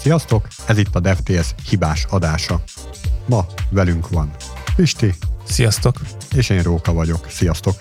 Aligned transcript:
Sziasztok, 0.00 0.46
ez 0.66 0.78
itt 0.78 0.94
a 0.94 1.00
DevTS 1.00 1.54
hibás 1.68 2.06
adása. 2.08 2.62
Ma 3.26 3.46
velünk 3.70 4.08
van 4.08 4.30
Pisti. 4.76 5.14
Sziasztok. 5.44 5.96
És 6.34 6.48
én 6.48 6.62
Róka 6.62 6.92
vagyok. 6.92 7.26
Sziasztok. 7.28 7.74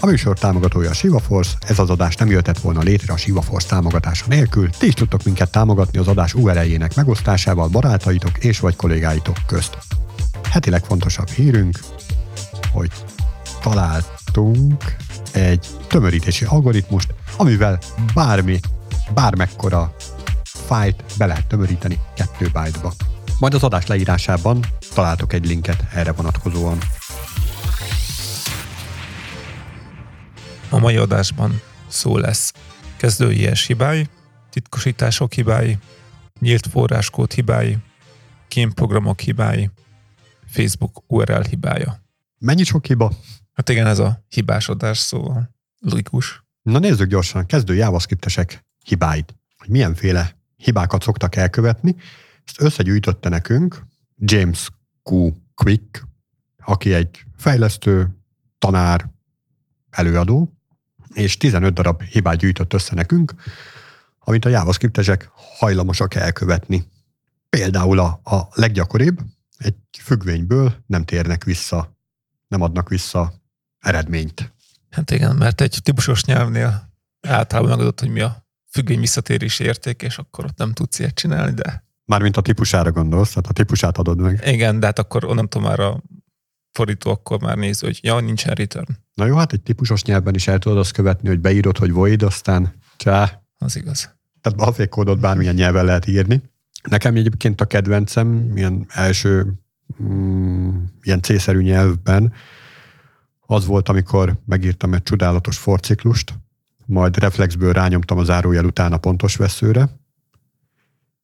A 0.00 0.06
műsor 0.06 0.38
támogatója 0.38 0.90
a 0.90 0.92
Shiva 0.92 1.18
Force, 1.18 1.56
ez 1.66 1.78
az 1.78 1.90
adás 1.90 2.16
nem 2.16 2.28
jöhetett 2.28 2.58
volna 2.58 2.80
létre 2.80 3.12
a 3.12 3.16
Shiva 3.16 3.42
Force 3.42 3.68
támogatása 3.68 4.24
nélkül. 4.28 4.70
Ti 4.70 4.86
is 4.86 4.94
tudtok 4.94 5.22
minket 5.22 5.50
támogatni 5.50 5.98
az 5.98 6.08
adás 6.08 6.34
URL-jének 6.34 6.94
megosztásával 6.94 7.68
barátaitok 7.68 8.44
és 8.44 8.60
vagy 8.60 8.76
kollégáitok 8.76 9.36
közt. 9.46 9.78
Heti 10.50 10.70
legfontosabb 10.70 11.28
hírünk, 11.28 11.78
hogy 12.72 12.90
találtunk 13.62 14.96
egy 15.32 15.66
tömörítési 15.88 16.44
algoritmust, 16.44 17.14
amivel 17.36 17.78
bármi, 18.14 18.60
bármekkora 19.14 19.94
fájt 20.70 21.04
be 21.18 21.26
lehet 21.26 21.46
tömöríteni 21.46 21.98
kettő 22.14 22.44
byte-ba. 22.44 22.92
Majd 23.38 23.54
az 23.54 23.62
adás 23.62 23.86
leírásában 23.86 24.64
találtok 24.94 25.32
egy 25.32 25.46
linket 25.46 25.84
erre 25.92 26.12
vonatkozóan. 26.12 26.78
A 30.70 30.78
mai 30.78 30.96
adásban 30.96 31.60
szó 31.88 32.16
lesz 32.16 32.52
kezdőies 32.96 33.66
hibái, 33.66 34.08
titkosítások 34.50 35.32
hibái, 35.32 35.78
nyílt 36.40 36.66
forráskód 36.66 37.32
hibái, 37.32 37.78
kémprogramok 38.48 39.20
hibái, 39.20 39.70
Facebook 40.46 41.02
URL 41.06 41.42
hibája. 41.48 42.02
Mennyi 42.38 42.64
sok 42.64 42.86
hiba? 42.86 43.12
Hát 43.52 43.68
igen, 43.68 43.86
ez 43.86 43.98
a 43.98 44.24
hibás 44.28 44.68
adás, 44.68 44.98
szóval 44.98 45.50
logikus. 45.78 46.44
Na 46.62 46.78
nézzük 46.78 47.08
gyorsan, 47.08 47.46
kezdő 47.46 47.74
JavaScriptesek 47.74 48.64
hibáit. 48.84 49.34
Hogy 49.56 49.68
milyenféle 49.68 50.38
hibákat 50.60 51.02
szoktak 51.02 51.36
elkövetni. 51.36 51.96
Ezt 52.44 52.60
összegyűjtötte 52.60 53.28
nekünk 53.28 53.86
James 54.16 54.70
Q. 55.02 55.30
Quick, 55.54 56.06
aki 56.64 56.94
egy 56.94 57.24
fejlesztő, 57.36 58.08
tanár, 58.58 59.10
előadó, 59.90 60.52
és 61.14 61.36
15 61.36 61.74
darab 61.74 62.02
hibát 62.02 62.36
gyűjtött 62.36 62.72
össze 62.72 62.94
nekünk, 62.94 63.34
amit 64.18 64.44
a 64.44 64.48
JavaScriptesek 64.48 65.30
hajlamosak 65.34 66.14
elkövetni. 66.14 66.84
Például 67.48 67.98
a, 67.98 68.20
a 68.24 68.48
leggyakoribb, 68.52 69.20
egy 69.58 69.74
függvényből 70.00 70.74
nem 70.86 71.04
térnek 71.04 71.44
vissza, 71.44 71.96
nem 72.48 72.60
adnak 72.60 72.88
vissza 72.88 73.32
eredményt. 73.78 74.52
Hát 74.90 75.10
igen, 75.10 75.36
mert 75.36 75.60
egy 75.60 75.80
típusos 75.82 76.24
nyelvnél 76.24 76.92
általában 77.20 77.70
megadott, 77.70 78.00
hogy 78.00 78.10
mi 78.10 78.20
a 78.20 78.49
függvény 78.70 79.00
visszatérési 79.00 79.64
érték, 79.64 80.02
és 80.02 80.18
akkor 80.18 80.44
ott 80.44 80.56
nem 80.56 80.72
tudsz 80.72 80.98
ilyet 80.98 81.14
csinálni, 81.14 81.52
de... 81.52 81.84
Mármint 82.04 82.36
a 82.36 82.40
típusára 82.40 82.92
gondolsz, 82.92 83.28
tehát 83.28 83.46
a 83.46 83.52
típusát 83.52 83.98
adod 83.98 84.20
meg. 84.20 84.42
Igen, 84.46 84.80
de 84.80 84.86
hát 84.86 84.98
akkor 84.98 85.24
onnantól 85.24 85.62
már 85.62 85.80
a 85.80 86.02
fordító 86.72 87.10
akkor 87.10 87.40
már 87.40 87.56
néz, 87.56 87.80
hogy 87.80 87.98
ja, 88.02 88.20
nincsen 88.20 88.54
return. 88.54 88.96
Na 89.14 89.26
jó, 89.26 89.36
hát 89.36 89.52
egy 89.52 89.62
típusos 89.62 90.04
nyelvben 90.04 90.34
is 90.34 90.48
el 90.48 90.58
tudod 90.58 90.78
azt 90.78 90.92
követni, 90.92 91.28
hogy 91.28 91.40
beírod, 91.40 91.78
hogy 91.78 91.92
void, 91.92 92.22
aztán 92.22 92.74
csá. 92.96 93.42
Az 93.58 93.76
igaz. 93.76 94.14
Tehát 94.40 94.78
a 94.78 94.88
kódot 94.88 95.20
bármilyen 95.20 95.54
nyelven 95.54 95.84
lehet 95.84 96.06
írni. 96.06 96.42
Nekem 96.82 97.16
egyébként 97.16 97.60
a 97.60 97.64
kedvencem, 97.64 98.56
ilyen 98.56 98.86
első 98.88 99.52
mm, 100.02 100.84
ilyen 101.02 101.22
C-szerű 101.22 101.62
nyelvben 101.62 102.32
az 103.40 103.66
volt, 103.66 103.88
amikor 103.88 104.36
megírtam 104.46 104.94
egy 104.94 105.02
csodálatos 105.02 105.58
forciklust, 105.58 106.34
majd 106.90 107.16
reflexből 107.16 107.72
rányomtam 107.72 108.18
a 108.18 108.24
zárójel 108.24 108.64
után 108.64 108.92
a 108.92 108.98
pontos 108.98 109.36
veszőre, 109.36 109.88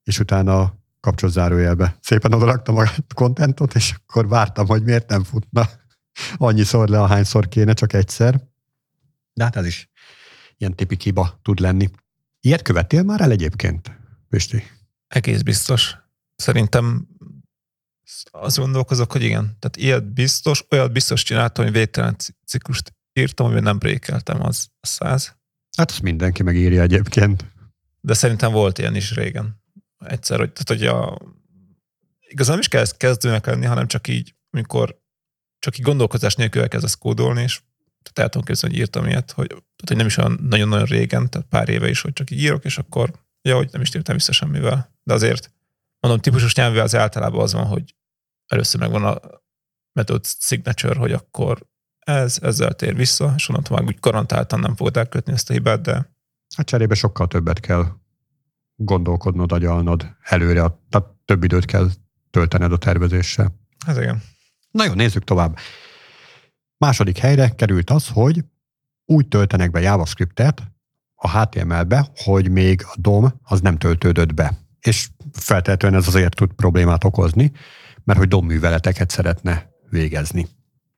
és 0.03 0.19
utána 0.19 0.75
kapcsolt 1.01 1.33
zárójelbe. 1.33 1.99
Szépen 2.01 2.33
odaraktam 2.33 2.77
a 2.77 2.85
kontentot, 3.15 3.75
és 3.75 3.95
akkor 4.07 4.29
vártam, 4.29 4.67
hogy 4.67 4.83
miért 4.83 5.09
nem 5.09 5.25
futna 5.25 5.69
annyiszor 6.37 6.89
le, 6.89 7.01
ahányszor 7.01 7.49
kéne, 7.49 7.73
csak 7.73 7.93
egyszer. 7.93 8.41
De 9.33 9.45
hát 9.45 9.57
ez 9.57 9.67
is 9.67 9.91
ilyen 10.57 10.75
tipik 10.75 11.03
hiba 11.03 11.39
tud 11.43 11.59
lenni. 11.59 11.91
Ilyet 12.41 12.63
követtél 12.63 13.03
már 13.03 13.21
el 13.21 13.31
egyébként, 13.31 13.99
Pisti? 14.29 14.63
Egész 15.07 15.43
biztos. 15.43 15.97
Szerintem 16.37 17.07
azt 18.31 18.59
gondolkozok, 18.59 19.13
hogy 19.13 19.23
igen. 19.23 19.57
Tehát 19.59 19.77
ilyet 19.77 20.13
biztos, 20.13 20.65
olyat 20.71 20.93
biztos 20.93 21.23
csináltam, 21.23 21.65
hogy 21.65 21.73
végtelen 21.73 22.17
ciklust 22.47 22.95
írtam, 23.13 23.47
amiben 23.47 23.63
nem 23.63 23.79
brékeltem, 23.79 24.43
az 24.43 24.69
száz. 24.81 25.37
Hát 25.77 25.91
azt 25.91 26.03
mindenki 26.03 26.43
megírja 26.43 26.83
egyébként. 26.83 27.45
De 28.01 28.15
szerintem 28.15 28.53
volt 28.53 28.79
ilyen 28.79 28.95
is 28.95 29.15
régen. 29.15 29.63
Egyszer, 29.99 30.39
hogy, 30.39 30.53
tehát, 30.53 30.69
hogy 30.69 30.87
a, 30.87 31.19
igazán 32.21 32.53
nem 32.53 32.61
is 32.61 32.69
kell 32.69 32.81
ezt 32.81 32.97
kezdőnek 32.97 33.47
lenni, 33.47 33.65
hanem 33.65 33.87
csak 33.87 34.09
így, 34.09 34.35
amikor 34.51 35.01
csak 35.59 35.79
így 35.79 35.85
gondolkozás 35.85 36.35
nélkül 36.35 36.63
elkezdesz 36.63 36.95
kódolni, 36.95 37.43
és 37.43 37.61
tehát 38.03 38.19
el 38.19 38.29
tudom 38.29 38.47
képzelni, 38.47 38.75
hogy 38.75 38.85
írtam 38.85 39.07
ilyet, 39.07 39.31
hogy, 39.31 39.47
tehát, 39.47 39.87
hogy 39.87 39.97
nem 39.97 40.07
is 40.07 40.17
olyan 40.17 40.39
nagyon-nagyon 40.43 40.87
régen, 40.87 41.31
tehát 41.31 41.49
pár 41.49 41.69
éve 41.69 41.89
is, 41.89 42.01
hogy 42.01 42.13
csak 42.13 42.31
így 42.31 42.41
írok, 42.41 42.65
és 42.65 42.79
akkor, 42.79 43.13
ja, 43.43 43.57
hogy 43.57 43.69
nem 43.73 43.81
is 43.81 43.95
írtam 43.95 44.15
vissza 44.15 44.33
semmivel. 44.33 44.95
De 45.03 45.15
azért, 45.15 45.53
mondom, 46.01 46.21
típusos 46.21 46.55
nyelvvel 46.55 46.83
az 46.83 46.95
általában 46.95 47.41
az 47.41 47.53
van, 47.53 47.67
hogy 47.67 47.95
először 48.47 48.81
megvan 48.81 49.05
a 49.05 49.21
method 49.93 50.27
signature, 50.27 50.99
hogy 50.99 51.13
akkor 51.13 51.67
ez, 52.07 52.39
ezzel 52.43 52.73
tér 52.73 52.95
vissza, 52.95 53.33
és 53.37 53.49
onnantól 53.49 53.79
már 53.79 53.87
úgy 53.87 53.99
garantáltan 54.01 54.61
nem 54.61 54.77
fogod 54.77 54.97
elkötni 54.97 55.33
ezt 55.33 55.51
a 55.51 55.53
hibát, 55.53 55.81
de... 55.81 56.15
Hát 56.57 56.67
cserébe 56.67 56.95
sokkal 56.95 57.27
többet 57.27 57.61
kell 57.61 57.87
gondolkodnod, 58.77 59.53
agyalnod 59.53 60.17
előre, 60.23 60.61
tehát 60.89 61.09
több 61.25 61.45
időt 61.45 61.65
kell 61.65 61.89
töltened 62.31 62.73
a 62.73 62.77
tervezéssel. 62.77 63.55
Hát 63.87 63.97
igen. 63.97 64.23
Na 64.71 64.85
jó, 64.85 64.93
nézzük 64.93 65.25
tovább. 65.25 65.59
Második 66.77 67.19
helyre 67.19 67.49
került 67.49 67.91
az, 67.91 68.09
hogy 68.09 68.45
úgy 69.05 69.29
töltenek 69.29 69.71
be 69.71 69.81
JavaScriptet 69.81 70.63
a 71.15 71.41
HTML-be, 71.41 72.09
hogy 72.15 72.51
még 72.51 72.83
a 72.85 72.95
DOM 72.99 73.33
az 73.43 73.61
nem 73.61 73.79
töltődött 73.79 74.35
be. 74.35 74.59
És 74.81 75.09
feltétlenül 75.33 75.99
ez 75.99 76.07
azért 76.07 76.35
tud 76.35 76.53
problémát 76.53 77.05
okozni, 77.05 77.53
mert 78.05 78.19
hogy 78.19 78.29
DOM 78.29 78.47
műveleteket 78.47 79.11
szeretne 79.11 79.71
végezni. 79.91 80.49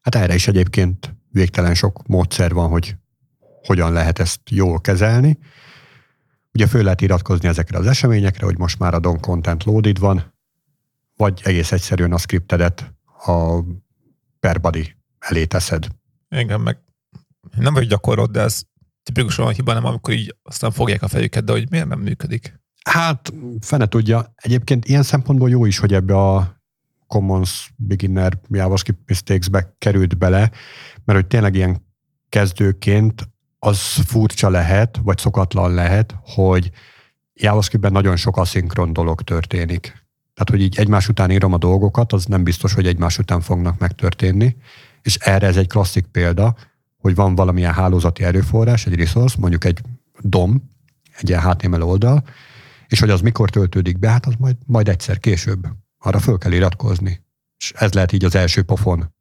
Hát 0.08 0.22
erre 0.22 0.34
is 0.34 0.48
egyébként 0.48 1.16
végtelen 1.30 1.74
sok 1.74 2.06
módszer 2.06 2.52
van, 2.52 2.68
hogy 2.68 2.96
hogyan 3.62 3.92
lehet 3.92 4.18
ezt 4.18 4.40
jól 4.50 4.80
kezelni. 4.80 5.38
Ugye 6.52 6.66
föl 6.66 6.82
lehet 6.82 7.00
iratkozni 7.00 7.48
ezekre 7.48 7.78
az 7.78 7.86
eseményekre, 7.86 8.44
hogy 8.44 8.58
most 8.58 8.78
már 8.78 8.94
a 8.94 8.98
DOM 8.98 9.20
content 9.20 9.64
loaded 9.64 9.98
van, 9.98 10.34
vagy 11.16 11.40
egész 11.44 11.72
egyszerűen 11.72 12.12
a 12.12 12.18
scriptedet 12.18 12.94
a 13.04 13.60
perbody 14.40 14.96
elé 15.18 15.44
teszed. 15.44 15.86
Igen, 16.28 16.60
meg 16.60 16.78
nem 17.56 17.74
vagy 17.74 17.86
gyakorlott, 17.86 18.30
de 18.30 18.40
ez 18.40 18.62
tipikusan 19.02 19.46
a 19.46 19.50
hiba, 19.50 19.72
nem 19.72 19.84
amikor 19.84 20.14
így 20.14 20.36
aztán 20.42 20.70
fogják 20.70 21.02
a 21.02 21.08
fejüket, 21.08 21.44
de 21.44 21.52
hogy 21.52 21.70
miért 21.70 21.88
nem 21.88 22.00
működik? 22.00 22.60
Hát, 22.84 23.32
fene 23.60 23.86
tudja. 23.86 24.32
Egyébként 24.36 24.84
ilyen 24.84 25.02
szempontból 25.02 25.50
jó 25.50 25.64
is, 25.64 25.78
hogy 25.78 25.94
ebbe 25.94 26.16
a 26.16 26.57
Commons 27.08 27.72
Beginner 27.76 28.38
JavaScript 28.48 29.00
Mistakes-be 29.06 29.74
került 29.78 30.18
bele, 30.18 30.50
mert 31.04 31.18
hogy 31.18 31.26
tényleg 31.26 31.54
ilyen 31.54 31.86
kezdőként 32.28 33.28
az 33.58 33.78
furcsa 33.80 34.48
lehet, 34.48 35.00
vagy 35.02 35.18
szokatlan 35.18 35.74
lehet, 35.74 36.14
hogy 36.22 36.70
JavaScriptben 37.34 37.92
nagyon 37.92 38.16
sok 38.16 38.36
aszinkron 38.36 38.92
dolog 38.92 39.22
történik. 39.22 39.82
Tehát, 40.34 40.50
hogy 40.50 40.62
így 40.62 40.78
egymás 40.78 41.08
után 41.08 41.30
írom 41.30 41.52
a 41.52 41.58
dolgokat, 41.58 42.12
az 42.12 42.24
nem 42.24 42.42
biztos, 42.42 42.74
hogy 42.74 42.86
egymás 42.86 43.18
után 43.18 43.40
fognak 43.40 43.78
megtörténni. 43.78 44.56
És 45.02 45.16
erre 45.16 45.46
ez 45.46 45.56
egy 45.56 45.68
klasszik 45.68 46.06
példa, 46.06 46.56
hogy 46.96 47.14
van 47.14 47.34
valamilyen 47.34 47.72
hálózati 47.72 48.24
erőforrás, 48.24 48.86
egy 48.86 48.94
resource, 48.94 49.36
mondjuk 49.38 49.64
egy 49.64 49.80
DOM, 50.20 50.70
egy 51.18 51.28
ilyen 51.28 51.42
HTML 51.42 51.82
oldal, 51.82 52.24
és 52.88 53.00
hogy 53.00 53.10
az 53.10 53.20
mikor 53.20 53.50
töltődik 53.50 53.98
be, 53.98 54.08
hát 54.08 54.26
az 54.26 54.34
majd, 54.38 54.56
majd 54.66 54.88
egyszer 54.88 55.18
később 55.18 55.66
arra 55.98 56.18
föl 56.18 56.38
kell 56.38 56.52
iratkozni. 56.52 57.24
És 57.58 57.72
ez 57.76 57.92
lehet 57.92 58.12
így 58.12 58.24
az 58.24 58.34
első 58.34 58.62
pofon, 58.62 59.14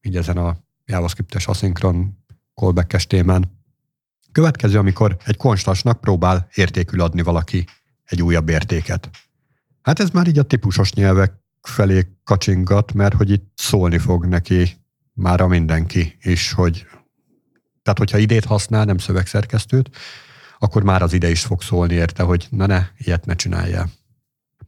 így 0.00 0.16
ezen 0.16 0.36
a 0.36 0.56
JavaScript-es 0.84 1.46
aszinkron 1.46 2.24
callback 2.54 3.06
témán. 3.06 3.58
Következő, 4.32 4.78
amikor 4.78 5.16
egy 5.24 5.36
konstansnak 5.36 6.00
próbál 6.00 6.48
értékül 6.54 7.00
adni 7.00 7.22
valaki 7.22 7.66
egy 8.04 8.22
újabb 8.22 8.48
értéket. 8.48 9.10
Hát 9.82 10.00
ez 10.00 10.10
már 10.10 10.26
így 10.26 10.38
a 10.38 10.42
típusos 10.42 10.92
nyelvek 10.92 11.32
felé 11.62 12.16
kacsingat, 12.24 12.92
mert 12.92 13.14
hogy 13.14 13.30
itt 13.30 13.52
szólni 13.54 13.98
fog 13.98 14.26
neki 14.26 14.76
már 15.12 15.40
a 15.40 15.46
mindenki 15.46 16.16
is, 16.20 16.52
hogy 16.52 16.86
tehát 17.82 17.98
hogyha 17.98 18.18
idét 18.18 18.44
használ, 18.44 18.84
nem 18.84 18.98
szövegszerkesztőt, 18.98 19.96
akkor 20.58 20.82
már 20.82 21.02
az 21.02 21.12
ide 21.12 21.30
is 21.30 21.42
fog 21.42 21.62
szólni 21.62 21.94
érte, 21.94 22.22
hogy 22.22 22.46
na 22.50 22.66
ne, 22.66 22.86
ilyet 22.96 23.26
ne 23.26 23.34
csináljál. 23.34 23.90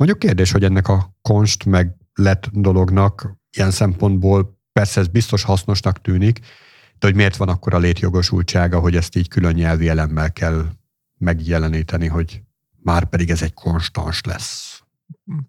Mondjuk 0.03 0.23
kérdés, 0.23 0.51
hogy 0.51 0.65
ennek 0.65 0.89
a 0.89 1.17
konst 1.21 1.65
meg 1.65 1.97
lett 2.15 2.49
dolognak 2.53 3.37
ilyen 3.57 3.71
szempontból 3.71 4.59
persze 4.73 5.01
ez 5.01 5.07
biztos 5.07 5.43
hasznosnak 5.43 6.01
tűnik, 6.01 6.39
de 6.99 7.07
hogy 7.07 7.15
miért 7.15 7.37
van 7.37 7.49
akkor 7.49 7.75
a 7.75 7.79
létjogosultsága, 7.79 8.81
hogy 8.81 8.97
ezt 8.97 9.17
így 9.17 9.29
külön 9.29 9.55
nyelvi 9.55 9.89
elemmel 9.89 10.33
kell 10.33 10.67
megjeleníteni, 11.19 12.07
hogy 12.07 12.43
már 12.83 13.05
pedig 13.05 13.31
ez 13.31 13.43
egy 13.43 13.55
konstans 13.55 14.21
lesz. 14.25 14.83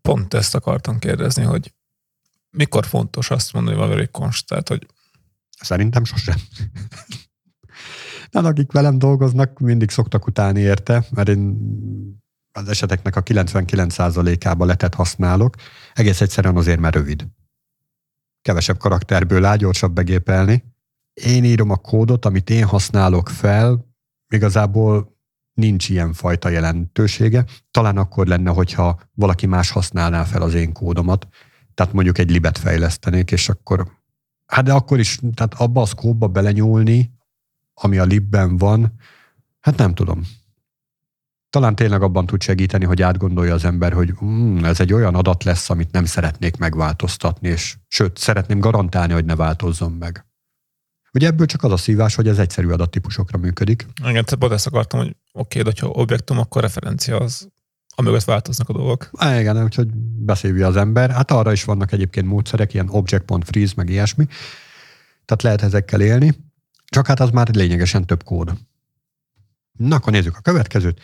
pont 0.02 0.34
ezt 0.34 0.56
akartam 0.56 1.00
kérdezni, 1.00 1.44
hogy 1.44 1.74
mikor 2.50 2.86
fontos 2.86 3.30
azt 3.30 3.54
mondani, 3.54 3.78
hogy 3.78 3.86
valami 3.86 4.08
konst, 4.12 4.48
tehát, 4.48 4.68
hogy 4.68 4.88
Szerintem 5.60 6.04
sosem. 6.04 6.38
Hát 8.32 8.46
akik 8.46 8.72
velem 8.72 8.98
dolgoznak, 8.98 9.60
mindig 9.60 9.90
szoktak 9.90 10.28
utálni 10.28 10.60
érte, 10.60 11.06
mert 11.10 11.28
én 11.30 11.58
az 12.54 12.68
eseteknek 12.68 13.16
a 13.16 13.24
99%-ába 13.24 14.66
letet 14.66 14.94
használok, 14.94 15.56
egész 15.94 16.22
egyszerűen 16.22 16.58
azért, 16.58 16.80
mert 16.80 16.96
rövid. 16.96 17.28
Kevesebb 18.42 18.78
karakterből 18.78 19.46
áll, 19.46 19.58
gyorsabb 19.58 19.94
begépelni. 19.94 20.64
Én 21.14 21.44
írom 21.44 21.70
a 21.70 21.76
kódot, 21.76 22.26
amit 22.26 22.50
én 22.50 22.66
használok 22.66 23.30
fel, 23.30 23.86
igazából 24.28 25.18
nincs 25.54 25.90
ilyen 25.90 26.14
fajta 26.14 26.50
jelentősége. 26.50 27.46
Talán 27.72 27.98
akkor 27.98 28.28
lenne, 28.28 28.50
hogyha 28.52 29.00
valaki 29.14 29.46
más 29.46 29.70
használná 29.70 30.24
fel 30.24 30.42
az 30.42 30.54
én 30.54 30.74
kódomat, 30.74 31.28
tehát 31.74 31.94
mondjuk 31.94 32.18
egy 32.18 32.32
libet 32.32 32.58
fejlesztenék, 32.58 33.32
és 33.32 33.50
akkor, 33.50 33.92
hát 34.46 34.64
de 34.64 34.74
akkor 34.74 35.00
is, 35.00 35.20
tehát 35.34 35.54
abba 35.54 35.82
a 35.82 35.86
szkóba 35.86 36.28
belenyúlni, 36.28 37.14
ami 37.74 37.98
a 37.98 38.04
libben 38.04 38.58
van, 38.58 38.94
hát 39.60 39.78
nem 39.78 39.94
tudom. 39.94 40.22
Talán 41.54 41.76
tényleg 41.76 42.02
abban 42.02 42.26
tud 42.26 42.42
segíteni, 42.42 42.86
hogy 42.86 43.02
átgondolja 43.02 43.54
az 43.54 43.66
ember, 43.66 43.94
hogy 43.94 44.14
mm, 44.24 44.64
ez 44.64 44.80
egy 44.80 44.94
olyan 44.94 45.16
adat 45.16 45.44
lesz, 45.44 45.70
amit 45.70 45.92
nem 45.92 46.06
szeretnék 46.06 46.58
megváltoztatni, 46.58 47.48
és 47.48 47.76
sőt, 47.88 48.18
szeretném 48.18 48.60
garantálni, 48.60 49.14
hogy 49.14 49.26
ne 49.26 49.36
változzon 49.36 49.92
meg. 49.92 50.26
Ugye 51.14 51.28
ebből 51.28 51.46
csak 51.46 51.64
az 51.64 51.72
a 51.72 51.78
szívás, 51.78 52.16
hogy 52.16 52.28
ez 52.28 52.40
egyszerű 52.40 52.70
adattípusokra 52.70 53.38
működik. 53.38 53.86
Igen, 54.06 54.26
tehát 54.26 54.52
ezt 54.52 54.68
akartam, 54.68 55.00
hogy 55.00 55.16
oké, 55.32 55.62
de 55.62 55.72
ha 55.82 55.88
objektum, 55.88 56.40
akkor 56.40 56.62
referencia 56.62 57.18
az, 57.18 57.48
amögött 57.96 58.24
változnak 58.24 58.70
a 58.70 58.74
dolgok. 58.74 59.10
Á, 59.18 59.40
igen, 59.40 59.64
úgyhogy 59.64 59.88
beszélvi 60.18 60.62
az 60.62 60.76
ember. 60.76 61.12
Hát 61.12 61.32
arra 61.32 61.52
is 61.52 61.64
vannak 61.64 61.92
egyébként 61.92 62.28
módszerek, 62.28 62.74
ilyen 62.74 62.90
object.freeze, 62.90 63.74
meg 63.76 63.90
ilyesmi. 63.90 64.26
Tehát 65.26 65.44
lehet 65.44 65.62
ezekkel 65.62 66.02
élni. 66.02 66.36
Csak 66.86 67.08
hát 67.08 67.20
az 67.20 67.30
már 67.30 67.56
lényegesen 67.56 68.06
több 68.06 68.24
kód. 68.24 68.54
Na, 69.78 69.96
akkor 69.96 70.14
nézzük 70.14 70.38
a 70.38 70.42
következőt. 70.42 71.02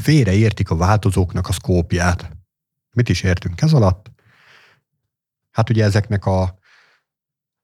Félreértik 0.00 0.70
a 0.70 0.76
változóknak 0.76 1.48
a 1.48 1.52
szkópját. 1.52 2.36
Mit 2.92 3.08
is 3.08 3.22
értünk 3.22 3.60
ez 3.60 3.72
alatt? 3.72 4.10
Hát 5.50 5.70
ugye 5.70 5.84
ezeknek 5.84 6.26
a 6.26 6.58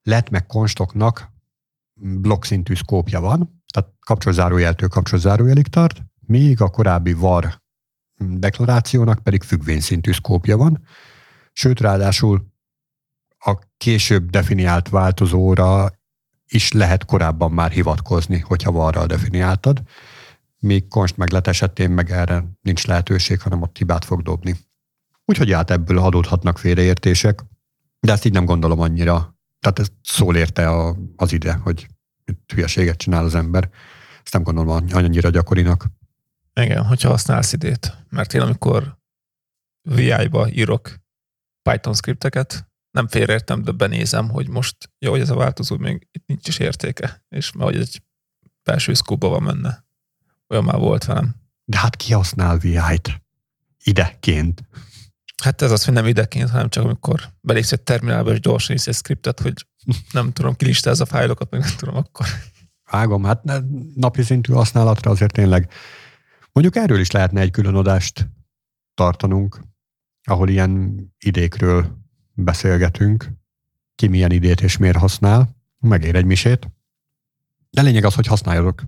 let 0.03 0.31
meg 0.31 0.47
konstoknak 0.47 1.31
blokkszintű 1.94 2.75
szkópja 2.75 3.21
van, 3.21 3.62
tehát 3.73 3.91
kapcsolzárójeltől 4.00 4.88
kapcsolzárójelig 4.88 5.67
tart, 5.67 6.03
míg 6.21 6.61
a 6.61 6.69
korábbi 6.69 7.12
var 7.12 7.62
deklarációnak 8.19 9.23
pedig 9.23 9.43
függvényszintű 9.43 10.12
szkópja 10.12 10.56
van, 10.56 10.85
sőt, 11.53 11.81
ráadásul 11.81 12.47
a 13.38 13.59
később 13.77 14.31
definiált 14.31 14.88
változóra 14.88 15.91
is 16.49 16.73
lehet 16.73 17.05
korábban 17.05 17.53
már 17.53 17.71
hivatkozni, 17.71 18.38
hogyha 18.38 18.73
varral 18.73 19.06
definiáltad, 19.06 19.83
míg 20.66 20.88
konst 20.88 21.16
meglet 21.16 21.46
esetén 21.46 21.90
meg 21.90 22.10
erre 22.10 22.44
nincs 22.60 22.86
lehetőség, 22.86 23.40
hanem 23.40 23.62
ott 23.62 23.76
hibát 23.76 24.04
fog 24.04 24.22
dobni. 24.22 24.56
Úgyhogy 25.24 25.52
át 25.52 25.70
ebből 25.70 25.98
adódhatnak 25.98 26.58
félreértések, 26.58 27.44
de 28.00 28.12
ezt 28.12 28.24
így 28.24 28.32
nem 28.32 28.44
gondolom 28.44 28.80
annyira. 28.80 29.36
Tehát 29.60 29.78
ez 29.78 29.88
szól 30.02 30.36
érte 30.36 30.68
a, 30.68 30.96
az 31.16 31.32
ide, 31.32 31.52
hogy 31.52 31.86
hülyeséget 32.54 32.96
csinál 32.96 33.24
az 33.24 33.34
ember. 33.34 33.70
Ezt 34.24 34.32
nem 34.32 34.42
gondolom 34.42 34.86
annyira 34.92 35.30
gyakorinak. 35.30 35.86
Igen, 36.60 36.84
hogyha 36.84 37.08
használsz 37.08 37.52
idét. 37.52 37.96
Mert 38.08 38.34
én 38.34 38.40
amikor 38.40 38.98
VI-ba 39.82 40.48
írok 40.50 40.94
Python 41.62 41.94
skripteket, 41.94 42.68
nem 42.90 43.08
félreértem, 43.08 43.62
de 43.62 43.72
benézem, 43.72 44.28
hogy 44.28 44.48
most 44.48 44.90
jó, 44.98 45.10
hogy 45.10 45.20
ez 45.20 45.30
a 45.30 45.34
változó 45.34 45.76
még 45.76 46.08
itt 46.12 46.26
nincs 46.26 46.48
is 46.48 46.58
értéke, 46.58 47.24
és 47.28 47.52
mert 47.52 47.70
hogy 47.70 47.80
egy 47.80 48.02
belső 48.62 48.94
szkóba 48.94 49.28
van 49.28 49.42
menne. 49.42 49.86
Olyan 50.48 50.64
már 50.64 50.78
volt 50.78 51.04
velem. 51.04 51.34
De 51.64 51.78
hát 51.78 51.96
ki 51.96 52.12
használ 52.12 52.58
VI-t? 52.58 53.22
Ideként. 53.84 54.62
Hát 55.43 55.62
ez 55.62 55.70
az, 55.70 55.84
hogy 55.84 55.94
nem 55.94 56.06
ideként, 56.06 56.50
hanem 56.50 56.69
csak 56.69 56.84
amikor 56.84 57.32
belépsz 57.40 57.72
egy 57.72 57.82
terminálba, 57.82 58.32
és 58.32 58.40
gyorsan 58.40 58.76
is 58.76 58.87
egy 58.87 58.94
skriptet, 58.94 59.40
hogy 59.40 59.66
nem 60.12 60.32
tudom, 60.32 60.56
kilistázza 60.56 61.02
a 61.02 61.06
fájlokat, 61.06 61.50
meg 61.50 61.60
nem 61.60 61.76
tudom, 61.76 61.96
akkor. 61.96 62.26
Vágom, 62.90 63.25
hát 63.25 63.43
napi 63.94 64.22
szintű 64.22 64.52
használatra 64.52 65.10
azért 65.10 65.32
tényleg. 65.32 65.70
Mondjuk 66.52 66.76
erről 66.76 67.00
is 67.00 67.10
lehetne 67.10 67.40
egy 67.40 67.50
külön 67.50 67.75
adást 67.75 68.28
tartanunk, 68.94 69.60
ahol 70.22 70.49
ilyen 70.49 71.00
idékről 71.19 71.99
beszélgetünk, 72.32 73.32
ki 73.94 74.06
milyen 74.06 74.31
idét 74.31 74.60
és 74.60 74.76
miért 74.76 74.96
használ, 74.96 75.56
megér 75.78 76.14
egy 76.14 76.25
misét. 76.25 76.70
De 77.70 77.82
lényeg 77.82 78.04
az, 78.04 78.14
hogy 78.14 78.26
használjatok 78.26 78.82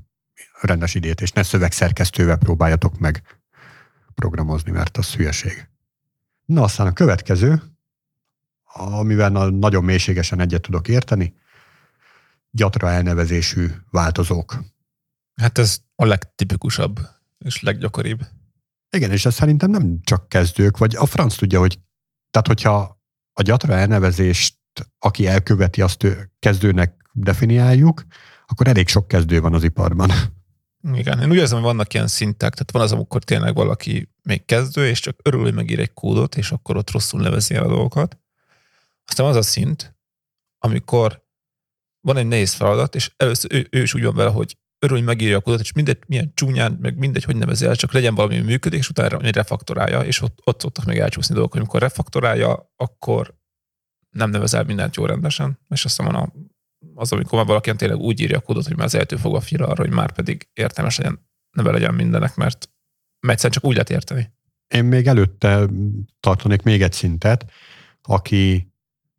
rendes 0.61 0.95
idét, 0.95 1.21
és 1.21 1.31
ne 1.31 1.43
szövegszerkesztővel 1.43 2.37
próbáljatok 2.37 2.99
meg 2.99 3.23
programozni, 4.15 4.71
mert 4.71 4.97
az 4.97 5.15
hülyeség. 5.15 5.69
Na 6.45 6.63
aztán 6.63 6.87
a 6.87 6.93
következő, 6.93 7.63
amivel 8.73 9.49
nagyon 9.49 9.85
mélységesen 9.85 10.41
egyet 10.41 10.63
tudok 10.63 10.89
érteni, 10.89 11.35
gyatra 12.51 12.91
elnevezésű 12.91 13.69
változók. 13.91 14.59
Hát 15.35 15.59
ez 15.59 15.79
a 15.95 16.05
legtipikusabb 16.05 17.01
és 17.39 17.63
leggyakoribb. 17.63 18.27
Igen, 18.91 19.11
és 19.11 19.27
ez 19.27 19.35
szerintem 19.35 19.71
nem 19.71 20.01
csak 20.03 20.29
kezdők, 20.29 20.79
vagy 20.79 20.97
a 20.97 21.07
franc 21.07 21.37
tudja, 21.37 21.59
hogy 21.59 21.79
tehát 22.31 22.47
hogyha 22.47 23.01
a 23.33 23.43
gyatra 23.43 23.75
elnevezést, 23.75 24.57
aki 24.99 25.27
elköveti, 25.27 25.83
azt 25.83 26.07
kezdőnek 26.39 27.11
definiáljuk, 27.13 28.05
akkor 28.51 28.69
elég 28.69 28.89
sok 28.89 29.09
kezdő 29.09 29.41
van 29.41 29.55
az 29.55 29.65
iparban. 29.65 30.11
Igen, 30.93 31.21
én 31.21 31.31
úgy 31.31 31.37
érzem, 31.37 31.57
hogy 31.59 31.67
vannak 31.67 31.95
ilyen 31.95 32.07
szintek, 32.07 32.53
tehát 32.53 32.71
van 32.71 32.83
az, 32.83 32.93
amikor 32.93 33.25
tényleg 33.25 33.55
valaki 33.55 34.13
még 34.23 34.45
kezdő, 34.45 34.87
és 34.87 35.01
csak 35.01 35.21
örül, 35.23 35.41
hogy 35.41 35.55
megír 35.55 35.79
egy 35.79 35.93
kódot, 35.93 36.37
és 36.37 36.51
akkor 36.51 36.77
ott 36.77 36.91
rosszul 36.91 37.21
nevezi 37.21 37.55
el 37.55 37.65
a 37.65 37.69
dolgokat. 37.69 38.19
Aztán 39.05 39.27
az 39.27 39.37
a 39.37 39.43
szint, 39.43 39.97
amikor 40.59 41.27
van 42.01 42.17
egy 42.17 42.27
nehéz 42.27 42.55
feladat, 42.55 42.95
és 42.95 43.13
először 43.17 43.53
ő, 43.55 43.69
ő 43.71 43.83
is 43.83 43.95
úgy 43.95 44.05
van 44.05 44.15
vele, 44.15 44.31
hogy 44.31 44.59
örül, 44.79 44.97
hogy 44.97 45.07
megírja 45.07 45.37
a 45.37 45.41
kódot, 45.41 45.61
és 45.61 45.73
mindegy, 45.73 45.99
milyen 46.07 46.33
csúnyán, 46.35 46.79
meg 46.81 46.97
mindegy, 46.97 47.25
hogy 47.25 47.37
nevezi 47.37 47.67
el, 47.67 47.77
csak 47.77 47.93
legyen 47.93 48.15
valami 48.15 48.39
működik, 48.39 48.79
és 48.79 48.89
utána 48.89 49.19
egy 49.19 49.35
refaktorálja, 49.35 50.01
és 50.01 50.21
ott, 50.21 50.39
ott 50.45 50.61
szoktak 50.61 50.85
még 50.85 50.99
elcsúszni 50.99 51.35
dolgok, 51.35 51.55
amikor 51.55 51.81
refaktorálja, 51.81 52.73
akkor 52.77 53.39
nem 54.11 54.31
nevezel 54.31 54.65
mindent 54.65 54.97
jó 54.97 55.07
rendesen, 55.07 55.59
és 55.69 55.85
aztán 55.85 56.07
van 56.07 56.15
a, 56.15 56.33
az, 56.95 57.13
amikor 57.13 57.39
már 57.39 57.47
valaki 57.47 57.77
tényleg 57.77 57.99
úgy 57.99 58.21
írja 58.21 58.37
a 58.37 58.41
kódot, 58.41 58.67
hogy 58.67 58.77
már 58.77 58.87
az 58.87 58.95
eltől 58.95 59.19
fogva 59.19 59.41
fira 59.41 59.67
arra, 59.67 59.83
hogy 59.83 59.93
már 59.93 60.13
pedig 60.13 60.49
értelmes 60.53 60.97
legyen, 60.97 61.29
neve 61.51 61.71
legyen 61.71 61.95
mindenek, 61.95 62.37
mert, 62.37 62.71
mert 63.21 63.33
egyszerűen 63.33 63.53
csak 63.53 63.65
úgy 63.65 63.73
lehet 63.73 63.91
érteni. 63.91 64.33
Én 64.69 64.85
még 64.85 65.07
előtte 65.07 65.69
tartanék 66.21 66.63
még 66.63 66.83
egy 66.83 66.93
szintet, 66.93 67.51
aki 68.03 68.73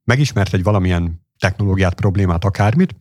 megismert 0.03 0.53
egy 0.53 0.63
valamilyen 0.63 1.27
technológiát, 1.37 1.93
problémát, 1.93 2.43
akármit, 2.43 2.95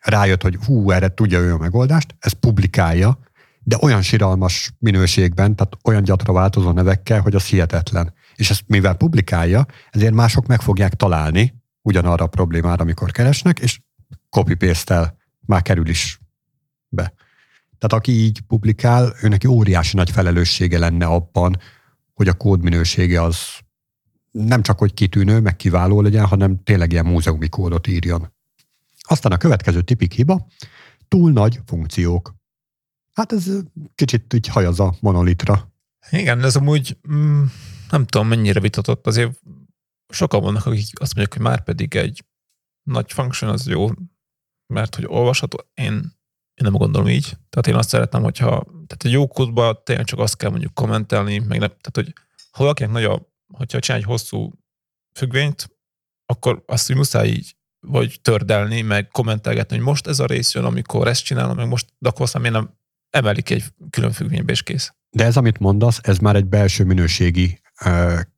rájött, 0.00 0.42
hogy 0.42 0.56
hú, 0.64 0.90
erre 0.90 1.14
tudja 1.14 1.38
ő 1.38 1.52
a 1.52 1.58
megoldást, 1.58 2.14
ezt 2.18 2.34
publikálja, 2.34 3.18
de 3.62 3.78
olyan 3.80 4.02
siralmas 4.02 4.72
minőségben, 4.78 5.56
tehát 5.56 5.76
olyan 5.84 6.02
gyatra 6.02 6.32
változó 6.32 6.70
nevekkel, 6.70 7.20
hogy 7.20 7.34
az 7.34 7.44
hihetetlen. 7.44 8.12
És 8.34 8.50
ezt 8.50 8.62
mivel 8.66 8.94
publikálja, 8.94 9.66
ezért 9.90 10.14
mások 10.14 10.46
meg 10.46 10.60
fogják 10.60 10.94
találni 10.94 11.54
ugyanarra 11.82 12.24
a 12.24 12.28
problémára, 12.28 12.82
amikor 12.82 13.10
keresnek, 13.10 13.58
és 13.58 13.80
copy 14.36 14.54
paste 14.54 15.16
már 15.46 15.62
kerül 15.62 15.88
is 15.88 16.20
be. 16.88 17.14
Tehát 17.78 17.92
aki 18.02 18.12
így 18.12 18.40
publikál, 18.40 19.14
őnek 19.22 19.44
óriási 19.48 19.96
nagy 19.96 20.10
felelőssége 20.10 20.78
lenne 20.78 21.06
abban, 21.06 21.56
hogy 22.14 22.28
a 22.28 22.34
kód 22.34 22.62
minősége 22.62 23.22
az 23.22 23.38
nem 24.30 24.62
csak, 24.62 24.78
hogy 24.78 24.94
kitűnő, 24.94 25.40
meg 25.40 25.56
kiváló 25.56 26.00
legyen, 26.00 26.26
hanem 26.26 26.62
tényleg 26.62 26.92
ilyen 26.92 27.06
múzeumi 27.06 27.48
kódot 27.48 27.86
írjon. 27.86 28.32
Aztán 29.00 29.32
a 29.32 29.36
következő 29.36 29.82
tipik 29.82 30.12
hiba, 30.12 30.46
túl 31.08 31.32
nagy 31.32 31.60
funkciók. 31.66 32.34
Hát 33.12 33.32
ez 33.32 33.50
kicsit 33.94 34.34
így 34.34 34.46
hajaz 34.46 34.80
a 34.80 34.94
monolitra. 35.00 35.72
Igen, 36.10 36.44
ez 36.44 36.56
amúgy 36.56 36.98
mm, 37.12 37.44
nem 37.90 38.06
tudom 38.06 38.28
mennyire 38.28 38.60
vitatott, 38.60 39.06
azért 39.06 39.40
sokan 40.08 40.40
vannak, 40.42 40.66
akik 40.66 41.00
azt 41.00 41.14
mondják, 41.14 41.36
hogy 41.36 41.46
már 41.46 41.64
pedig 41.64 41.94
egy 41.94 42.24
nagy 42.82 43.12
function 43.12 43.50
az 43.50 43.66
jó, 43.66 43.88
mert 44.66 44.94
hogy 44.94 45.04
olvasható, 45.08 45.58
én, 45.74 45.92
én 46.54 46.62
nem 46.62 46.72
gondolom 46.72 47.08
így. 47.08 47.24
Tehát 47.24 47.66
én 47.66 47.74
azt 47.74 47.88
szeretem, 47.88 48.22
hogyha 48.22 48.64
tehát 48.64 49.04
egy 49.04 49.12
jó 49.12 49.26
kódba 49.26 49.82
tényleg 49.82 50.04
csak 50.04 50.18
azt 50.18 50.36
kell 50.36 50.50
mondjuk 50.50 50.74
kommentelni, 50.74 51.38
meg 51.38 51.58
nem, 51.58 51.68
tehát 51.68 51.92
hogy 51.92 52.12
ha 52.50 52.62
valakinek 52.62 52.92
nagy 52.92 53.04
a, 53.04 53.34
hogyha 53.52 53.80
csinál 53.80 54.00
egy 54.00 54.06
hosszú 54.06 54.52
függvényt, 55.18 55.70
akkor 56.26 56.62
azt, 56.66 56.86
hogy 56.86 56.96
muszáj 56.96 57.28
így 57.28 57.56
vagy 57.86 58.20
tördelni, 58.22 58.80
meg 58.80 59.08
kommentelgetni, 59.08 59.76
hogy 59.76 59.84
most 59.84 60.06
ez 60.06 60.18
a 60.18 60.26
rész 60.26 60.54
jön, 60.54 60.64
amikor 60.64 61.08
ezt 61.08 61.24
csinálom, 61.24 61.56
meg 61.56 61.68
most, 61.68 61.92
de 61.98 62.08
akkor 62.08 62.22
aztán 62.22 62.52
nem 62.52 62.78
emelik 63.10 63.50
egy 63.50 63.64
külön 63.90 64.12
függvénybe, 64.12 64.52
és 64.52 64.62
kész. 64.62 64.94
De 65.10 65.24
ez, 65.24 65.36
amit 65.36 65.58
mondasz, 65.58 65.98
ez 66.02 66.18
már 66.18 66.36
egy 66.36 66.46
belső 66.46 66.84
minőségi 66.84 67.60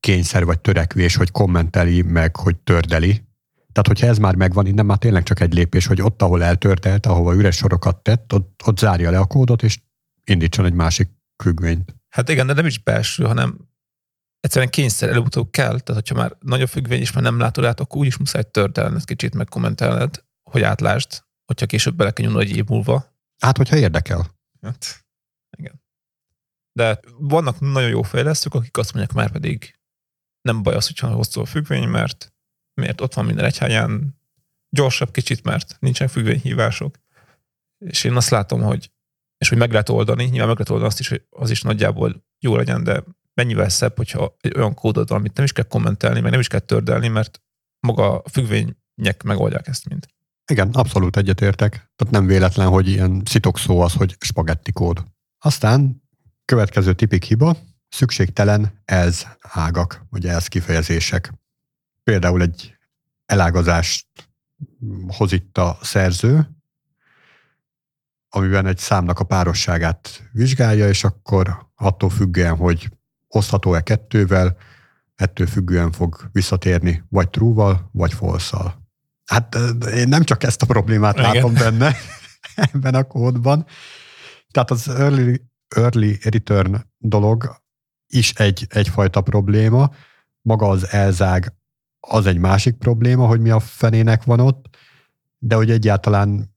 kényszer 0.00 0.44
vagy 0.44 0.60
törekvés, 0.60 1.16
hogy 1.16 1.30
kommenteli 1.30 2.02
meg, 2.02 2.36
hogy 2.36 2.56
tördeli. 2.56 3.27
Tehát, 3.72 3.86
hogyha 3.86 4.06
ez 4.06 4.18
már 4.18 4.34
megvan, 4.34 4.66
innen 4.66 4.86
már 4.86 4.98
tényleg 4.98 5.22
csak 5.22 5.40
egy 5.40 5.54
lépés, 5.54 5.86
hogy 5.86 6.00
ott, 6.00 6.22
ahol 6.22 6.42
eltörtelt, 6.42 7.06
ahova 7.06 7.34
üres 7.34 7.56
sorokat 7.56 8.02
tett, 8.02 8.32
ott, 8.32 8.62
ott 8.64 8.78
zárja 8.78 9.10
le 9.10 9.18
a 9.18 9.26
kódot, 9.26 9.62
és 9.62 9.78
indítson 10.24 10.64
egy 10.64 10.72
másik 10.72 11.10
függvényt. 11.42 11.96
Hát 12.08 12.28
igen, 12.28 12.46
de 12.46 12.52
nem 12.52 12.66
is 12.66 12.78
belső, 12.78 13.24
hanem 13.24 13.68
egyszerűen 14.40 14.70
kényszer 14.70 15.08
előbb-utóbb 15.08 15.50
kell, 15.50 15.80
tehát 15.80 16.02
hogyha 16.02 16.14
már 16.14 16.36
nagyobb 16.40 16.68
függvény 16.68 17.00
is 17.00 17.12
már 17.12 17.22
nem 17.22 17.38
látod 17.38 17.64
át, 17.64 17.80
akkor 17.80 17.98
úgyis 17.98 18.16
muszáj 18.16 18.42
törtelned 18.50 19.04
kicsit, 19.04 19.34
meg 19.34 19.48
kommentelned, 19.48 20.24
hogy 20.50 20.62
átlásd, 20.62 21.22
hogyha 21.44 21.66
később 21.66 21.94
bele 21.94 22.10
kell 22.10 22.26
nyúlni 22.26 22.50
egy 22.50 22.56
év 22.56 22.64
múlva. 22.64 23.16
Hát, 23.38 23.56
hogyha 23.56 23.76
érdekel. 23.76 24.36
Hát, 24.60 25.06
igen. 25.58 25.82
De 26.72 27.00
vannak 27.18 27.60
nagyon 27.60 27.90
jó 27.90 28.02
fejlesztők, 28.02 28.54
akik 28.54 28.76
azt 28.76 28.94
mondják, 28.94 29.16
már 29.16 29.30
pedig 29.30 29.78
nem 30.40 30.62
baj 30.62 30.74
az, 30.74 30.86
hogyha 30.86 31.08
hosszú 31.08 31.40
a 31.40 31.44
függvény, 31.44 31.88
mert 31.88 32.32
miért 32.78 33.00
ott 33.00 33.14
van 33.14 33.24
minden 33.24 33.44
egy 33.44 33.58
helyen, 33.58 34.20
gyorsabb 34.76 35.10
kicsit, 35.10 35.44
mert 35.44 35.76
nincsen 35.80 36.08
függvényhívások. 36.08 36.96
És 37.78 38.04
én 38.04 38.16
azt 38.16 38.30
látom, 38.30 38.62
hogy 38.62 38.90
és 39.38 39.48
hogy 39.48 39.58
meg 39.58 39.70
lehet 39.70 39.88
oldani, 39.88 40.24
nyilván 40.24 40.46
meg 40.46 40.58
lehet 40.58 40.70
oldani 40.70 40.88
azt 40.88 41.00
is, 41.00 41.08
hogy 41.08 41.22
az 41.30 41.50
is 41.50 41.62
nagyjából 41.62 42.24
jó 42.38 42.56
legyen, 42.56 42.84
de 42.84 43.04
mennyivel 43.34 43.68
szebb, 43.68 43.96
hogyha 43.96 44.36
egy 44.40 44.56
olyan 44.56 44.74
kódod 44.74 45.08
van, 45.08 45.18
amit 45.18 45.36
nem 45.36 45.44
is 45.44 45.52
kell 45.52 45.64
kommentelni, 45.64 46.20
meg 46.20 46.30
nem 46.30 46.40
is 46.40 46.48
kell 46.48 46.60
tördelni, 46.60 47.08
mert 47.08 47.42
maga 47.86 48.18
a 48.18 48.28
függvények 48.28 49.22
megoldják 49.24 49.66
ezt 49.66 49.88
mind. 49.88 50.06
Igen, 50.50 50.70
abszolút 50.70 51.16
egyetértek. 51.16 51.70
Tehát 51.70 52.10
nem 52.10 52.26
véletlen, 52.26 52.68
hogy 52.68 52.88
ilyen 52.88 53.22
szó 53.54 53.80
az, 53.80 53.92
hogy 53.92 54.16
spagetti 54.20 54.72
kód. 54.72 55.04
Aztán 55.44 56.02
következő 56.44 56.92
tipik 56.94 57.24
hiba, 57.24 57.56
szükségtelen 57.88 58.80
ez 58.84 59.26
ágak, 59.40 60.02
vagy 60.10 60.26
ez 60.26 60.46
kifejezések. 60.46 61.32
Például 62.08 62.42
egy 62.42 62.76
elágazást 63.26 64.06
hoz 65.06 65.32
itt 65.32 65.58
a 65.58 65.78
szerző, 65.82 66.48
amiben 68.28 68.66
egy 68.66 68.78
számnak 68.78 69.18
a 69.18 69.24
párosságát 69.24 70.28
vizsgálja, 70.32 70.88
és 70.88 71.04
akkor 71.04 71.70
attól 71.74 72.10
függően, 72.10 72.56
hogy 72.56 72.88
osztható-e 73.28 73.80
kettővel, 73.80 74.56
ettől 75.14 75.46
függően 75.46 75.92
fog 75.92 76.28
visszatérni 76.32 77.04
vagy 77.08 77.30
true-val, 77.30 77.88
vagy 77.92 78.12
false-szal. 78.12 78.88
Hát 79.24 79.54
én 79.94 80.08
nem 80.08 80.22
csak 80.22 80.42
ezt 80.42 80.62
a 80.62 80.66
problémát 80.66 81.18
Igen. 81.18 81.32
látom 81.32 81.54
benne, 81.54 81.96
ebben 82.72 82.94
a 82.94 83.04
kódban. 83.04 83.66
Tehát 84.50 84.70
az 84.70 84.88
early, 84.88 85.40
early 85.68 86.18
return 86.22 86.76
dolog 86.98 87.62
is 88.06 88.32
egy, 88.32 88.66
egyfajta 88.68 89.20
probléma, 89.20 89.90
maga 90.40 90.68
az 90.68 90.88
elzág 90.88 91.52
az 92.00 92.26
egy 92.26 92.38
másik 92.38 92.76
probléma, 92.76 93.26
hogy 93.26 93.40
mi 93.40 93.50
a 93.50 93.60
fenének 93.60 94.24
van 94.24 94.40
ott, 94.40 94.76
de 95.38 95.54
hogy 95.54 95.70
egyáltalán 95.70 96.56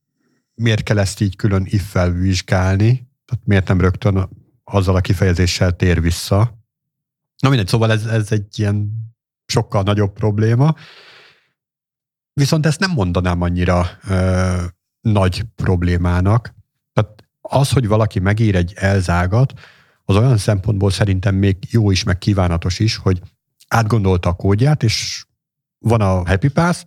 miért 0.54 0.84
kell 0.84 1.00
ezt 1.00 1.22
így 1.22 1.36
külön 1.36 1.66
if-fel 1.66 2.12
vizsgálni, 2.12 3.10
tehát 3.26 3.46
miért 3.46 3.68
nem 3.68 3.82
rögtön 3.82 4.30
azzal 4.64 4.96
a 4.96 5.02
kifejezéssel 5.02 5.76
tér 5.76 6.02
vissza. 6.02 6.60
Na 7.38 7.50
mindegy, 7.50 7.68
szóval 7.68 7.92
ez, 7.92 8.06
ez 8.06 8.32
egy 8.32 8.60
ilyen 8.60 8.92
sokkal 9.46 9.84
nagyobb 9.84 10.14
probléma. 10.14 10.76
Viszont 12.34 12.66
ezt 12.66 12.80
nem 12.80 12.92
mondanám 12.92 13.42
annyira 13.42 13.88
ö, 14.08 14.64
nagy 15.02 15.44
problémának. 15.56 16.56
Tehát 16.94 17.24
az, 17.42 17.72
hogy 17.72 17.88
valaki 17.88 18.20
megír 18.20 18.56
egy 18.56 18.74
elzágat, 18.76 19.54
az 20.06 20.16
olyan 20.16 20.38
szempontból 20.38 20.92
szerintem 20.92 21.36
még 21.36 21.58
jó 21.70 21.92
is, 21.92 22.04
meg 22.04 22.18
kívánatos 22.18 22.80
is, 22.80 22.96
hogy 22.96 23.22
átgondolta 23.68 24.30
a 24.30 24.34
kódját, 24.34 24.84
és 24.84 25.26
van 25.82 26.02
a 26.02 26.28
Happy 26.28 26.48
Pass, 26.48 26.84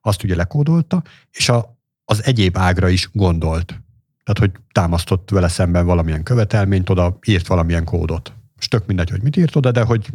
azt 0.00 0.22
ugye 0.22 0.36
lekódolta, 0.36 1.02
és 1.30 1.48
a, 1.48 1.78
az 2.04 2.24
egyéb 2.24 2.58
ágra 2.58 2.88
is 2.88 3.08
gondolt. 3.12 3.66
Tehát, 4.24 4.38
hogy 4.38 4.52
támasztott 4.72 5.30
vele 5.30 5.48
szemben 5.48 5.86
valamilyen 5.86 6.22
követelményt, 6.22 6.90
oda 6.90 7.18
írt 7.26 7.46
valamilyen 7.46 7.84
kódot. 7.84 8.32
És 8.58 8.68
tök 8.68 8.86
mindegy, 8.86 9.10
hogy 9.10 9.22
mit 9.22 9.36
írt 9.36 9.56
oda, 9.56 9.70
de 9.70 9.82
hogy 9.82 10.10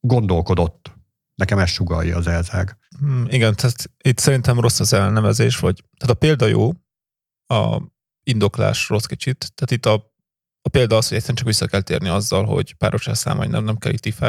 gondolkodott. 0.00 0.92
Nekem 1.34 1.58
ez 1.58 1.68
sugalja 1.68 2.16
az 2.16 2.26
elzág. 2.26 2.78
Hmm, 2.98 3.24
igen, 3.28 3.54
tehát 3.54 3.90
itt 4.02 4.18
szerintem 4.18 4.60
rossz 4.60 4.80
az 4.80 4.92
elnevezés, 4.92 5.58
vagy 5.58 5.84
tehát 5.96 6.14
a 6.14 6.18
példa 6.18 6.46
jó, 6.46 6.72
a 7.46 7.82
indoklás 8.22 8.88
rossz 8.88 9.04
kicsit. 9.04 9.52
Tehát 9.54 9.70
itt 9.70 9.86
a, 9.86 10.12
a 10.62 10.68
példa 10.68 10.96
az, 10.96 11.08
hogy 11.08 11.16
egyszerűen 11.16 11.38
csak 11.38 11.46
vissza 11.46 11.66
kell 11.66 11.80
térni 11.80 12.08
azzal, 12.08 12.44
hogy 12.44 12.74
páros 12.74 13.06
elszámolni 13.06 13.50
nem, 13.50 13.64
nem 13.64 13.78
kell 13.78 13.92
itt 13.92 14.06
if 14.06 14.22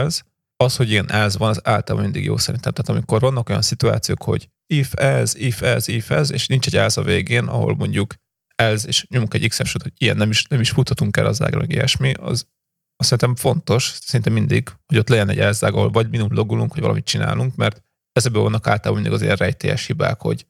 Az, 0.57 0.75
hogy 0.75 0.89
ilyen 0.89 1.11
ez 1.11 1.37
van, 1.37 1.49
az 1.49 1.59
általában 1.63 2.09
mindig 2.09 2.23
jó 2.23 2.37
szerintem. 2.37 2.73
Tehát 2.73 2.89
amikor 2.89 3.21
vannak 3.21 3.49
olyan 3.49 3.61
szituációk, 3.61 4.23
hogy 4.23 4.49
if 4.67 4.93
ez, 4.93 5.35
if 5.35 5.61
ez, 5.61 5.87
if 5.87 6.11
ez, 6.11 6.31
és 6.31 6.47
nincs 6.47 6.67
egy 6.67 6.75
ez 6.75 6.97
a 6.97 7.01
végén, 7.01 7.45
ahol 7.45 7.75
mondjuk 7.75 8.15
ez, 8.55 8.87
és 8.87 9.05
nyomunk 9.09 9.33
egy 9.33 9.43
exception 9.43 9.81
hogy 9.83 9.93
ilyen 9.97 10.17
nem 10.17 10.29
is, 10.29 10.45
nem 10.45 10.59
is 10.59 10.69
futhatunk 10.69 11.17
el 11.17 11.25
az 11.25 11.41
ágra, 11.41 11.59
meg 11.59 11.71
ilyesmi, 11.71 12.13
az, 12.13 12.47
azt 12.95 13.09
szerintem 13.09 13.35
fontos, 13.35 13.97
szinte 14.01 14.29
mindig, 14.29 14.69
hogy 14.85 14.97
ott 14.97 15.09
legyen 15.09 15.29
egy 15.29 15.39
elzág, 15.39 15.73
ahol 15.73 15.89
vagy 15.89 16.09
minimum 16.09 16.33
logolunk, 16.33 16.71
hogy 16.71 16.81
valamit 16.81 17.05
csinálunk, 17.05 17.55
mert 17.55 17.83
ezekből 18.11 18.41
vannak 18.41 18.67
általában 18.67 18.93
mindig 18.93 19.11
az 19.11 19.21
ilyen 19.21 19.35
rejtélyes 19.35 19.85
hibák, 19.85 20.21
hogy, 20.21 20.47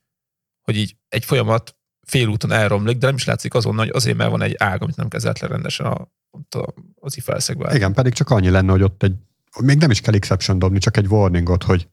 hogy 0.62 0.78
így 0.78 0.96
egy 1.08 1.26
folyamat 1.26 1.76
félúton 2.08 2.52
elromlik, 2.52 2.98
de 2.98 3.06
nem 3.06 3.16
is 3.16 3.26
látszik 3.26 3.54
azonnal, 3.54 3.86
hogy 3.86 3.96
azért, 3.96 4.18
mert 4.18 4.30
van 4.30 4.42
egy 4.42 4.56
ág, 4.58 4.82
amit 4.82 4.96
nem 4.96 5.08
kezelt 5.08 5.40
le 5.40 5.48
rendesen 5.48 5.86
a, 5.86 6.12
a, 6.50 6.74
az 6.96 7.18
if 7.18 7.30
Igen, 7.74 7.94
pedig 7.94 8.14
csak 8.14 8.30
annyi 8.30 8.50
lenne, 8.50 8.72
hogy 8.72 8.82
ott 8.82 9.04
egy, 9.04 9.16
még 9.62 9.78
nem 9.78 9.92
is 9.92 10.02
kell 10.02 10.14
exception 10.14 10.60
dobni, 10.60 10.80
csak 10.80 10.98
egy 10.98 11.08
warningot, 11.08 11.64
hogy 11.64 11.88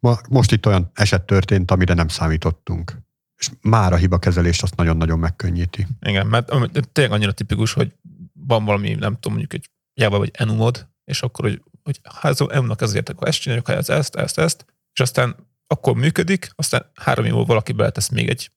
ma, 0.00 0.18
most 0.28 0.52
itt 0.52 0.66
olyan 0.66 0.90
eset 0.94 1.22
történt, 1.22 1.70
amire 1.70 1.94
nem 1.94 2.08
számítottunk. 2.08 2.96
És 3.36 3.50
már 3.60 3.92
a 3.92 3.96
hibakezelést 3.96 4.62
azt 4.62 4.76
nagyon-nagyon 4.76 5.18
megkönnyíti. 5.18 5.86
Igen, 6.00 6.26
mert 6.26 6.50
tényleg 6.92 7.12
annyira 7.12 7.32
tipikus, 7.32 7.72
hogy 7.72 7.92
van 8.32 8.64
valami, 8.64 8.94
nem 8.94 9.14
tudom, 9.14 9.38
mondjuk 9.38 9.52
egy 9.52 9.70
Java 9.94 10.18
vagy 10.18 10.30
enumod, 10.32 10.88
és 11.04 11.22
akkor, 11.22 11.44
hogy, 11.44 11.62
hogy 11.82 12.00
ha 12.20 12.28
ez 12.28 12.40
enumnak 12.40 12.80
ezért, 12.82 13.08
akkor 13.08 13.28
ezt 13.28 13.40
csináljuk, 13.40 13.66
ha 13.66 13.72
ez 13.72 13.88
ezt, 13.88 14.14
ezt, 14.14 14.38
ezt, 14.38 14.64
és 14.92 15.00
aztán 15.00 15.36
akkor 15.66 15.94
működik, 15.94 16.50
aztán 16.54 16.90
három 16.94 17.24
év 17.24 17.30
múlva 17.30 17.46
valaki 17.46 17.72
beletesz 17.72 18.08
még 18.08 18.28
egy 18.28 18.52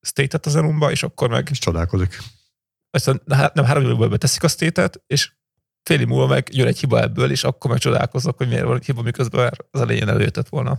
state-et 0.00 0.46
az 0.46 0.56
enumba, 0.56 0.90
és 0.90 1.02
akkor 1.02 1.28
meg... 1.28 1.48
És 1.50 1.58
csodálkozik. 1.58 2.18
Aztán 2.90 3.22
hát 3.28 3.54
nem 3.54 3.64
három 3.64 3.82
év 3.82 3.88
múlva 3.88 4.08
beteszik 4.08 4.42
a 4.42 4.48
state 4.48 4.90
és 5.06 5.32
fél 5.82 6.06
múlva 6.06 6.26
meg 6.26 6.48
jön 6.52 6.66
egy 6.66 6.78
hiba 6.78 7.00
ebből, 7.00 7.30
és 7.30 7.44
akkor 7.44 7.70
meg 7.70 7.80
csodálkozok, 7.80 8.36
hogy 8.36 8.48
miért 8.48 8.64
van 8.64 8.76
egy 8.76 8.84
hiba, 8.84 9.02
miközben 9.02 9.50
az 9.70 9.80
elején 9.80 10.08
előtett 10.08 10.48
volna. 10.48 10.78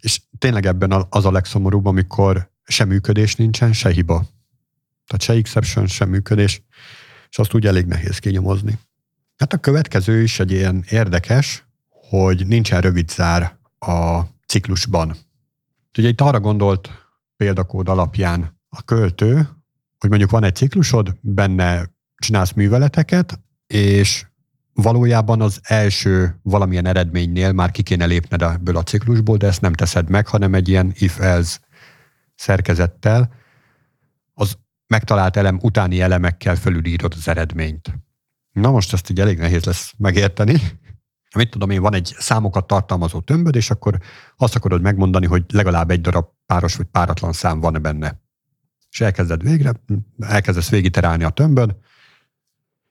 És 0.00 0.20
tényleg 0.38 0.66
ebben 0.66 1.06
az 1.08 1.24
a 1.24 1.30
legszomorúbb, 1.30 1.86
amikor 1.86 2.50
se 2.64 2.84
működés 2.84 3.36
nincsen, 3.36 3.72
se 3.72 3.90
hiba. 3.90 4.26
Tehát 5.06 5.22
se 5.22 5.32
exception, 5.32 5.86
se 5.86 6.04
működés, 6.04 6.62
és 7.30 7.38
azt 7.38 7.54
úgy 7.54 7.66
elég 7.66 7.86
nehéz 7.86 8.18
kinyomozni. 8.18 8.78
Hát 9.36 9.52
a 9.52 9.56
következő 9.56 10.22
is 10.22 10.40
egy 10.40 10.50
ilyen 10.50 10.84
érdekes, 10.88 11.64
hogy 11.88 12.46
nincsen 12.46 12.80
rövid 12.80 13.10
zár 13.10 13.58
a 13.78 14.20
ciklusban. 14.46 15.16
Ugye 15.98 16.08
itt 16.08 16.20
arra 16.20 16.40
gondolt 16.40 16.90
példakód 17.36 17.88
alapján 17.88 18.60
a 18.68 18.82
költő, 18.82 19.48
hogy 19.98 20.08
mondjuk 20.08 20.30
van 20.30 20.44
egy 20.44 20.54
ciklusod, 20.54 21.16
benne 21.20 21.90
csinálsz 22.16 22.52
műveleteket, 22.52 23.40
és 23.66 24.26
valójában 24.72 25.40
az 25.40 25.60
első 25.62 26.40
valamilyen 26.42 26.86
eredménynél 26.86 27.52
már 27.52 27.70
ki 27.70 27.82
kéne 27.82 28.04
lépned 28.04 28.42
ebből 28.42 28.76
a 28.76 28.82
ciklusból, 28.82 29.36
de 29.36 29.46
ezt 29.46 29.60
nem 29.60 29.72
teszed 29.72 30.10
meg, 30.10 30.26
hanem 30.26 30.54
egy 30.54 30.68
ilyen 30.68 30.92
if-else 30.94 31.58
szerkezettel 32.34 33.32
az 34.34 34.58
megtalált 34.86 35.36
elem 35.36 35.58
utáni 35.62 36.00
elemekkel 36.00 36.56
fölülírod 36.56 37.12
az 37.16 37.28
eredményt. 37.28 37.94
Na 38.52 38.70
most 38.70 38.92
ezt 38.92 39.10
így 39.10 39.20
elég 39.20 39.38
nehéz 39.38 39.64
lesz 39.64 39.94
megérteni. 39.96 40.60
Mit 41.36 41.50
tudom 41.50 41.70
én, 41.70 41.80
van 41.80 41.94
egy 41.94 42.14
számokat 42.18 42.66
tartalmazó 42.66 43.20
tömböd, 43.20 43.54
és 43.54 43.70
akkor 43.70 43.98
azt 44.36 44.56
akarod 44.56 44.82
megmondani, 44.82 45.26
hogy 45.26 45.44
legalább 45.52 45.90
egy 45.90 46.00
darab 46.00 46.26
páros 46.46 46.76
vagy 46.76 46.86
páratlan 46.86 47.32
szám 47.32 47.60
van 47.60 47.78
benne. 47.82 48.20
És 48.90 49.00
elkezded 49.00 49.42
végre, 49.42 49.72
elkezdesz 50.18 50.70
végiterálni 50.70 51.24
a 51.24 51.30
tömböd, 51.30 51.76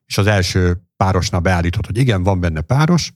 és 0.06 0.18
az 0.18 0.28
első 0.28 0.89
párosnál 1.04 1.42
beállítod, 1.42 1.86
hogy 1.86 1.98
igen, 1.98 2.24
van 2.24 2.40
benne 2.40 2.62
páros, 2.62 3.14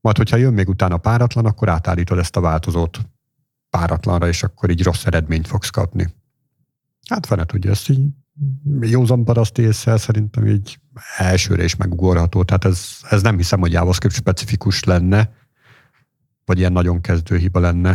majd 0.00 0.16
hogyha 0.16 0.36
jön 0.36 0.52
még 0.52 0.68
utána 0.68 0.96
páratlan, 0.96 1.46
akkor 1.46 1.68
átállítod 1.68 2.18
ezt 2.18 2.36
a 2.36 2.40
változót 2.40 2.98
páratlanra, 3.70 4.28
és 4.28 4.42
akkor 4.42 4.70
így 4.70 4.82
rossz 4.82 5.04
eredményt 5.04 5.46
fogsz 5.46 5.70
kapni. 5.70 6.14
Hát 7.08 7.26
fene 7.26 7.44
tudja, 7.44 7.70
ezt 7.70 7.88
így 7.88 8.08
józan 8.80 9.24
paraszti 9.24 9.62
észre 9.62 9.96
szerintem 9.96 10.46
így 10.46 10.78
elsőre 11.16 11.64
is 11.64 11.76
megugorható. 11.76 12.42
Tehát 12.42 12.64
ez, 12.64 12.86
ez 13.10 13.22
nem 13.22 13.36
hiszem, 13.36 13.60
hogy 13.60 13.72
JavaScript 13.72 14.14
specifikus 14.14 14.84
lenne, 14.84 15.32
vagy 16.44 16.58
ilyen 16.58 16.72
nagyon 16.72 17.00
kezdő 17.00 17.36
hiba 17.36 17.60
lenne. 17.60 17.90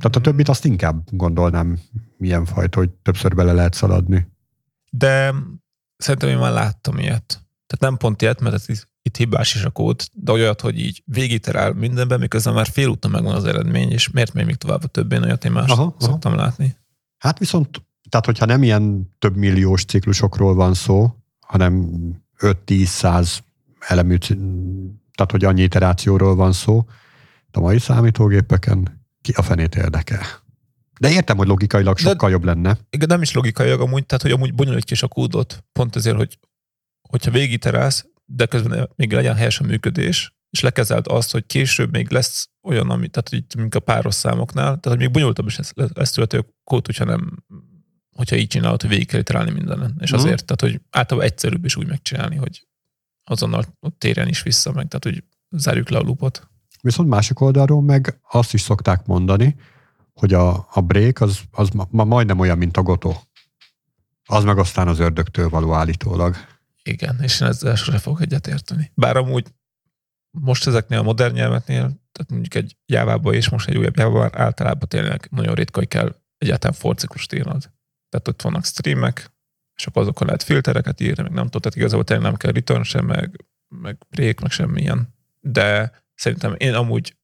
Tehát 0.00 0.16
a 0.16 0.20
többit 0.20 0.48
azt 0.48 0.64
inkább 0.64 1.02
gondolnám 1.10 1.78
milyen 2.16 2.44
fajta, 2.44 2.78
hogy 2.78 2.90
többször 2.90 3.34
bele 3.34 3.52
lehet 3.52 3.74
szaladni. 3.74 4.28
De 4.90 5.34
szerintem 5.96 6.28
én 6.28 6.38
már 6.38 6.52
láttam 6.52 6.98
ilyet. 6.98 7.47
Tehát 7.68 7.92
nem 7.92 7.96
pont 7.96 8.22
ilyet, 8.22 8.40
mert 8.40 8.54
ez 8.54 8.66
itt 9.02 9.16
hibás 9.16 9.54
is 9.54 9.64
a 9.64 9.70
kód, 9.70 10.02
de 10.12 10.32
olyat, 10.32 10.60
hogy 10.60 10.78
így 10.78 11.02
végigterál 11.04 11.72
mindenben, 11.72 12.20
miközben 12.20 12.54
már 12.54 12.66
félúton 12.66 13.10
megvan 13.10 13.34
az 13.34 13.44
eredmény, 13.44 13.90
és 13.90 14.10
miért 14.10 14.32
még, 14.32 14.44
még 14.44 14.54
tovább 14.54 14.84
a 14.84 14.86
többén 14.86 15.22
olyat 15.22 15.44
én 15.44 15.52
más 15.52 15.70
aha, 15.70 15.94
szoktam 15.98 16.32
aha. 16.32 16.40
látni. 16.40 16.76
Hát 17.18 17.38
viszont, 17.38 17.82
tehát 18.08 18.26
hogyha 18.26 18.44
nem 18.44 18.62
ilyen 18.62 19.14
több 19.18 19.36
milliós 19.36 19.84
ciklusokról 19.84 20.54
van 20.54 20.74
szó, 20.74 21.14
hanem 21.40 21.90
5-10-100 22.38 23.38
elemű, 23.78 24.16
tehát 25.14 25.30
hogy 25.30 25.44
annyi 25.44 25.62
iterációról 25.62 26.34
van 26.34 26.52
szó, 26.52 26.86
a 27.58 27.60
mai 27.60 27.78
számítógépeken 27.78 29.06
ki 29.20 29.32
a 29.36 29.42
fenét 29.42 29.74
érdekel. 29.74 30.22
De 31.00 31.10
értem, 31.10 31.36
hogy 31.36 31.46
logikailag 31.46 31.98
sokkal 31.98 32.28
De, 32.28 32.34
jobb 32.34 32.44
lenne. 32.44 32.78
Igen, 32.90 33.08
nem 33.08 33.22
is 33.22 33.32
logikailag 33.32 33.80
amúgy, 33.80 34.06
tehát 34.06 34.22
hogy 34.22 34.32
amúgy 34.32 34.54
bonyolítja 34.54 34.96
is 34.96 35.02
a 35.02 35.08
kódot, 35.08 35.64
pont 35.72 35.96
ezért, 35.96 36.16
hogy 36.16 36.38
hogyha 37.08 37.30
végigiterálsz, 37.30 38.06
de 38.24 38.46
közben 38.46 38.90
még 38.96 39.12
legyen 39.12 39.36
helyes 39.36 39.60
a 39.60 39.64
működés, 39.64 40.36
és 40.50 40.60
lekezeld 40.60 41.06
azt, 41.06 41.32
hogy 41.32 41.46
később 41.46 41.90
még 41.90 42.10
lesz 42.10 42.48
olyan, 42.62 42.90
ami, 42.90 43.08
tehát 43.08 43.28
hogy 43.28 43.44
mint 43.60 43.74
a 43.74 43.80
páros 43.80 44.14
számoknál, 44.14 44.64
tehát 44.64 44.84
hogy 44.84 44.98
még 44.98 45.10
bonyolultabb 45.10 45.46
is 45.46 45.56
lesz, 45.56 45.72
lesz 45.94 46.18
a 46.18 46.46
kód, 46.64 46.86
hogyha 46.86 47.04
nem 47.04 47.44
hogyha 48.18 48.36
így 48.36 48.46
csinálod, 48.46 48.80
hogy 48.80 48.90
végig 48.90 49.06
kell 49.06 49.20
iterálni 49.20 49.50
mindenen. 49.50 49.94
És 49.98 50.10
uh-huh. 50.10 50.26
azért, 50.26 50.44
tehát 50.44 50.60
hogy 50.60 50.80
általában 50.90 51.30
egyszerűbb 51.30 51.64
is 51.64 51.76
úgy 51.76 51.86
megcsinálni, 51.86 52.36
hogy 52.36 52.66
azonnal 53.24 53.64
ott 53.80 53.98
térjen 53.98 54.28
is 54.28 54.42
vissza 54.42 54.72
meg, 54.72 54.88
tehát 54.88 55.04
hogy 55.04 55.24
zárjuk 55.50 55.88
le 55.88 55.98
a 55.98 56.02
lupot. 56.02 56.48
Viszont 56.80 57.08
másik 57.08 57.40
oldalról 57.40 57.82
meg 57.82 58.20
azt 58.30 58.54
is 58.54 58.60
szokták 58.60 59.06
mondani, 59.06 59.56
hogy 60.14 60.32
a, 60.32 60.68
a 60.70 60.80
break 60.80 61.20
az, 61.20 61.40
az 61.50 61.68
ma, 61.68 61.86
ma 61.90 62.04
majdnem 62.04 62.38
olyan, 62.38 62.58
mint 62.58 62.76
a 62.76 62.82
gotó. 62.82 63.22
Az 64.24 64.44
meg 64.44 64.58
aztán 64.58 64.88
az 64.88 64.98
ördögtől 64.98 65.48
való 65.48 65.72
állítólag. 65.72 66.36
Igen, 66.82 67.18
és 67.22 67.40
én 67.40 67.48
ezzel 67.48 67.74
sosem 67.74 67.98
fogok 67.98 68.20
egyetérteni. 68.20 68.90
Bár 68.94 69.16
amúgy 69.16 69.46
most 70.30 70.66
ezeknél 70.66 70.98
a 70.98 71.02
modern 71.02 71.34
nyelveknél, 71.34 71.80
tehát 72.12 72.30
mondjuk 72.30 72.54
egy 72.54 72.76
jávában 72.86 73.34
és 73.34 73.48
most 73.48 73.68
egy 73.68 73.76
újabb 73.76 73.96
jávában 73.96 74.30
általában 74.32 74.88
tényleg 74.88 75.28
nagyon 75.30 75.54
ritka, 75.54 75.78
hogy 75.78 75.88
kell 75.88 76.14
egyáltalán 76.38 76.76
forciklust 76.76 77.32
írnod. 77.32 77.72
Tehát 78.08 78.28
ott 78.28 78.42
vannak 78.42 78.64
streamek, 78.64 79.32
és 79.78 79.86
akkor 79.86 80.02
azokon 80.02 80.26
lehet 80.26 80.42
filtereket 80.42 81.00
írni, 81.00 81.22
meg 81.22 81.32
nem 81.32 81.44
tudod, 81.44 81.62
tehát 81.62 81.76
igazából 81.76 82.04
tényleg 82.04 82.26
nem 82.26 82.36
kell 82.36 82.52
return 82.52 82.82
sem, 82.82 83.06
meg, 83.06 83.44
meg 83.68 83.98
break, 84.08 84.40
meg 84.40 84.50
semmilyen. 84.50 85.14
De 85.40 85.92
szerintem 86.14 86.54
én 86.56 86.74
amúgy 86.74 87.16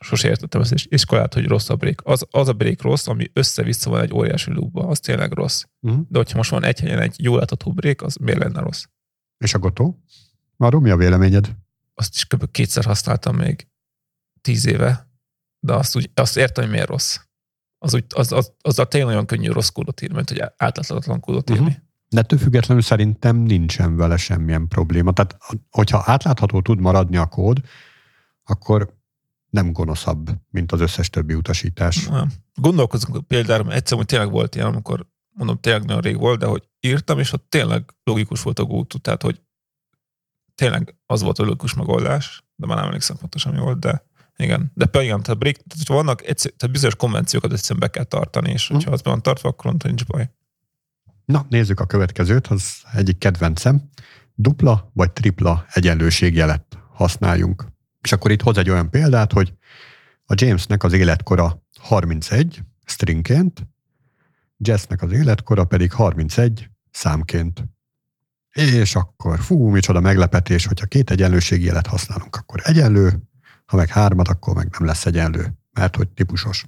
sose 0.00 0.28
értettem 0.28 0.60
ezt 0.60 0.86
iskolát, 0.88 1.34
hogy 1.34 1.46
rossz 1.46 1.68
a 1.68 1.76
break. 1.76 2.02
Az, 2.04 2.26
az 2.30 2.48
a 2.48 2.52
break 2.52 2.82
rossz, 2.82 3.06
ami 3.06 3.30
össze-vissza 3.32 3.90
van 3.90 4.00
egy 4.00 4.12
óriási 4.12 4.52
loopba, 4.52 4.86
az 4.86 5.00
tényleg 5.00 5.32
rossz. 5.32 5.64
Uh-huh. 5.80 6.06
De 6.08 6.18
hogyha 6.18 6.36
most 6.36 6.50
van 6.50 6.64
egy 6.64 6.80
helyen 6.80 7.00
egy 7.00 7.14
jól 7.18 7.38
látható 7.38 7.72
break, 7.72 8.02
az 8.02 8.14
miért 8.14 8.38
lenne 8.38 8.60
rossz? 8.60 8.84
És 9.38 9.54
a 9.54 9.58
gotó? 9.58 10.02
Arról 10.56 10.80
mi 10.80 10.90
a 10.90 10.96
véleményed? 10.96 11.56
Azt 11.94 12.14
is 12.14 12.26
kb. 12.26 12.50
kétszer 12.50 12.84
használtam 12.84 13.36
még 13.36 13.68
tíz 14.40 14.66
éve, 14.66 15.08
de 15.60 15.72
azt, 15.72 15.96
úgy, 15.96 16.10
azt 16.14 16.36
értem, 16.36 16.64
hogy 16.64 16.72
miért 16.72 16.88
rossz. 16.88 17.18
Az, 17.78 17.94
úgy, 17.94 18.04
az, 18.14 18.32
az, 18.32 18.52
az 18.60 18.78
a 18.78 18.84
tényleg 18.84 19.10
olyan 19.12 19.26
könnyű 19.26 19.50
rossz 19.50 19.68
kódot 19.68 20.02
írni, 20.02 20.14
mint 20.14 20.28
hogy 20.28 20.40
átláthatatlan 20.56 21.20
kódot 21.20 21.50
írni. 21.50 21.64
Uh-huh. 21.64 21.82
De 22.08 22.20
ettől 22.20 22.38
függetlenül 22.38 22.82
szerintem 22.82 23.36
nincsen 23.36 23.96
vele 23.96 24.16
semmilyen 24.16 24.68
probléma. 24.68 25.12
Tehát, 25.12 25.36
hogyha 25.70 26.02
átlátható 26.06 26.60
tud 26.60 26.80
maradni 26.80 27.16
a 27.16 27.26
kód, 27.26 27.60
akkor 28.44 28.96
nem 29.50 29.72
gonoszabb, 29.72 30.30
mint 30.50 30.72
az 30.72 30.80
összes 30.80 31.10
többi 31.10 31.34
utasítás. 31.34 32.06
Nem. 32.06 32.30
Gondolkozunk 32.54 33.26
például, 33.26 33.72
egyszer, 33.72 33.96
hogy 33.96 34.06
tényleg 34.06 34.30
volt 34.30 34.54
ilyen, 34.54 34.66
amikor 34.66 35.06
mondom, 35.38 35.60
tényleg 35.60 35.84
nagyon 35.84 36.02
rég 36.02 36.18
volt, 36.18 36.38
de 36.38 36.46
hogy 36.46 36.68
írtam, 36.80 37.18
és 37.18 37.32
ott 37.32 37.46
tényleg 37.48 37.94
logikus 38.04 38.42
volt 38.42 38.58
a 38.58 38.64
GoTo, 38.64 38.98
tehát 38.98 39.22
hogy 39.22 39.40
tényleg 40.54 40.96
az 41.06 41.22
volt 41.22 41.38
a 41.38 41.42
logikus 41.42 41.74
megoldás, 41.74 42.44
de 42.56 42.66
már 42.66 42.76
nem 42.76 42.86
emlékszem 42.86 43.16
pontosan, 43.16 43.52
mi 43.52 43.60
volt, 43.60 43.78
de 43.78 44.06
igen. 44.36 44.70
De 44.74 44.84
például 44.84 45.04
igen, 45.04 45.22
tehát, 45.22 45.38
break, 45.38 45.56
tehát 45.56 45.88
vannak 45.88 46.26
egyszer, 46.26 46.52
tehát 46.56 46.74
bizonyos 46.74 46.96
konvenciókat 46.96 47.52
egyszerűen 47.52 47.80
be 47.80 47.88
kell 47.88 48.04
tartani, 48.04 48.50
és 48.50 48.66
hogyha 48.66 48.90
mm. 48.90 48.92
az 48.92 49.02
van 49.02 49.22
tartva, 49.22 49.48
akkor 49.48 49.74
nincs 49.84 50.04
baj. 50.04 50.30
Na, 51.24 51.46
nézzük 51.48 51.80
a 51.80 51.86
következőt, 51.86 52.46
az 52.46 52.82
egyik 52.92 53.18
kedvencem. 53.18 53.90
Dupla 54.34 54.90
vagy 54.92 55.12
tripla 55.12 55.64
egyenlőségjelet 55.68 56.78
használjunk. 56.92 57.66
És 58.02 58.12
akkor 58.12 58.30
itt 58.30 58.42
hoz 58.42 58.58
egy 58.58 58.70
olyan 58.70 58.90
példát, 58.90 59.32
hogy 59.32 59.52
a 60.24 60.34
Jamesnek 60.36 60.82
az 60.82 60.92
életkora 60.92 61.62
31 61.78 62.62
stringként, 62.84 63.66
Jessnek 64.64 65.02
az 65.02 65.12
életkora 65.12 65.64
pedig 65.64 65.92
31 65.92 66.70
számként. 66.90 67.64
És 68.52 68.94
akkor, 68.94 69.40
fú, 69.40 69.68
micsoda 69.68 70.00
meglepetés, 70.00 70.66
hogyha 70.66 70.86
két 70.86 71.10
egyenlőségjelet 71.10 71.86
használunk, 71.86 72.36
akkor 72.36 72.60
egyenlő, 72.64 73.22
ha 73.66 73.76
meg 73.76 73.88
hármat, 73.88 74.28
akkor 74.28 74.54
meg 74.54 74.68
nem 74.78 74.88
lesz 74.88 75.06
egyenlő, 75.06 75.58
mert 75.72 75.96
hogy 75.96 76.08
típusos. 76.08 76.66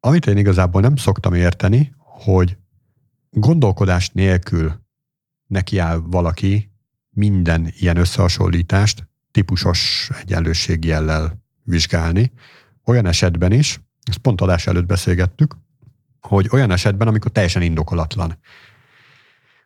Amit 0.00 0.26
én 0.26 0.36
igazából 0.36 0.80
nem 0.80 0.96
szoktam 0.96 1.34
érteni, 1.34 1.94
hogy 1.98 2.56
gondolkodás 3.30 4.10
nélkül 4.10 4.80
nekiáll 5.46 5.96
valaki 5.96 6.70
minden 7.10 7.72
ilyen 7.78 7.96
összehasonlítást 7.96 9.08
típusos 9.30 10.10
egyenlőségjellel 10.20 11.42
vizsgálni. 11.62 12.32
Olyan 12.84 13.06
esetben 13.06 13.52
is, 13.52 13.80
ezt 14.02 14.18
pont 14.18 14.40
adás 14.40 14.66
előtt 14.66 14.86
beszélgettük, 14.86 15.56
hogy 16.20 16.48
olyan 16.52 16.70
esetben, 16.70 17.08
amikor 17.08 17.30
teljesen 17.30 17.62
indokolatlan. 17.62 18.38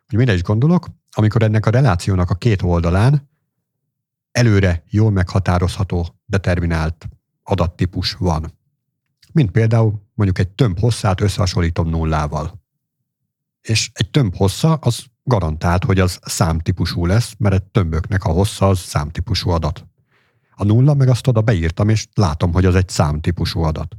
Hogy 0.07 0.17
mire 0.17 0.33
is 0.33 0.43
gondolok, 0.43 0.87
amikor 1.11 1.43
ennek 1.43 1.65
a 1.65 1.69
relációnak 1.69 2.29
a 2.29 2.35
két 2.35 2.61
oldalán 2.61 3.29
előre 4.31 4.83
jól 4.89 5.11
meghatározható, 5.11 6.15
determinált 6.25 7.07
adattípus 7.43 8.13
van. 8.13 8.53
Mint 9.33 9.51
például 9.51 10.01
mondjuk 10.13 10.39
egy 10.39 10.49
tömb 10.49 10.79
hosszát 10.79 11.21
összehasonlítom 11.21 11.89
nullával. 11.89 12.63
És 13.61 13.89
egy 13.93 14.09
tömb 14.09 14.35
hossza 14.35 14.73
az 14.73 15.05
garantált, 15.23 15.83
hogy 15.83 15.99
az 15.99 16.19
számtípusú 16.21 17.05
lesz, 17.05 17.33
mert 17.37 17.55
egy 17.55 17.63
tömböknek 17.63 18.23
a 18.23 18.31
hossza 18.31 18.67
az 18.67 18.79
számtípusú 18.79 19.49
adat. 19.49 19.85
A 20.55 20.63
nulla 20.63 20.93
meg 20.93 21.07
azt 21.09 21.27
oda 21.27 21.41
beírtam, 21.41 21.89
és 21.89 22.07
látom, 22.13 22.53
hogy 22.53 22.65
az 22.65 22.75
egy 22.75 22.89
számtípusú 22.89 23.61
adat. 23.61 23.95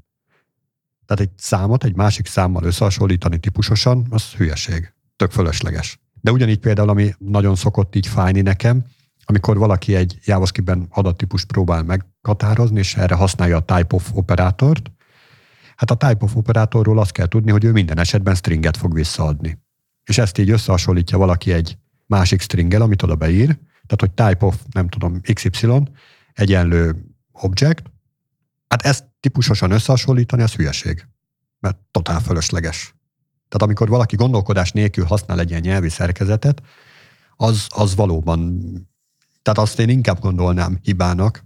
Tehát 1.07 1.23
egy 1.23 1.31
számot 1.37 1.85
egy 1.85 1.97
másik 1.97 2.27
számmal 2.27 2.65
összehasonlítani 2.65 3.39
típusosan, 3.39 4.07
az 4.11 4.33
hülyeség. 4.33 4.93
Tök 5.17 5.31
fölösleges. 5.31 6.01
De 6.21 6.33
ugyanígy 6.33 6.59
például, 6.59 6.89
ami 6.89 7.15
nagyon 7.19 7.55
szokott 7.55 7.95
így 7.95 8.07
fájni 8.07 8.41
nekem, 8.41 8.85
amikor 9.25 9.59
valaki 9.59 9.95
egy 9.95 10.19
JavaScript-ben 10.25 10.87
adattípust 10.91 11.47
próbál 11.47 11.83
meghatározni, 11.83 12.79
és 12.79 12.95
erre 12.95 13.15
használja 13.15 13.57
a 13.57 13.65
type 13.65 13.95
of 13.95 14.11
operátort, 14.13 14.91
hát 15.77 15.91
a 15.91 15.97
type 15.97 16.25
of 16.25 16.37
operátorról 16.37 16.99
azt 16.99 17.13
kell 17.13 17.27
tudni, 17.27 17.51
hogy 17.51 17.65
ő 17.65 17.73
minden 17.73 17.99
esetben 17.99 18.35
stringet 18.35 18.77
fog 18.77 18.95
visszaadni 18.95 19.65
és 20.07 20.19
ezt 20.19 20.39
így 20.39 20.51
összehasonlítja 20.51 21.19
valaki 21.19 21.53
egy 21.53 21.79
másik 22.07 22.41
stringgel, 22.41 22.83
amit 22.83 23.03
oda 23.03 23.15
beír, 23.15 23.47
tehát 23.87 24.01
hogy 24.01 24.11
type 24.11 24.47
of, 24.47 24.57
nem 24.71 24.89
tudom, 24.89 25.21
XY 25.33 25.83
egyenlő 26.33 27.05
object, 27.33 27.83
hát 28.69 28.83
ezt 28.83 29.05
típusosan 29.21 29.71
összehasonlítani, 29.71 30.43
az 30.43 30.55
hülyeség, 30.55 31.07
mert 31.59 31.77
totál 31.91 32.21
fölösleges. 32.21 32.95
Tehát 33.49 33.63
amikor 33.63 33.89
valaki 33.89 34.17
gondolkodás 34.17 34.73
nélkül 34.73 35.05
használ 35.05 35.41
egy 35.41 35.51
ilyen 35.51 35.63
nyelvi 35.63 35.89
szerkezetet, 35.89 36.63
az, 37.37 37.67
az 37.69 37.95
valóban, 37.95 38.61
tehát 39.43 39.59
azt 39.59 39.79
én 39.79 39.89
inkább 39.89 40.19
gondolnám 40.19 40.79
hibának, 40.83 41.45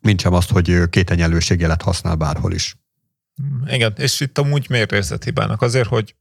mint 0.00 0.20
sem 0.20 0.32
azt, 0.32 0.50
hogy 0.50 0.88
két 0.90 1.10
egyenlőségjelet 1.10 1.82
használ 1.82 2.14
bárhol 2.14 2.52
is. 2.52 2.76
Igen, 3.66 3.92
és 3.96 4.20
itt 4.20 4.38
amúgy 4.38 4.66
miért 4.68 4.92
érzed 4.92 5.24
hibának? 5.24 5.62
Azért, 5.62 5.88
hogy 5.88 6.14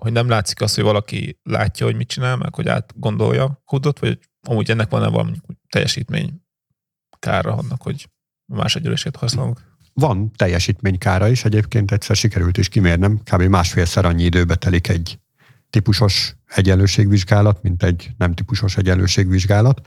hogy 0.00 0.12
nem 0.12 0.28
látszik 0.28 0.60
az, 0.60 0.74
hogy 0.74 0.84
valaki 0.84 1.38
látja, 1.42 1.86
hogy 1.86 1.96
mit 1.96 2.08
csinál, 2.08 2.36
meg 2.36 2.54
hogy 2.54 2.68
átgondolja 2.68 3.62
kódot, 3.64 3.98
vagy 3.98 4.18
amúgy 4.40 4.70
ennek 4.70 4.90
van-e 4.90 5.08
valami 5.08 5.36
teljesítmény 5.68 6.42
kára 7.18 7.56
annak, 7.56 7.82
hogy 7.82 8.08
más 8.56 8.76
egyelősét 8.76 9.16
használunk? 9.16 9.60
Van 9.92 10.32
teljesítmény 10.36 10.98
kára 10.98 11.28
is, 11.28 11.44
egyébként 11.44 11.90
egyszer 11.90 12.16
sikerült 12.16 12.58
is 12.58 12.68
kimérnem, 12.68 13.20
kb. 13.24 13.42
másfélszer 13.42 14.04
annyi 14.04 14.22
időbe 14.22 14.54
telik 14.54 14.88
egy 14.88 15.18
típusos 15.70 16.36
egyenlőségvizsgálat, 16.46 17.62
mint 17.62 17.82
egy 17.82 18.10
nem 18.18 18.34
típusos 18.34 18.76
egyenlőségvizsgálat. 18.76 19.80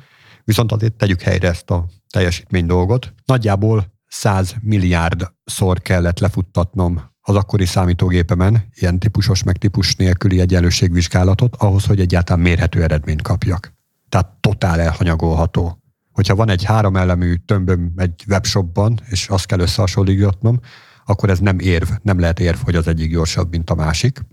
Viszont 0.44 0.72
azért 0.72 0.94
tegyük 0.94 1.22
helyre 1.22 1.48
ezt 1.48 1.70
a 1.70 1.86
teljesítmény 2.10 2.66
dolgot. 2.66 3.14
Nagyjából 3.26 3.94
100 4.08 4.56
milliárd 4.62 5.32
szor 5.46 5.82
kellett 5.82 6.20
lefuttatnom 6.20 7.12
az 7.22 7.36
akkori 7.36 7.66
számítógépemen 7.66 8.68
ilyen 8.74 9.00
típusos 9.00 9.44
meg 9.44 9.58
típus 9.58 9.96
nélküli 9.96 10.40
egyenlőségvizsgálatot 10.40 11.56
ahhoz, 11.56 11.86
hogy 11.86 12.00
egyáltalán 12.00 12.42
mérhető 12.42 12.84
eredményt 12.84 13.22
kapjak. 13.22 13.74
Tehát 14.10 14.28
totál 14.40 14.80
elhanyagolható. 14.80 15.83
Hogyha 16.14 16.36
van 16.36 16.50
egy 16.50 16.64
három 16.64 16.96
elemű 16.96 17.36
tömböm 17.36 17.94
egy 17.96 18.24
webshopban, 18.28 19.00
és 19.06 19.28
azt 19.28 19.46
kell 19.46 19.60
összehasonlítgatnom, 19.60 20.60
akkor 21.06 21.30
ez 21.30 21.40
nem 21.40 21.60
érv, 21.60 21.90
nem 22.02 22.20
lehet 22.20 22.40
érv, 22.40 22.58
hogy 22.58 22.76
az 22.76 22.88
egyik 22.88 23.12
gyorsabb, 23.12 23.50
mint 23.50 23.70
a 23.70 23.76
másik. 23.76 24.26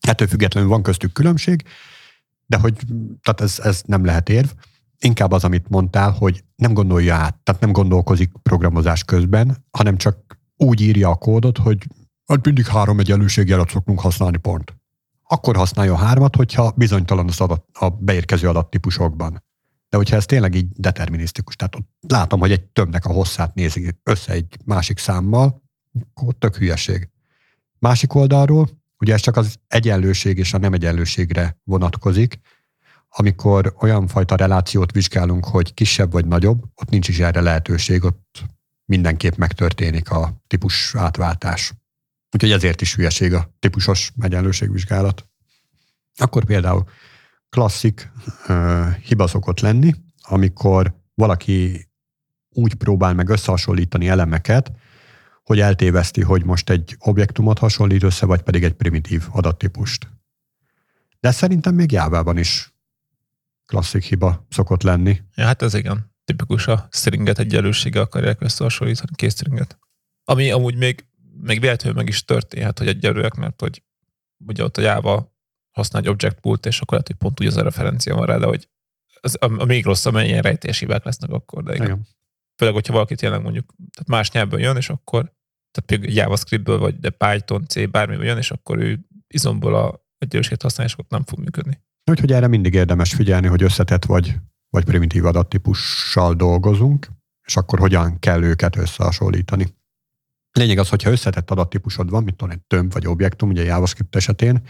Ettől 0.00 0.28
függetlenül 0.28 0.68
van 0.68 0.82
köztük 0.82 1.12
különbség, 1.12 1.64
de 2.46 2.58
hogy 2.58 2.74
tehát 3.22 3.40
ez, 3.40 3.58
ez 3.62 3.82
nem 3.86 4.04
lehet 4.04 4.28
érv. 4.28 4.48
inkább 4.98 5.32
az, 5.32 5.44
amit 5.44 5.68
mondtál, 5.68 6.10
hogy 6.10 6.44
nem 6.56 6.72
gondolja 6.72 7.14
át, 7.14 7.38
tehát 7.42 7.60
nem 7.60 7.72
gondolkozik 7.72 8.30
programozás 8.42 9.04
közben, 9.04 9.64
hanem 9.70 9.96
csak 9.96 10.38
úgy 10.56 10.80
írja 10.80 11.08
a 11.08 11.14
kódot, 11.14 11.58
hogy 11.58 11.86
hát 12.26 12.44
mindig 12.44 12.66
három 12.66 12.98
egyenlőségjelet 12.98 13.70
szoktunk 13.70 14.00
használni 14.00 14.36
pont. 14.36 14.74
Akkor 15.22 15.56
használja 15.56 15.92
a 15.92 15.96
hármat, 15.96 16.36
hogyha 16.36 16.72
bizonytalan 16.76 17.28
az 17.28 17.40
adat, 17.40 17.64
a 17.72 17.88
beérkező 17.88 18.48
adattípusokban. 18.48 19.42
De 19.90 19.96
hogyha 19.96 20.16
ez 20.16 20.26
tényleg 20.26 20.54
így 20.54 20.68
determinisztikus, 20.68 21.56
tehát 21.56 21.74
ott 21.74 21.88
látom, 22.08 22.40
hogy 22.40 22.52
egy 22.52 22.64
többnek 22.64 23.04
a 23.04 23.12
hosszát 23.12 23.54
nézi 23.54 23.98
össze 24.02 24.32
egy 24.32 24.56
másik 24.64 24.98
számmal, 24.98 25.62
akkor 26.14 26.34
tök 26.38 26.56
hülyeség. 26.56 27.08
Másik 27.78 28.14
oldalról, 28.14 28.68
ugye 28.98 29.12
ez 29.12 29.20
csak 29.20 29.36
az 29.36 29.58
egyenlőség 29.68 30.38
és 30.38 30.54
a 30.54 30.58
nem 30.58 30.72
egyenlőségre 30.72 31.58
vonatkozik, 31.64 32.40
amikor 33.08 33.74
olyan 33.80 34.06
fajta 34.06 34.36
relációt 34.36 34.92
vizsgálunk, 34.92 35.44
hogy 35.44 35.74
kisebb 35.74 36.12
vagy 36.12 36.26
nagyobb, 36.26 36.64
ott 36.74 36.88
nincs 36.88 37.08
is 37.08 37.18
erre 37.18 37.40
lehetőség, 37.40 38.04
ott 38.04 38.42
mindenképp 38.84 39.34
megtörténik 39.34 40.10
a 40.10 40.42
típus 40.46 40.94
átváltás. 40.94 41.72
Úgyhogy 42.30 42.50
ezért 42.52 42.80
is 42.80 42.94
hülyeség 42.94 43.32
a 43.32 43.54
típusos 43.58 44.12
egyenlőségvizsgálat. 44.20 45.28
Akkor 46.16 46.44
például 46.44 46.88
klasszik 47.50 48.12
uh, 48.48 48.94
hiba 48.94 49.26
szokott 49.26 49.60
lenni, 49.60 49.94
amikor 50.22 50.94
valaki 51.14 51.88
úgy 52.48 52.74
próbál 52.74 53.14
meg 53.14 53.28
összehasonlítani 53.28 54.08
elemeket, 54.08 54.72
hogy 55.42 55.60
eltéveszti, 55.60 56.22
hogy 56.22 56.44
most 56.44 56.70
egy 56.70 56.96
objektumot 56.98 57.58
hasonlít 57.58 58.02
össze, 58.02 58.26
vagy 58.26 58.42
pedig 58.42 58.64
egy 58.64 58.72
primitív 58.72 59.26
adattípust. 59.30 60.08
De 61.20 61.30
szerintem 61.30 61.74
még 61.74 61.92
jávában 61.92 62.38
is 62.38 62.74
klasszik 63.66 64.04
hiba 64.04 64.46
szokott 64.48 64.82
lenni. 64.82 65.20
Ja, 65.34 65.44
hát 65.44 65.62
ez 65.62 65.74
igen. 65.74 66.12
Tipikus 66.24 66.66
a 66.66 66.88
stringet 66.90 67.38
egyenlősége 67.38 68.00
akarják 68.00 68.40
összehasonlítani, 68.40 69.10
két 69.14 69.30
stringet. 69.30 69.78
Ami 70.24 70.50
amúgy 70.50 70.76
még, 70.76 71.04
még 71.40 71.60
véletlenül 71.60 71.98
meg 71.98 72.08
is 72.08 72.24
történhet, 72.24 72.78
hogy 72.78 72.88
egyenlőek, 72.88 73.34
mert 73.34 73.60
hogy 73.60 73.82
ugye 74.46 74.64
ott 74.64 74.76
a 74.76 74.80
Java 74.80 75.34
használ 75.70 76.02
egy 76.02 76.08
object 76.08 76.40
pool 76.40 76.58
és 76.62 76.80
akkor 76.80 76.92
lehet, 76.92 77.06
hogy 77.06 77.16
pont 77.16 77.40
úgy 77.40 77.46
az 77.46 77.56
a 77.56 77.62
referencia 77.62 78.14
van 78.14 78.26
rá, 78.26 78.38
de 78.38 78.46
hogy 78.46 78.68
az, 79.20 79.36
a, 79.40 79.60
a 79.60 79.64
még 79.64 79.84
rosszabb, 79.84 80.12
mert 80.12 80.26
ilyen 80.26 80.42
rejtélyes 80.42 80.78
hibák 80.78 81.04
lesznek 81.04 81.30
akkor, 81.30 81.62
de 81.62 81.74
igen. 81.74 81.86
igen. 81.86 82.06
Főleg, 82.56 82.74
hogyha 82.74 82.92
valaki 82.92 83.14
tényleg 83.14 83.42
mondjuk 83.42 83.74
tehát 83.76 84.08
más 84.08 84.30
nyelvből 84.30 84.60
jön, 84.60 84.76
és 84.76 84.88
akkor 84.88 85.22
tehát 85.70 85.86
például 85.86 86.12
JavaScriptből, 86.12 86.78
vagy 86.78 86.98
de 86.98 87.10
Python, 87.10 87.66
C, 87.66 87.90
bármi 87.90 88.24
jön, 88.26 88.36
és 88.36 88.50
akkor 88.50 88.78
ő 88.78 89.00
izomból 89.26 89.74
a 89.74 90.08
egyenlőséget 90.18 90.62
használja, 90.62 90.92
és 90.92 90.98
ott 90.98 91.10
nem 91.10 91.24
fog 91.24 91.38
működni. 91.38 91.82
Úgyhogy 92.10 92.32
erre 92.32 92.46
mindig 92.46 92.74
érdemes 92.74 93.14
figyelni, 93.14 93.46
hogy 93.46 93.62
összetett 93.62 94.04
vagy, 94.04 94.34
vagy 94.70 94.84
primitív 94.84 95.24
adattípussal 95.24 96.34
dolgozunk, 96.34 97.08
és 97.46 97.56
akkor 97.56 97.78
hogyan 97.78 98.18
kell 98.18 98.42
őket 98.42 98.76
összehasonlítani. 98.76 99.66
Lényeg 100.52 100.78
az, 100.78 100.88
hogyha 100.88 101.10
összetett 101.10 101.50
adattípusod 101.50 102.10
van, 102.10 102.24
mint 102.24 102.36
tudom, 102.36 102.54
egy 102.54 102.60
tömb 102.66 102.92
vagy 102.92 103.06
objektum, 103.06 103.48
ugye 103.48 103.64
JavaScript 103.64 104.16
esetén, 104.16 104.62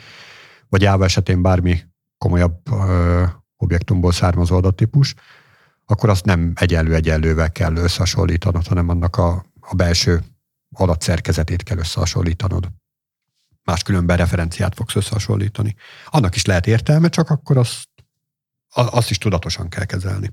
vagy 0.70 0.82
Java 0.82 1.04
esetén 1.04 1.42
bármi 1.42 1.80
komolyabb 2.18 2.72
ö, 2.72 3.24
objektumból 3.56 4.12
származó 4.12 4.56
adattípus, 4.56 5.14
akkor 5.84 6.08
azt 6.08 6.24
nem 6.24 6.52
egyenlő 6.54 6.94
egyenlővel 6.94 7.52
kell 7.52 7.76
összehasonlítanod, 7.76 8.66
hanem 8.66 8.88
annak 8.88 9.16
a, 9.16 9.44
a 9.60 9.74
belső 9.74 10.22
adatszerkezetét 10.72 11.62
kell 11.62 11.78
összehasonlítanod 11.78 12.70
máskülönben 13.70 14.16
referenciát 14.16 14.74
fogsz 14.74 14.94
összehasonlítani. 14.94 15.74
Annak 16.06 16.34
is 16.34 16.44
lehet 16.44 16.66
értelme, 16.66 17.08
csak 17.08 17.30
akkor 17.30 17.56
azt, 17.56 17.88
azt 18.68 19.10
is 19.10 19.18
tudatosan 19.18 19.68
kell 19.68 19.84
kezelni. 19.84 20.32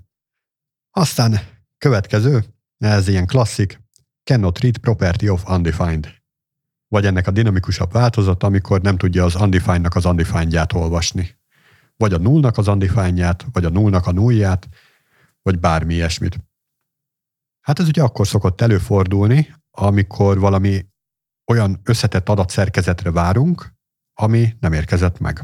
Aztán 0.91 1.39
következő, 1.77 2.45
ez 2.77 3.07
ilyen 3.07 3.25
klasszik, 3.25 3.81
cannot 4.23 4.59
read 4.59 4.77
property 4.77 5.29
of 5.29 5.49
undefined. 5.49 6.15
Vagy 6.87 7.05
ennek 7.05 7.27
a 7.27 7.31
dinamikusabb 7.31 7.91
változata, 7.91 8.47
amikor 8.47 8.81
nem 8.81 8.97
tudja 8.97 9.23
az 9.23 9.35
undefined-nak 9.35 9.95
az 9.95 10.05
undefined-ját 10.05 10.73
olvasni. 10.73 11.35
Vagy 11.95 12.13
a 12.13 12.17
nullnak 12.17 12.57
az 12.57 12.67
undefined-ját, 12.67 13.45
vagy 13.51 13.65
a 13.65 13.69
nullnak 13.69 14.07
a 14.07 14.11
nullját, 14.11 14.67
vagy 15.41 15.59
bármi 15.59 15.93
ilyesmit. 15.93 16.37
Hát 17.61 17.79
ez 17.79 17.87
ugye 17.87 18.03
akkor 18.03 18.27
szokott 18.27 18.61
előfordulni, 18.61 19.55
amikor 19.71 20.39
valami 20.39 20.85
olyan 21.51 21.79
összetett 21.83 22.29
adatszerkezetre 22.29 23.11
várunk, 23.11 23.73
ami 24.13 24.55
nem 24.59 24.73
érkezett 24.73 25.19
meg. 25.19 25.43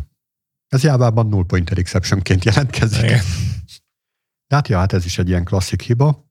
Ez 0.68 0.84
jávában 0.84 1.28
null 1.28 1.46
pointer 1.46 1.78
exceptionként 1.78 2.44
jelentkezik. 2.44 3.04
Igen. 3.04 3.22
Hát 4.54 4.68
ja, 4.68 4.78
hát 4.78 4.94
ez 4.94 5.06
is 5.06 5.18
egy 5.18 5.28
ilyen 5.28 5.44
klasszik 5.44 5.82
hiba. 5.82 6.26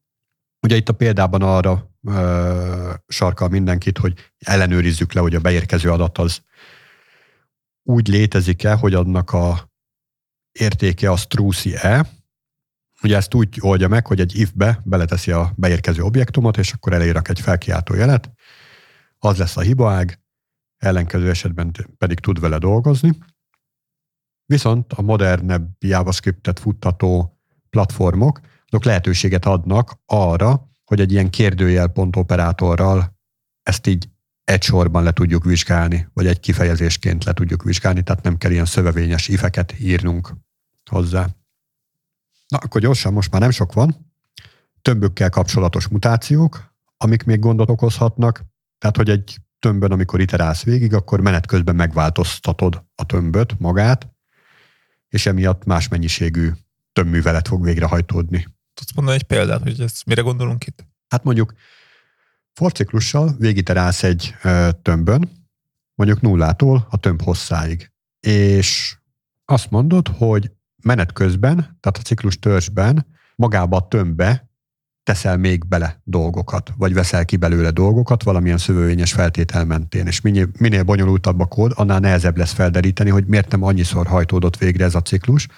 Ugye 0.62 0.76
itt 0.76 0.88
a 0.88 0.92
példában 0.92 1.42
arra 1.42 1.90
ö, 2.02 2.94
sarkal 3.06 3.48
mindenkit, 3.48 3.98
hogy 3.98 4.32
ellenőrizzük 4.38 5.12
le, 5.12 5.20
hogy 5.20 5.34
a 5.34 5.40
beérkező 5.40 5.90
adat 5.90 6.18
az 6.18 6.42
úgy 7.82 8.08
létezik-e, 8.08 8.74
hogy 8.74 8.94
annak 8.94 9.32
a 9.32 9.70
értéke 10.52 11.10
az 11.10 11.26
trúszi-e. 11.26 12.06
Ugye 13.02 13.16
ezt 13.16 13.34
úgy 13.34 13.58
oldja 13.60 13.88
meg, 13.88 14.06
hogy 14.06 14.20
egy 14.20 14.36
if-be 14.36 14.80
beleteszi 14.84 15.30
a 15.30 15.52
beérkező 15.56 16.02
objektumot, 16.02 16.56
és 16.56 16.72
akkor 16.72 16.92
elérak 16.92 17.28
egy 17.28 17.40
felkiáltó 17.40 17.94
jelet, 17.94 18.30
az 19.18 19.38
lesz 19.38 19.56
a 19.56 19.60
hibaág, 19.60 20.20
ellenkező 20.76 21.30
esetben 21.30 21.72
pedig 21.98 22.18
tud 22.20 22.40
vele 22.40 22.58
dolgozni. 22.58 23.18
Viszont 24.46 24.92
a 24.92 25.02
modernebb 25.02 25.70
JavaScript-et 25.78 26.58
futtató 26.58 27.40
platformok, 27.70 28.40
azok 28.72 28.84
lehetőséget 28.84 29.44
adnak 29.44 30.00
arra, 30.06 30.70
hogy 30.84 31.00
egy 31.00 31.12
ilyen 31.12 31.30
kérdőjelpont 31.30 32.16
operátorral 32.16 33.20
ezt 33.62 33.86
így 33.86 34.08
egy 34.44 34.62
sorban 34.62 35.02
le 35.02 35.12
tudjuk 35.12 35.44
vizsgálni, 35.44 36.08
vagy 36.12 36.26
egy 36.26 36.40
kifejezésként 36.40 37.24
le 37.24 37.32
tudjuk 37.32 37.62
vizsgálni, 37.62 38.02
tehát 38.02 38.22
nem 38.22 38.36
kell 38.36 38.50
ilyen 38.50 38.64
szövevényes 38.64 39.28
ifeket 39.28 39.74
írnunk 39.80 40.32
hozzá. 40.90 41.28
Na, 42.48 42.58
akkor 42.58 42.80
gyorsan, 42.80 43.12
most 43.12 43.30
már 43.30 43.40
nem 43.40 43.50
sok 43.50 43.72
van. 43.72 44.12
Tömbökkel 44.82 45.30
kapcsolatos 45.30 45.88
mutációk, 45.88 46.74
amik 46.96 47.24
még 47.24 47.38
gondot 47.38 47.70
okozhatnak. 47.70 48.44
Tehát, 48.78 48.96
hogy 48.96 49.10
egy 49.10 49.36
tömbön, 49.58 49.92
amikor 49.92 50.20
iterálsz 50.20 50.62
végig, 50.62 50.94
akkor 50.94 51.20
menet 51.20 51.46
közben 51.46 51.74
megváltoztatod 51.74 52.84
a 52.94 53.06
tömböt 53.06 53.58
magát, 53.58 54.08
és 55.08 55.26
emiatt 55.26 55.64
más 55.64 55.88
mennyiségű 55.88 56.50
tömbművelet 56.92 57.48
fog 57.48 57.64
végrehajtódni. 57.64 58.46
Tudsz 58.74 58.94
mondani 58.94 59.16
egy 59.16 59.26
példát, 59.26 59.62
hogy 59.62 59.80
ezt 59.80 60.06
mire 60.06 60.22
gondolunk 60.22 60.66
itt? 60.66 60.86
Hát 61.08 61.24
mondjuk 61.24 61.52
forciklussal 62.52 63.34
végiterálsz 63.38 64.02
egy 64.02 64.34
tömbön, 64.82 65.30
mondjuk 65.94 66.20
nullától 66.20 66.86
a 66.90 66.96
tömb 66.96 67.22
hosszáig. 67.22 67.92
És 68.20 68.96
azt 69.44 69.70
mondod, 69.70 70.08
hogy 70.08 70.50
menet 70.82 71.12
közben, 71.12 71.56
tehát 71.56 71.98
a 71.98 72.02
ciklus 72.02 72.38
törzsben 72.38 73.06
magába 73.36 73.76
a 73.76 73.88
tömbbe 73.88 74.50
teszel 75.02 75.36
még 75.36 75.68
bele 75.68 76.00
dolgokat, 76.04 76.72
vagy 76.76 76.94
veszel 76.94 77.24
ki 77.24 77.36
belőle 77.36 77.70
dolgokat 77.70 78.22
valamilyen 78.22 78.58
szövővényes 78.58 79.12
feltétel 79.12 79.64
mentén, 79.64 80.06
és 80.06 80.20
minél, 80.20 80.48
minél 80.58 80.82
bonyolultabb 80.82 81.40
a 81.40 81.46
kód, 81.46 81.72
annál 81.74 82.00
nehezebb 82.00 82.36
lesz 82.36 82.52
felderíteni, 82.52 83.10
hogy 83.10 83.26
miért 83.26 83.50
nem 83.50 83.62
annyiszor 83.62 84.06
hajtódott 84.06 84.56
végre 84.56 84.84
ez 84.84 84.94
a 84.94 85.02
ciklus, 85.02 85.48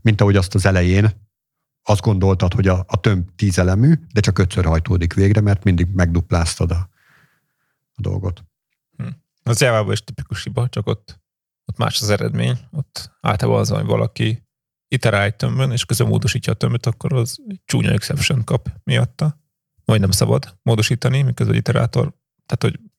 mint 0.00 0.20
ahogy 0.20 0.36
azt 0.36 0.54
az 0.54 0.66
elején 0.66 1.10
azt 1.82 2.00
gondoltad, 2.00 2.54
hogy 2.54 2.68
a, 2.68 2.84
a 2.88 3.00
tömb 3.00 3.28
tízelemű, 3.36 3.94
de 4.12 4.20
csak 4.20 4.38
ötször 4.38 4.64
hajtódik 4.64 5.14
végre, 5.14 5.40
mert 5.40 5.64
mindig 5.64 5.86
megdupláztad 5.92 6.70
a, 6.70 6.90
a 7.94 8.00
dolgot. 8.00 8.44
Hm. 8.96 9.08
Az 9.42 9.60
javában 9.60 9.92
is 9.92 10.04
tipikus 10.04 10.42
hiba, 10.42 10.68
csak 10.68 10.86
ott, 10.86 11.20
ott 11.64 11.76
más 11.76 12.00
az 12.00 12.10
eredmény. 12.10 12.58
Ott 12.70 13.10
általában 13.20 13.60
az, 13.60 13.68
hogy 13.68 13.84
valaki 13.84 14.48
iterál 14.88 15.22
egy 15.22 15.36
tömbön, 15.36 15.70
és 15.70 15.84
közben 15.84 16.08
módosítja 16.08 16.52
a 16.52 16.56
tömböt, 16.56 16.86
akkor 16.86 17.12
az 17.12 17.38
csúnya 17.64 17.90
exception 17.90 18.44
kap 18.44 18.68
miatta. 18.84 19.40
Vagy 19.84 20.00
nem 20.00 20.10
szabad 20.10 20.58
módosítani, 20.62 21.22
miközben 21.22 21.54
egy 21.54 21.60
iterátor, 21.60 22.14
tehát 22.46 22.62
hogy 22.62 22.90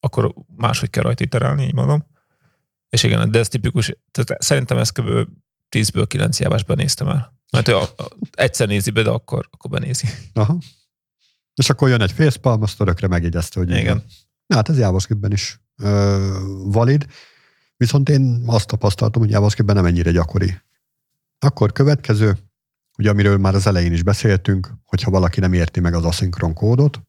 akkor 0.00 0.34
máshogy 0.56 0.90
kell 0.90 1.02
rajta 1.02 1.24
iterálni, 1.24 1.64
így 1.64 1.74
mondom. 1.74 2.06
És 2.88 3.02
igen, 3.02 3.30
de 3.30 3.38
ez 3.38 3.48
tipikus, 3.48 3.96
tehát 4.10 4.42
szerintem 4.42 4.78
ezt 4.78 4.92
kb. 4.92 5.28
10-ből 5.70 6.04
9 6.08 6.40
jávásban 6.40 6.76
néztem 6.76 7.08
el. 7.08 7.36
Mert 7.52 7.68
ő 7.68 7.76
a, 7.76 7.82
a, 7.82 8.08
egyszer 8.30 8.68
nézi 8.68 8.90
be, 8.90 9.02
de 9.02 9.10
akkor, 9.10 9.48
akkor 9.50 9.70
benézi. 9.70 10.08
Aha. 10.32 10.58
És 11.54 11.70
akkor 11.70 11.88
jön 11.88 12.00
egy 12.00 12.12
facepalm, 12.12 12.62
azt 12.62 12.80
örökre 12.80 13.06
megjegyezte, 13.06 13.58
hogy 13.58 13.68
igen. 13.68 13.80
igen. 13.80 14.04
Na, 14.46 14.56
hát 14.56 14.68
ez 14.68 14.78
JavaScriptben 14.78 15.32
is 15.32 15.60
ö, 15.76 16.38
valid, 16.64 17.06
viszont 17.76 18.08
én 18.08 18.42
azt 18.46 18.66
tapasztaltam, 18.66 19.22
hogy 19.22 19.30
JavaScriptben 19.30 19.76
nem 19.76 19.84
ennyire 19.84 20.10
gyakori 20.10 20.60
akkor 21.38 21.72
következő, 21.72 22.38
ugye 22.98 23.10
amiről 23.10 23.36
már 23.36 23.54
az 23.54 23.66
elején 23.66 23.92
is 23.92 24.02
beszéltünk, 24.02 24.72
hogyha 24.84 25.10
valaki 25.10 25.40
nem 25.40 25.52
érti 25.52 25.80
meg 25.80 25.94
az 25.94 26.04
aszinkron 26.04 26.54
kódot, 26.54 27.00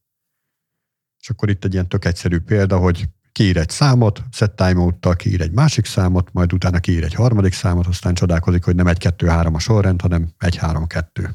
és 1.20 1.30
akkor 1.30 1.50
itt 1.50 1.64
egy 1.64 1.74
ilyen 1.74 1.90
tök 1.90 2.06
egyszerű 2.06 2.40
példa, 2.40 2.78
hogy 2.78 3.10
kiír 3.40 3.58
egy 3.58 3.70
számot, 3.70 4.24
set 4.32 4.52
timeout-tal 4.52 5.16
kiír 5.16 5.42
egy 5.42 5.52
másik 5.52 5.86
számot, 5.86 6.34
majd 6.34 6.54
utána 6.54 6.80
kiír 6.80 7.04
egy 7.04 7.14
harmadik 7.14 7.54
számot, 7.54 7.88
aztán 7.88 8.14
csodálkozik, 8.14 8.64
hogy 8.64 8.76
nem 8.76 8.88
egy 8.88 8.98
kettő 8.98 9.28
három 9.28 9.56
a 9.56 9.60
sorrend, 9.60 10.02
hanem 10.02 10.30
egy 10.38 10.56
három 10.56 10.88
kettő. 10.88 11.30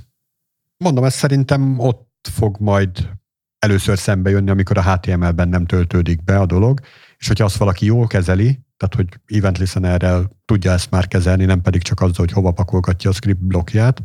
Mondom, 0.77 1.05
ez 1.05 1.14
szerintem 1.14 1.79
ott 1.79 2.29
fog 2.33 2.57
majd 2.61 3.11
először 3.59 3.99
szembe 3.99 4.31
jönni, 4.31 4.51
amikor 4.51 4.79
a 4.79 4.93
HTML-ben 4.93 5.49
nem 5.49 5.67
töltődik 5.67 6.25
be 6.25 6.38
a 6.38 6.47
dolog, 6.47 6.81
és 7.19 7.27
hogyha 7.27 7.45
azt 7.45 7.57
valaki 7.57 7.87
jól 7.87 8.07
kezeli, 8.07 8.61
tehát 8.77 8.95
hogy 8.95 9.37
event 9.38 9.59
listenerrel 9.59 10.31
tudja 10.45 10.73
ezt 10.73 10.90
már 10.90 11.09
kezelni, 11.09 11.45
nem 11.45 11.61
pedig 11.61 11.83
csak 11.83 12.01
azzal, 12.01 12.25
hogy 12.25 12.33
hova 12.33 12.51
pakolgatja 12.51 13.11
a 13.11 13.14
script 13.14 13.45
blokkját, 13.45 14.03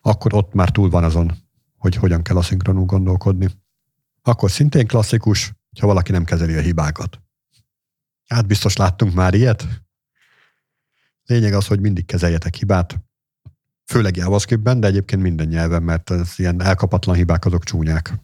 akkor 0.00 0.34
ott 0.34 0.52
már 0.54 0.70
túl 0.70 0.90
van 0.90 1.04
azon, 1.04 1.32
hogy 1.78 1.94
hogyan 1.94 2.22
kell 2.22 2.36
aszinkronul 2.36 2.84
gondolkodni. 2.84 3.48
Akkor 4.22 4.50
szintén 4.50 4.86
klasszikus, 4.86 5.52
ha 5.80 5.86
valaki 5.86 6.12
nem 6.12 6.24
kezeli 6.24 6.54
a 6.54 6.60
hibákat. 6.60 7.20
Hát 8.34 8.46
biztos 8.46 8.76
láttunk 8.76 9.14
már 9.14 9.34
ilyet. 9.34 9.66
Lényeg 11.24 11.52
az, 11.52 11.66
hogy 11.66 11.80
mindig 11.80 12.06
kezeljetek 12.06 12.54
hibát, 12.54 13.00
főleg 13.84 14.16
JavaScriptben, 14.16 14.80
de 14.80 14.86
egyébként 14.86 15.22
minden 15.22 15.48
nyelven, 15.48 15.82
mert 15.82 16.10
az 16.10 16.34
ilyen 16.36 16.62
elkapatlan 16.62 17.16
hibák 17.16 17.44
azok 17.44 17.64
csúnyák. 17.64 18.14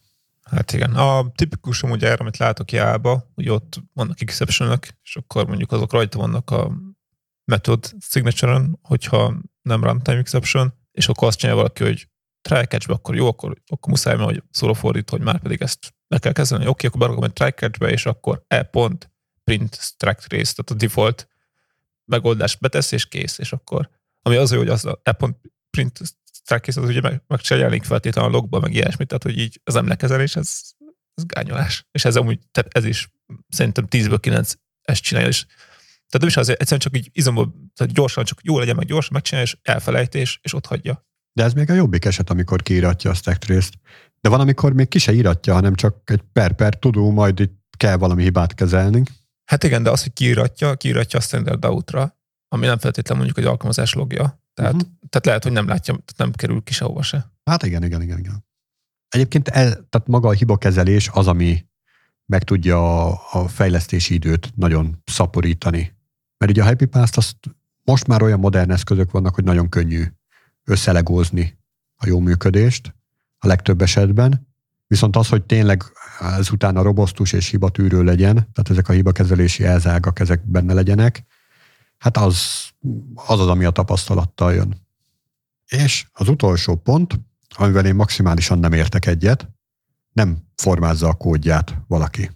Hát 0.42 0.72
igen. 0.72 0.94
A 0.94 1.32
tipikus 1.34 1.82
amúgy 1.82 2.04
erre, 2.04 2.16
amit 2.16 2.36
látok 2.36 2.72
jába, 2.72 3.30
hogy 3.34 3.48
ott 3.48 3.82
vannak 3.92 4.20
exception 4.20 4.78
és 5.02 5.16
akkor 5.16 5.46
mondjuk 5.46 5.72
azok 5.72 5.92
rajta 5.92 6.18
vannak 6.18 6.50
a 6.50 6.72
method 7.44 7.94
signature 8.00 8.62
hogyha 8.82 9.34
nem 9.62 9.84
runtime 9.84 10.18
exception, 10.18 10.74
és 10.92 11.08
akkor 11.08 11.28
azt 11.28 11.38
csinálja 11.38 11.60
valaki, 11.60 11.84
hogy 11.84 12.08
try 12.40 12.64
catch 12.64 12.90
akkor 12.90 13.14
jó, 13.14 13.28
akkor, 13.28 13.56
akkor 13.66 13.90
muszáj, 13.90 14.16
hogy 14.16 14.42
szóra 14.50 14.74
fordít, 14.74 15.10
hogy 15.10 15.20
már 15.20 15.40
pedig 15.40 15.62
ezt 15.62 15.94
le 16.08 16.18
kell 16.18 16.32
kezdeni. 16.32 16.66
Oké, 16.66 16.70
okay, 16.70 16.88
akkor 16.88 17.00
berakom 17.00 17.24
egy 17.24 17.32
try 17.32 17.50
catch 17.50 17.92
és 17.92 18.06
akkor 18.06 18.44
e 18.48 18.62
pont 18.62 19.10
print 19.46 19.94
track 19.96 20.20
trace, 20.26 20.52
tehát 20.54 20.70
a 20.70 20.74
default 20.74 21.28
megoldást 22.04 22.60
betesz, 22.60 22.92
és 22.92 23.06
kész, 23.06 23.38
és 23.38 23.52
akkor 23.52 23.90
ami 24.22 24.36
az, 24.36 24.50
hogy 24.50 24.68
az 24.68 24.84
a 24.84 25.12
pont 25.12 25.36
print 25.70 26.00
track 26.44 26.68
az 26.68 26.76
ugye 26.76 27.00
meg, 27.00 27.22
megcsinálják 27.26 27.84
feltétlenül 27.84 28.30
a 28.30 28.34
logba, 28.34 28.60
meg 28.60 28.74
ilyesmit, 28.74 29.08
tehát 29.08 29.22
hogy 29.22 29.38
így 29.38 29.60
az 29.64 29.76
emlekezelés, 29.76 30.36
ez, 30.36 30.60
ez 31.14 31.24
gányolás. 31.26 31.86
És 31.92 32.04
ez 32.04 32.16
amúgy, 32.16 32.38
tehát 32.50 32.76
ez 32.76 32.84
is 32.84 33.10
szerintem 33.48 33.86
10-ből 33.90 34.18
9 34.20 34.52
ezt 34.82 35.02
csinálja, 35.02 35.28
és 35.28 35.44
tehát 36.08 36.18
nem 36.18 36.28
is 36.28 36.36
azért, 36.36 36.60
egyszerűen 36.60 36.80
csak 36.80 36.96
így 36.96 37.10
izomból, 37.12 37.54
tehát 37.74 37.92
gyorsan, 37.92 38.24
csak 38.24 38.38
jó 38.42 38.58
legyen, 38.58 38.76
meg 38.76 38.86
gyorsan 38.86 39.12
megcsinálja, 39.12 39.50
és 39.50 39.58
elfelejtés, 39.62 40.38
és 40.42 40.54
ott 40.54 40.66
hagyja. 40.66 41.06
De 41.32 41.42
ez 41.42 41.52
még 41.52 41.70
a 41.70 41.74
jobbik 41.74 42.04
eset, 42.04 42.30
amikor 42.30 42.62
kiíratja 42.62 43.10
a 43.10 43.14
stack 43.14 43.38
trace 43.38 43.70
De 44.20 44.28
van, 44.28 44.40
amikor 44.40 44.72
még 44.72 44.88
ki 44.88 44.98
se 44.98 45.12
íratja, 45.12 45.54
hanem 45.54 45.74
csak 45.74 46.10
egy 46.10 46.22
per-per 46.32 46.74
tudó, 46.74 47.10
majd 47.10 47.40
itt 47.40 47.64
kell 47.76 47.96
valami 47.96 48.22
hibát 48.22 48.54
kezelni. 48.54 49.02
Hát 49.46 49.64
igen, 49.64 49.82
de 49.82 49.90
az, 49.90 50.02
hogy 50.02 50.12
kiíratja, 50.12 50.74
kiíratja 50.74 51.18
a 51.18 51.22
standard 51.22 51.64
out-ra, 51.64 52.16
ami 52.48 52.66
nem 52.66 52.78
feltétlenül 52.78 53.24
mondjuk 53.24 53.44
egy 53.44 53.50
alkalmazás 53.50 53.92
logja. 53.92 54.40
Tehát, 54.54 54.74
uh-huh. 54.74 54.90
tehát 55.08 55.26
lehet, 55.26 55.42
hogy 55.42 55.52
nem 55.52 55.66
látja, 55.66 55.92
tehát 55.92 56.16
nem 56.16 56.32
kerül 56.32 56.62
ki 56.62 56.72
sehova 56.72 57.02
se. 57.02 57.32
Hát 57.44 57.62
igen, 57.62 57.84
igen, 57.84 58.02
igen, 58.02 58.18
igen. 58.18 58.44
Egyébként 59.08 59.48
el, 59.48 59.70
tehát 59.70 60.06
maga 60.06 60.28
a 60.28 60.32
hibakezelés 60.32 61.08
az, 61.12 61.26
ami 61.26 61.66
meg 62.26 62.42
tudja 62.42 63.06
a, 63.06 63.20
a 63.32 63.48
fejlesztési 63.48 64.14
időt 64.14 64.52
nagyon 64.56 65.02
szaporítani. 65.04 65.94
Mert 66.38 66.52
ugye 66.52 66.62
a 66.62 66.66
Happy 66.66 66.84
Pass-t 66.84 67.16
azt 67.16 67.36
most 67.82 68.06
már 68.06 68.22
olyan 68.22 68.38
modern 68.38 68.70
eszközök 68.70 69.10
vannak, 69.10 69.34
hogy 69.34 69.44
nagyon 69.44 69.68
könnyű 69.68 70.04
összelegózni 70.64 71.58
a 71.96 72.06
jó 72.06 72.18
működést 72.18 72.94
a 73.38 73.46
legtöbb 73.46 73.82
esetben. 73.82 74.48
Viszont 74.86 75.16
az, 75.16 75.28
hogy 75.28 75.42
tényleg 75.42 75.82
ezután 76.20 76.76
a 76.76 76.82
robosztus 76.82 77.32
és 77.32 77.48
hibatűrő 77.48 78.02
legyen, 78.02 78.34
tehát 78.34 78.70
ezek 78.70 78.88
a 78.88 78.92
hibakezelési 78.92 79.64
elzágak, 79.64 80.18
ezek 80.18 80.46
benne 80.46 80.72
legyenek, 80.72 81.24
hát 81.98 82.16
az 82.16 82.66
az, 83.14 83.40
az 83.40 83.48
ami 83.48 83.64
a 83.64 83.70
tapasztalattal 83.70 84.54
jön. 84.54 84.86
És 85.66 86.06
az 86.12 86.28
utolsó 86.28 86.76
pont, 86.76 87.20
amivel 87.56 87.86
én 87.86 87.94
maximálisan 87.94 88.58
nem 88.58 88.72
értek 88.72 89.06
egyet, 89.06 89.50
nem 90.12 90.38
formázza 90.54 91.08
a 91.08 91.14
kódját 91.14 91.82
valaki. 91.86 92.30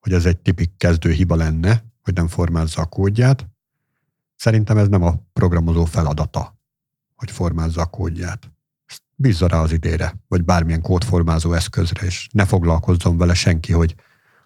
Hogy 0.00 0.12
ez 0.12 0.26
egy 0.26 0.38
tipik 0.38 0.76
kezdő 0.76 1.10
hiba 1.10 1.36
lenne, 1.36 1.84
hogy 2.02 2.14
nem 2.14 2.28
formázza 2.28 2.80
a 2.80 2.86
kódját. 2.86 3.48
Szerintem 4.36 4.78
ez 4.78 4.88
nem 4.88 5.02
a 5.02 5.14
programozó 5.32 5.84
feladata, 5.84 6.60
hogy 7.14 7.30
formázza 7.30 7.80
a 7.80 7.86
kódját. 7.86 8.50
Bízza 9.22 9.46
rá 9.46 9.60
az 9.60 9.72
idére, 9.72 10.14
vagy 10.28 10.44
bármilyen 10.44 10.80
kódformázó 10.80 11.52
eszközre, 11.52 12.06
és 12.06 12.28
ne 12.32 12.44
foglalkozzon 12.44 13.16
vele 13.16 13.34
senki, 13.34 13.72
hogy 13.72 13.94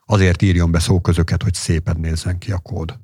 azért 0.05 0.43
írjon 0.43 0.71
be 0.71 0.79
szóközöket, 0.79 1.43
hogy 1.43 1.55
szépen 1.55 2.01
nézzen 2.01 2.39
ki 2.39 2.53
a 2.53 2.59
kód. 2.59 2.99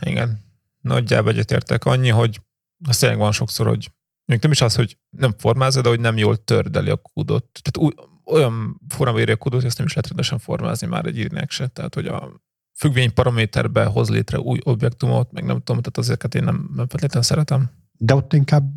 igen, 0.00 0.40
nagyjából 0.80 1.30
egyetértek 1.30 1.84
annyi, 1.84 2.08
hogy 2.08 2.40
azt 2.88 3.00
tényleg 3.00 3.18
van 3.18 3.32
sokszor, 3.32 3.66
hogy 3.66 3.92
még 4.24 4.42
nem 4.42 4.50
is 4.50 4.60
az, 4.60 4.74
hogy 4.74 4.98
nem 5.10 5.34
formázza, 5.38 5.80
de 5.80 5.88
hogy 5.88 6.00
nem 6.00 6.16
jól 6.16 6.44
tördeli 6.44 6.90
a 6.90 6.96
kódot. 6.96 7.44
Tehát 7.62 7.76
új, 7.76 7.92
olyan 8.24 8.80
formában 8.88 9.20
írja 9.20 9.34
a 9.34 9.36
kódot, 9.36 9.60
hogy 9.60 9.68
azt 9.68 9.78
nem 9.78 9.86
is 9.86 9.92
lehet 9.92 10.08
rendesen 10.08 10.38
formázni 10.38 10.86
már 10.86 11.06
egy 11.06 11.18
írnek 11.18 11.50
se. 11.50 11.66
Tehát, 11.66 11.94
hogy 11.94 12.06
a 12.06 12.40
függvény 12.74 13.14
paraméterbe 13.14 13.84
hoz 13.84 14.10
létre 14.10 14.38
új 14.38 14.58
objektumot, 14.62 15.32
meg 15.32 15.44
nem 15.44 15.58
tudom, 15.58 15.82
tehát 15.82 15.98
azért 15.98 16.34
én 16.34 16.44
nem, 16.44 16.70
nem 16.74 16.88
feltétlenül 16.88 17.22
szeretem. 17.22 17.70
De 17.92 18.14
ott 18.14 18.32
inkább 18.32 18.72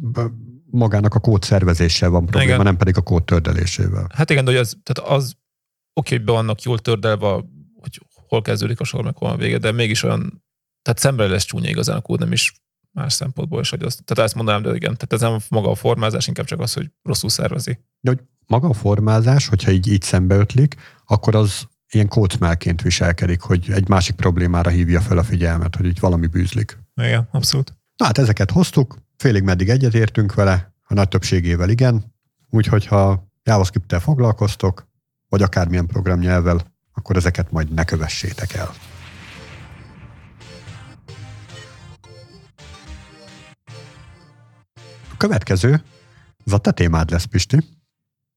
magának 0.71 1.13
a 1.13 1.19
kód 1.19 1.43
szervezéssel 1.43 2.09
van 2.09 2.25
probléma, 2.25 2.51
igen. 2.51 2.63
nem 2.63 2.77
pedig 2.77 2.97
a 2.97 3.01
kód 3.01 3.23
tördelésével. 3.23 4.07
Hát 4.13 4.29
igen, 4.29 4.45
de 4.45 4.51
hogy 4.51 4.59
az, 4.59 4.77
tehát 4.83 5.11
az 5.11 5.35
oké, 5.93 6.15
hogy 6.15 6.25
be 6.25 6.31
vannak 6.31 6.61
jól 6.61 6.79
tördelve, 6.79 7.27
hogy 7.79 8.01
hol 8.27 8.41
kezdődik 8.41 8.79
a 8.79 8.83
sor, 8.83 9.03
meg 9.03 9.17
hol 9.17 9.29
a 9.29 9.37
vége, 9.37 9.57
de 9.57 9.71
mégis 9.71 10.03
olyan 10.03 10.43
tehát 10.81 10.99
szemre 10.99 11.27
lesz 11.27 11.43
csúnya 11.43 11.69
igazán 11.69 11.97
a 11.97 12.01
kód, 12.01 12.19
nem 12.19 12.31
is 12.31 12.53
más 12.91 13.13
szempontból 13.13 13.61
is, 13.61 13.69
hogy 13.69 13.83
az, 13.83 13.99
tehát 14.05 14.25
ezt 14.25 14.35
mondanám, 14.35 14.61
de 14.61 14.75
igen, 14.75 14.97
tehát 14.97 15.13
ez 15.13 15.21
nem 15.21 15.39
maga 15.49 15.69
a 15.69 15.75
formázás, 15.75 16.27
inkább 16.27 16.45
csak 16.45 16.59
az, 16.59 16.73
hogy 16.73 16.91
rosszul 17.03 17.29
szervezi. 17.29 17.79
De 17.99 18.09
hogy 18.09 18.19
maga 18.45 18.69
a 18.69 18.73
formázás, 18.73 19.47
hogyha 19.47 19.71
így, 19.71 19.87
így 19.87 20.01
szembeötlik, 20.01 20.75
akkor 21.05 21.35
az 21.35 21.67
ilyen 21.91 22.07
kócmelként 22.07 22.81
viselkedik, 22.81 23.41
hogy 23.41 23.71
egy 23.71 23.87
másik 23.87 24.15
problémára 24.15 24.69
hívja 24.69 25.01
fel 25.01 25.17
a 25.17 25.23
figyelmet, 25.23 25.75
hogy 25.75 25.85
így 25.85 25.99
valami 25.99 26.27
bűzlik. 26.27 26.77
Igen, 26.95 27.27
abszolút. 27.31 27.73
Na 27.97 28.05
hát 28.05 28.17
ezeket 28.17 28.51
hoztuk, 28.51 28.97
félig 29.17 29.43
meddig 29.43 29.69
egyetértünk 29.69 30.33
vele, 30.33 30.73
a 30.83 30.93
nagy 30.93 31.07
többségével 31.07 31.69
igen, 31.69 32.13
úgyhogy 32.49 32.85
ha 32.85 33.27
JavaScript-tel 33.43 33.99
foglalkoztok, 33.99 34.87
vagy 35.29 35.41
akármilyen 35.41 35.85
programnyelvvel, 35.85 36.73
akkor 36.93 37.15
ezeket 37.15 37.51
majd 37.51 37.73
ne 37.73 37.83
kövessétek 37.83 38.53
el. 38.53 38.73
A 45.11 45.17
következő, 45.17 45.83
ez 46.45 46.53
a 46.53 46.57
te 46.57 46.71
témád 46.71 47.09
lesz, 47.09 47.23
Pisti. 47.23 47.57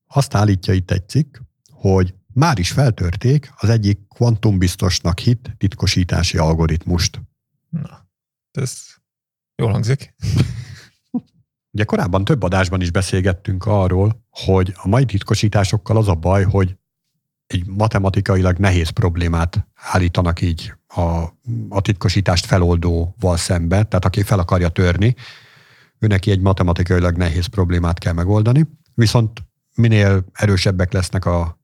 Azt 0.06 0.34
állítja 0.34 0.74
itt 0.74 0.90
egy 0.90 1.08
cikk, 1.08 1.36
hogy 1.70 2.14
már 2.34 2.58
is 2.58 2.70
feltörték 2.70 3.52
az 3.56 3.68
egyik 3.68 3.98
kvantumbiztosnak 4.08 5.18
hit 5.18 5.54
titkosítási 5.56 6.38
algoritmust. 6.38 7.20
Na, 7.68 8.08
ez 8.50 8.97
jól 9.58 9.70
hangzik. 9.70 10.14
Ugye 11.72 11.84
korábban 11.84 12.24
több 12.24 12.42
adásban 12.42 12.80
is 12.80 12.90
beszélgettünk 12.90 13.66
arról, 13.66 14.24
hogy 14.30 14.72
a 14.76 14.88
mai 14.88 15.04
titkosításokkal 15.04 15.96
az 15.96 16.08
a 16.08 16.14
baj, 16.14 16.44
hogy 16.44 16.76
egy 17.46 17.66
matematikailag 17.66 18.56
nehéz 18.56 18.88
problémát 18.88 19.66
állítanak 19.74 20.40
így 20.40 20.74
a, 20.86 21.00
a 21.68 21.80
titkosítást 21.80 22.46
feloldóval 22.46 23.36
szembe, 23.36 23.82
tehát 23.82 24.04
aki 24.04 24.22
fel 24.22 24.38
akarja 24.38 24.68
törni, 24.68 25.14
ő 25.98 26.06
neki 26.06 26.30
egy 26.30 26.40
matematikailag 26.40 27.16
nehéz 27.16 27.46
problémát 27.46 27.98
kell 27.98 28.12
megoldani, 28.12 28.68
viszont 28.94 29.42
minél 29.74 30.24
erősebbek 30.32 30.92
lesznek 30.92 31.24
a 31.24 31.58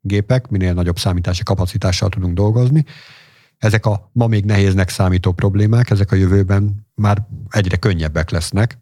gépek, 0.00 0.48
minél 0.48 0.74
nagyobb 0.74 0.98
számítási 0.98 1.42
kapacitással 1.42 2.08
tudunk 2.08 2.34
dolgozni, 2.34 2.84
ezek 3.58 3.86
a 3.86 4.10
ma 4.12 4.26
még 4.26 4.44
nehéznek 4.44 4.88
számító 4.88 5.32
problémák, 5.32 5.90
ezek 5.90 6.12
a 6.12 6.16
jövőben 6.16 6.87
már 6.98 7.26
egyre 7.48 7.76
könnyebbek 7.76 8.30
lesznek, 8.30 8.78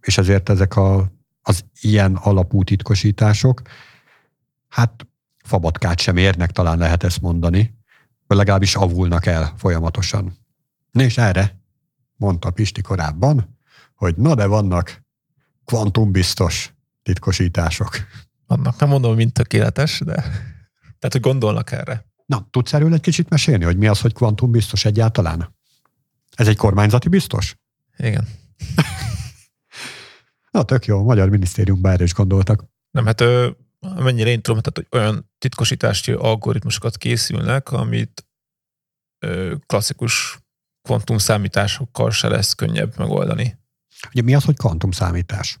és 0.00 0.18
ezért 0.18 0.48
ezek 0.48 0.76
a, 0.76 1.12
az 1.42 1.64
ilyen 1.80 2.14
alapú 2.14 2.64
titkosítások, 2.64 3.62
hát 4.68 5.06
fabatkát 5.44 5.98
sem 5.98 6.16
érnek, 6.16 6.50
talán 6.50 6.78
lehet 6.78 7.02
ezt 7.02 7.20
mondani, 7.20 7.78
vagy 8.26 8.36
legalábbis 8.36 8.74
avulnak 8.74 9.26
el 9.26 9.54
folyamatosan. 9.56 10.38
És 10.92 11.18
erre 11.18 11.60
mondta 12.16 12.50
Pisti 12.50 12.80
korábban, 12.80 13.58
hogy 13.94 14.16
na 14.16 14.34
de 14.34 14.46
vannak 14.46 15.02
kvantumbiztos 15.64 16.74
titkosítások. 17.02 17.90
Vannak, 18.46 18.78
nem 18.78 18.88
mondom, 18.88 19.14
mint 19.14 19.32
tökéletes, 19.32 20.00
de 20.00 20.14
tehát, 21.00 21.12
hogy 21.12 21.20
gondolnak 21.20 21.72
erre. 21.72 22.06
Na, 22.26 22.46
tudsz 22.50 22.72
erről 22.72 22.94
egy 22.94 23.00
kicsit 23.00 23.28
mesélni, 23.28 23.64
hogy 23.64 23.76
mi 23.76 23.86
az, 23.86 24.00
hogy 24.00 24.12
kvantumbiztos 24.12 24.84
egyáltalán? 24.84 25.54
Ez 26.40 26.48
egy 26.48 26.56
kormányzati 26.56 27.08
biztos? 27.08 27.56
Igen. 27.96 28.28
Na, 30.50 30.62
tök 30.62 30.84
jó, 30.84 30.98
a 30.98 31.02
Magyar 31.02 31.28
Minisztériumban 31.28 31.92
erre 31.92 32.04
is 32.04 32.14
gondoltak. 32.14 32.64
Nem, 32.90 33.06
hát 33.06 33.24
mennyire 33.80 34.30
én 34.30 34.42
tudom, 34.42 34.60
tehát, 34.60 34.76
hogy 34.76 35.00
olyan 35.00 35.30
titkosítási 35.38 36.12
algoritmusokat 36.12 36.96
készülnek, 36.96 37.72
amit 37.72 38.26
ö, 39.18 39.54
klasszikus 39.66 40.38
kvantum 40.82 41.18
számításokkal 41.18 42.10
se 42.10 42.28
lesz 42.28 42.54
könnyebb 42.54 42.98
megoldani. 42.98 43.58
Ugye 44.08 44.22
mi 44.22 44.34
az, 44.34 44.44
hogy 44.44 44.56
kvantumszámítás? 44.56 45.58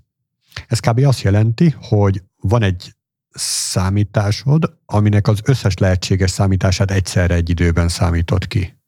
Ez 0.66 0.78
kb. 0.78 0.98
azt 0.98 1.20
jelenti, 1.20 1.74
hogy 1.78 2.22
van 2.36 2.62
egy 2.62 2.94
számításod, 3.30 4.78
aminek 4.84 5.28
az 5.28 5.40
összes 5.44 5.76
lehetséges 5.76 6.30
számítását 6.30 6.90
egyszerre 6.90 7.34
egy 7.34 7.50
időben 7.50 7.88
számított 7.88 8.46
ki. 8.46 8.79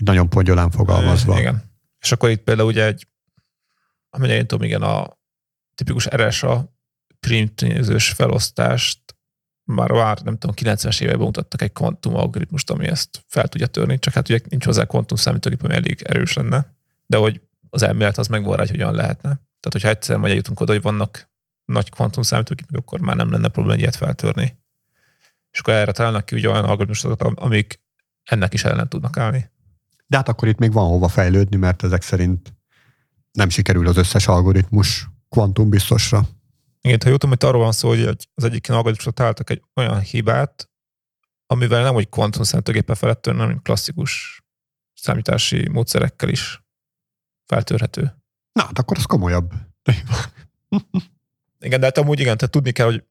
Így 0.00 0.06
nagyon 0.06 0.28
pongyolán 0.28 0.70
fogalmazva. 0.70 1.38
Igen. 1.38 1.62
És 2.00 2.12
akkor 2.12 2.30
itt 2.30 2.42
például 2.42 2.68
ugye 2.68 2.84
egy, 2.84 3.08
amennyire 4.10 4.38
én 4.38 4.46
tudom, 4.46 4.64
igen, 4.64 4.82
a 4.82 5.18
tipikus 5.74 6.08
RSA 6.08 6.74
primtényezős 7.20 8.10
felosztást 8.10 9.16
már 9.64 9.90
már 9.90 10.20
nem 10.22 10.38
tudom, 10.38 10.56
90-es 10.58 11.00
években 11.00 11.26
mutattak 11.26 11.62
egy 11.62 11.72
kvantum 11.72 12.14
algoritmust, 12.14 12.70
ami 12.70 12.86
ezt 12.86 13.24
fel 13.26 13.48
tudja 13.48 13.66
törni, 13.66 13.98
csak 13.98 14.14
hát 14.14 14.28
ugye 14.28 14.38
nincs 14.48 14.64
hozzá 14.64 14.84
kvantum 14.84 15.16
számítógép, 15.16 15.62
ami 15.64 15.74
elég 15.74 16.02
erős 16.02 16.32
lenne, 16.32 16.74
de 17.06 17.16
hogy 17.16 17.40
az 17.70 17.82
elmélet 17.82 18.18
az 18.18 18.26
megvan 18.26 18.56
rá, 18.56 18.58
hogy 18.58 18.70
hogyan 18.70 18.94
lehetne. 18.94 19.28
Tehát, 19.28 19.72
hogyha 19.72 19.88
egyszer 19.88 20.16
majd 20.16 20.30
eljutunk 20.30 20.60
oda, 20.60 20.72
hogy 20.72 20.82
vannak 20.82 21.30
nagy 21.64 21.90
kvantum 21.90 22.22
számítógépek, 22.22 22.76
akkor 22.76 23.00
már 23.00 23.16
nem 23.16 23.30
lenne 23.30 23.48
probléma 23.48 23.78
ilyet 23.78 23.96
feltörni. 23.96 24.58
És 25.50 25.58
akkor 25.58 25.74
erre 25.74 25.92
találnak 25.92 26.26
ki 26.26 26.34
ugye 26.34 26.48
olyan 26.48 26.64
algoritmusokat, 26.64 27.22
amik 27.22 27.80
ennek 28.24 28.54
is 28.54 28.64
ellen 28.64 28.88
tudnak 28.88 29.16
állni. 29.16 29.50
De 30.06 30.16
hát 30.16 30.28
akkor 30.28 30.48
itt 30.48 30.58
még 30.58 30.72
van 30.72 30.88
hova 30.88 31.08
fejlődni, 31.08 31.56
mert 31.56 31.82
ezek 31.82 32.02
szerint 32.02 32.54
nem 33.32 33.48
sikerül 33.48 33.88
az 33.88 33.96
összes 33.96 34.28
algoritmus 34.28 35.08
kvantum 35.28 35.68
biztosra. 35.68 36.28
Igen, 36.80 36.98
ha 37.04 37.08
jutom, 37.08 37.30
hogy 37.30 37.44
arról 37.44 37.62
van 37.62 37.72
szó, 37.72 37.88
hogy 37.88 38.04
az 38.34 38.44
egyik 38.44 38.70
algoritmusra 38.70 39.10
találtak 39.10 39.50
egy 39.50 39.62
olyan 39.74 40.00
hibát, 40.00 40.70
amivel 41.46 41.82
nem 41.82 41.94
hogy 41.94 42.08
kvantum 42.08 42.42
számítógéppel 42.42 42.94
felett 42.94 43.26
hanem 43.26 43.62
klasszikus 43.62 44.42
számítási 44.94 45.68
módszerekkel 45.68 46.28
is 46.28 46.64
feltörhető. 47.44 48.02
Na, 48.52 48.62
hát 48.62 48.78
akkor 48.78 48.96
az 48.96 49.04
komolyabb. 49.04 49.52
igen, 51.66 51.80
de 51.80 51.86
hát 51.86 51.98
amúgy 51.98 52.20
igen, 52.20 52.36
tehát 52.36 52.52
tudni 52.52 52.72
kell, 52.72 52.86
hogy 52.86 53.04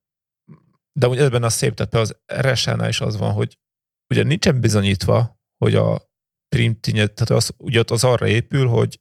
de 0.99 1.08
úgy 1.08 1.17
ebben 1.17 1.43
a 1.43 1.49
szép, 1.49 1.73
tehát 1.73 1.93
az 1.93 2.17
RSA-nál 2.41 2.89
is 2.89 3.01
az 3.01 3.17
van, 3.17 3.34
hogy 3.34 3.60
ugye 4.10 4.23
nincsen 4.23 4.60
bizonyítva, 4.60 5.39
hogy 5.58 5.75
a 5.75 6.10
primtényező, 6.49 7.08
tehát 7.08 7.43
az, 7.43 7.53
ugye 7.58 7.84
az 7.88 8.03
arra 8.03 8.27
épül, 8.27 8.67
hogy 8.67 8.99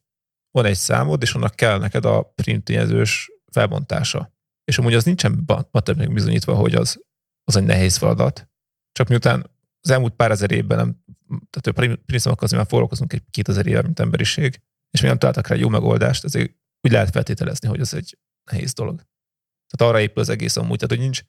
van 0.51 0.65
egy 0.65 0.75
számod, 0.75 1.21
és 1.21 1.33
annak 1.33 1.55
kell 1.55 1.79
neked 1.79 2.05
a 2.05 2.21
primtényezős 2.21 3.31
felbontása 3.51 4.35
és 4.65 4.77
amúgy 4.77 4.93
az 4.93 5.03
nincsen 5.03 5.43
matematikailag 5.45 6.13
bizonyítva, 6.13 6.55
hogy 6.55 6.75
az, 6.75 7.03
az 7.43 7.55
egy 7.55 7.63
nehéz 7.63 7.97
feladat. 7.97 8.49
Csak 8.91 9.07
miután 9.07 9.51
az 9.81 9.89
elmúlt 9.89 10.15
pár 10.15 10.31
ezer 10.31 10.51
évben 10.51 10.77
nem, 10.77 11.03
tehát 11.27 11.67
a 11.67 11.97
prinszomokkal 12.05 12.45
azért 12.45 12.61
már 12.61 12.69
foglalkozunk 12.69 13.13
egy 13.13 13.23
2000 13.31 13.67
éve, 13.67 13.81
mint 13.81 13.99
emberiség, 13.99 14.61
és 14.89 15.01
mi 15.01 15.07
nem 15.07 15.17
találtak 15.17 15.47
rá 15.47 15.55
jó 15.55 15.69
megoldást, 15.69 16.23
ezért 16.23 16.55
úgy 16.81 16.91
lehet 16.91 17.09
feltételezni, 17.09 17.67
hogy 17.67 17.79
ez 17.79 17.93
egy 17.93 18.17
nehéz 18.51 18.73
dolog. 18.73 18.95
Tehát 19.67 19.93
arra 19.93 20.01
épül 20.01 20.21
az 20.21 20.29
egész 20.29 20.57
amúgy, 20.57 20.75
tehát 20.75 20.89
hogy 20.89 20.99
nincs, 20.99 21.21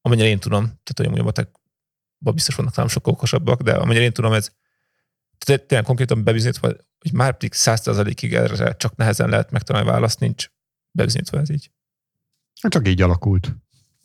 amennyire 0.00 0.28
én 0.28 0.38
tudom, 0.38 0.64
tehát 0.64 0.94
hogy 0.96 1.06
amúgy 1.06 1.18
a 1.18 1.22
matekban 1.22 2.34
biztos 2.34 2.54
vannak 2.54 2.76
nem 2.76 2.88
sokkal 2.88 3.12
okosabbak, 3.12 3.62
de 3.62 3.74
amennyire 3.74 4.04
én 4.04 4.12
tudom, 4.12 4.32
ez 4.32 4.52
tényleg 5.56 5.82
konkrétan 5.82 6.24
bebizonyítva, 6.24 6.66
hogy 6.98 7.12
már 7.12 7.32
pedig 7.32 7.52
100%-ig 7.54 8.34
erre 8.34 8.76
csak 8.76 8.96
nehezen 8.96 9.28
lehet 9.28 9.50
megtalálni 9.50 9.88
választ, 9.88 10.20
nincs 10.20 10.48
bebizonyítva 10.90 11.38
ez 11.38 11.50
így. 11.50 11.70
Hát 12.60 12.72
csak 12.72 12.88
így 12.88 13.02
alakult. 13.02 13.56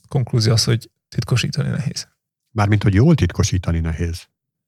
Konklúzió 0.08 0.52
az, 0.54 0.64
hogy 0.64 0.92
titkosítani 1.08 1.70
nehéz. 1.70 2.08
Mármint, 2.56 2.84
hogy 2.84 2.94
jól 2.94 3.16
titkosítani 3.16 3.80
nehéz. 3.80 4.28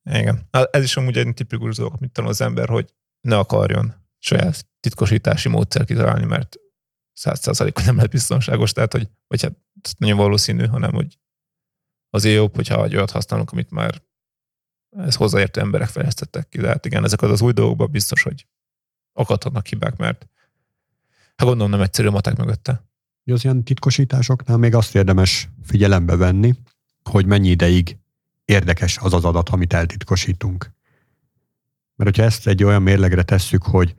Igen. 0.09 0.47
Ez 0.71 0.83
is 0.83 0.97
amúgy 0.97 1.17
egy 1.17 1.33
tipikus 1.33 1.75
dolog, 1.75 1.93
amit 1.97 2.11
tanul 2.11 2.29
az 2.29 2.41
ember, 2.41 2.69
hogy 2.69 2.93
ne 3.21 3.37
akarjon 3.37 3.93
saját 4.17 4.67
titkosítási 4.79 5.49
módszer 5.49 5.85
kitalálni, 5.85 6.25
mert 6.25 6.55
százszerzalékon 7.13 7.85
nem 7.85 7.95
lehet 7.95 8.11
biztonságos, 8.11 8.71
tehát 8.71 8.91
hogy, 8.91 9.09
vagy 9.27 9.41
hát 9.41 9.53
nagyon 9.97 10.17
valószínű, 10.17 10.65
hanem 10.65 10.93
hogy 10.93 11.17
azért 12.09 12.35
jobb, 12.35 12.55
hogyha 12.55 12.83
egy 12.83 12.95
olyat 12.95 13.11
használunk, 13.11 13.51
amit 13.51 13.71
már 13.71 14.01
ez 14.97 15.15
hozzáértő 15.15 15.61
emberek 15.61 15.87
fejlesztettek 15.87 16.49
ki. 16.49 16.57
De 16.57 16.67
hát 16.67 16.85
igen, 16.85 17.03
ezek 17.03 17.21
az, 17.21 17.31
az 17.31 17.41
új 17.41 17.51
dolgokban 17.51 17.91
biztos, 17.91 18.23
hogy 18.23 18.45
akadhatnak 19.13 19.67
hibák, 19.67 19.97
mert 19.97 20.27
hát 21.35 21.47
gondolom 21.47 21.71
nem 21.71 21.81
egyszerű 21.81 22.09
matek 22.09 22.37
mögötte 22.37 22.83
az 23.33 23.43
ilyen 23.43 23.63
titkosításoknál 23.63 24.57
még 24.57 24.75
azt 24.75 24.95
érdemes 24.95 25.49
figyelembe 25.63 26.15
venni, 26.15 26.53
hogy 27.09 27.25
mennyi 27.25 27.49
ideig 27.49 27.97
érdekes 28.45 28.97
az 28.97 29.13
az 29.13 29.25
adat, 29.25 29.49
amit 29.49 29.73
eltitkosítunk. 29.73 30.71
Mert 31.95 32.09
hogyha 32.09 32.23
ezt 32.23 32.47
egy 32.47 32.63
olyan 32.63 32.81
mérlegre 32.81 33.23
tesszük, 33.23 33.63
hogy 33.63 33.95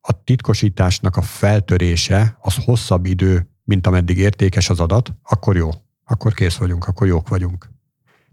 a 0.00 0.24
titkosításnak 0.24 1.16
a 1.16 1.22
feltörése 1.22 2.36
az 2.40 2.56
hosszabb 2.64 3.06
idő, 3.06 3.48
mint 3.64 3.86
ameddig 3.86 4.18
értékes 4.18 4.70
az 4.70 4.80
adat, 4.80 5.14
akkor 5.22 5.56
jó. 5.56 5.70
Akkor 6.04 6.34
kész 6.34 6.56
vagyunk, 6.56 6.86
akkor 6.86 7.06
jók 7.06 7.28
vagyunk. 7.28 7.70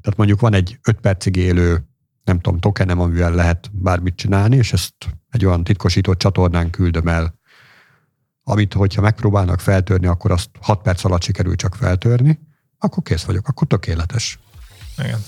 Tehát 0.01 0.17
mondjuk 0.17 0.39
van 0.39 0.53
egy 0.53 0.79
5 0.83 0.99
percig 0.99 1.35
élő, 1.35 1.85
nem 2.23 2.39
tudom, 2.39 2.59
tokenem, 2.59 2.99
amivel 2.99 3.33
lehet 3.33 3.69
bármit 3.73 4.15
csinálni, 4.15 4.55
és 4.55 4.73
ezt 4.73 4.93
egy 5.29 5.45
olyan 5.45 5.63
titkosított 5.63 6.17
csatornán 6.17 6.69
küldöm 6.69 7.07
el 7.07 7.39
amit, 8.43 8.73
hogyha 8.73 9.01
megpróbálnak 9.01 9.59
feltörni, 9.59 10.07
akkor 10.07 10.31
azt 10.31 10.49
6 10.61 10.81
perc 10.81 11.03
alatt 11.03 11.23
sikerül 11.23 11.55
csak 11.55 11.75
feltörni, 11.75 12.39
akkor 12.77 13.03
kész 13.03 13.23
vagyok, 13.23 13.47
akkor 13.47 13.67
tökéletes. 13.67 14.39
Igen. 14.97 15.19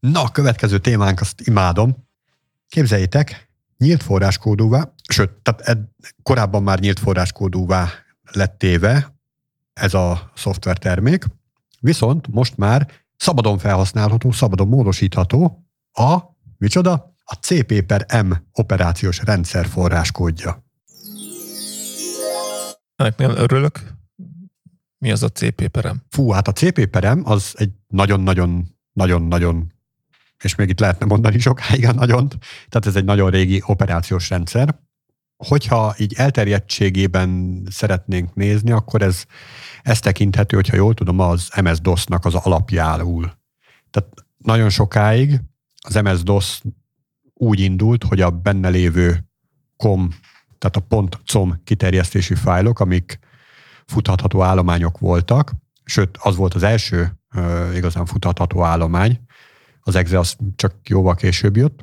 Na, 0.00 0.22
a 0.22 0.30
következő 0.30 0.78
témánk, 0.78 1.20
azt 1.20 1.40
imádom. 1.40 2.08
Képzeljétek, 2.68 3.50
nyílt 3.76 4.02
forráskódúvá, 4.02 4.92
sőt, 5.12 5.30
tehát 5.30 5.60
ed, 5.60 5.78
korábban 6.22 6.62
már 6.62 6.80
nyílt 6.80 6.98
forráskódúvá 6.98 7.90
lett 8.32 8.58
téve 8.58 9.14
ez 9.72 9.94
a 9.94 10.30
szoftvertermék, 10.34 11.24
viszont 11.80 12.28
most 12.28 12.56
már 12.56 12.90
szabadon 13.16 13.58
felhasználható, 13.58 14.30
szabadon 14.30 14.68
módosítható, 14.68 15.64
a, 15.92 16.18
micsoda? 16.58 17.14
A 17.24 17.34
CP 17.34 17.82
per 17.82 18.24
M 18.24 18.32
operációs 18.52 19.18
rendszer 19.18 19.66
forráskódja. 19.66 20.64
Ennek 22.96 23.16
nagyon 23.16 23.38
örülök. 23.38 23.98
Mi 24.98 25.10
az 25.10 25.22
a 25.22 25.28
CP 25.28 25.68
per 25.68 25.92
M? 25.92 25.96
Fú, 26.08 26.30
hát 26.30 26.48
a 26.48 26.52
CP 26.52 26.86
per 26.86 27.14
M 27.14 27.20
az 27.24 27.54
egy 27.56 27.70
nagyon-nagyon, 27.86 28.76
nagyon-nagyon, 28.92 29.72
és 30.42 30.54
még 30.54 30.68
itt 30.68 30.80
lehetne 30.80 31.06
mondani 31.06 31.38
sokáig 31.38 31.86
a 31.86 31.92
nagyon, 31.92 32.28
tehát 32.68 32.86
ez 32.86 32.96
egy 32.96 33.04
nagyon 33.04 33.30
régi 33.30 33.62
operációs 33.66 34.28
rendszer. 34.28 34.80
Hogyha 35.46 35.94
így 35.98 36.14
elterjedtségében 36.16 37.62
szeretnénk 37.70 38.34
nézni, 38.34 38.70
akkor 38.70 39.02
ez, 39.02 39.24
ez 39.82 40.00
tekinthető, 40.00 40.56
hogyha 40.56 40.76
jól 40.76 40.94
tudom, 40.94 41.18
az 41.18 41.50
MS-DOS-nak 41.62 42.24
az 42.24 42.34
alapjául. 42.34 43.32
Tehát 43.90 44.08
nagyon 44.36 44.68
sokáig 44.68 45.40
az 45.86 45.94
MS-DOS 45.94 46.60
úgy 47.34 47.60
indult, 47.60 48.04
hogy 48.04 48.20
a 48.20 48.30
benne 48.30 48.68
lévő 48.68 49.28
com, 49.76 50.08
tehát 50.58 50.76
a 50.76 51.08
.com 51.32 51.62
kiterjesztési 51.64 52.34
fájlok, 52.34 52.80
amik 52.80 53.18
futhatható 53.86 54.42
állományok 54.42 54.98
voltak, 54.98 55.52
sőt, 55.84 56.18
az 56.22 56.36
volt 56.36 56.54
az 56.54 56.62
első 56.62 57.18
uh, 57.34 57.76
igazán 57.76 58.06
futhatható 58.06 58.62
állomány, 58.62 59.20
az 59.80 59.94
exe 59.94 60.18
az 60.18 60.36
csak 60.56 60.74
jóval 60.88 61.14
később 61.14 61.56
jött, 61.56 61.80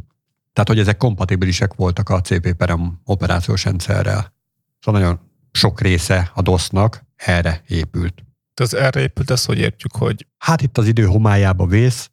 tehát, 0.58 0.72
hogy 0.72 0.80
ezek 0.80 0.98
kompatibilisek 0.98 1.74
voltak 1.74 2.10
a 2.10 2.22
CP 2.22 2.54
perem 2.54 3.00
operációs 3.04 3.64
rendszerrel. 3.64 4.34
Szóval 4.80 5.02
nagyon 5.02 5.20
sok 5.52 5.82
része 5.82 6.32
a 6.34 6.42
DOS-nak 6.42 7.06
erre 7.16 7.62
épült. 7.68 8.24
De 8.54 8.64
az 8.64 8.74
erre 8.74 9.00
épült, 9.00 9.32
ez 9.32 9.46
hogy 9.46 9.58
értjük, 9.58 9.96
hogy... 9.96 10.28
Hát 10.38 10.62
itt 10.62 10.78
az 10.78 10.88
idő 10.88 11.06
homályába 11.06 11.66
vész, 11.66 12.10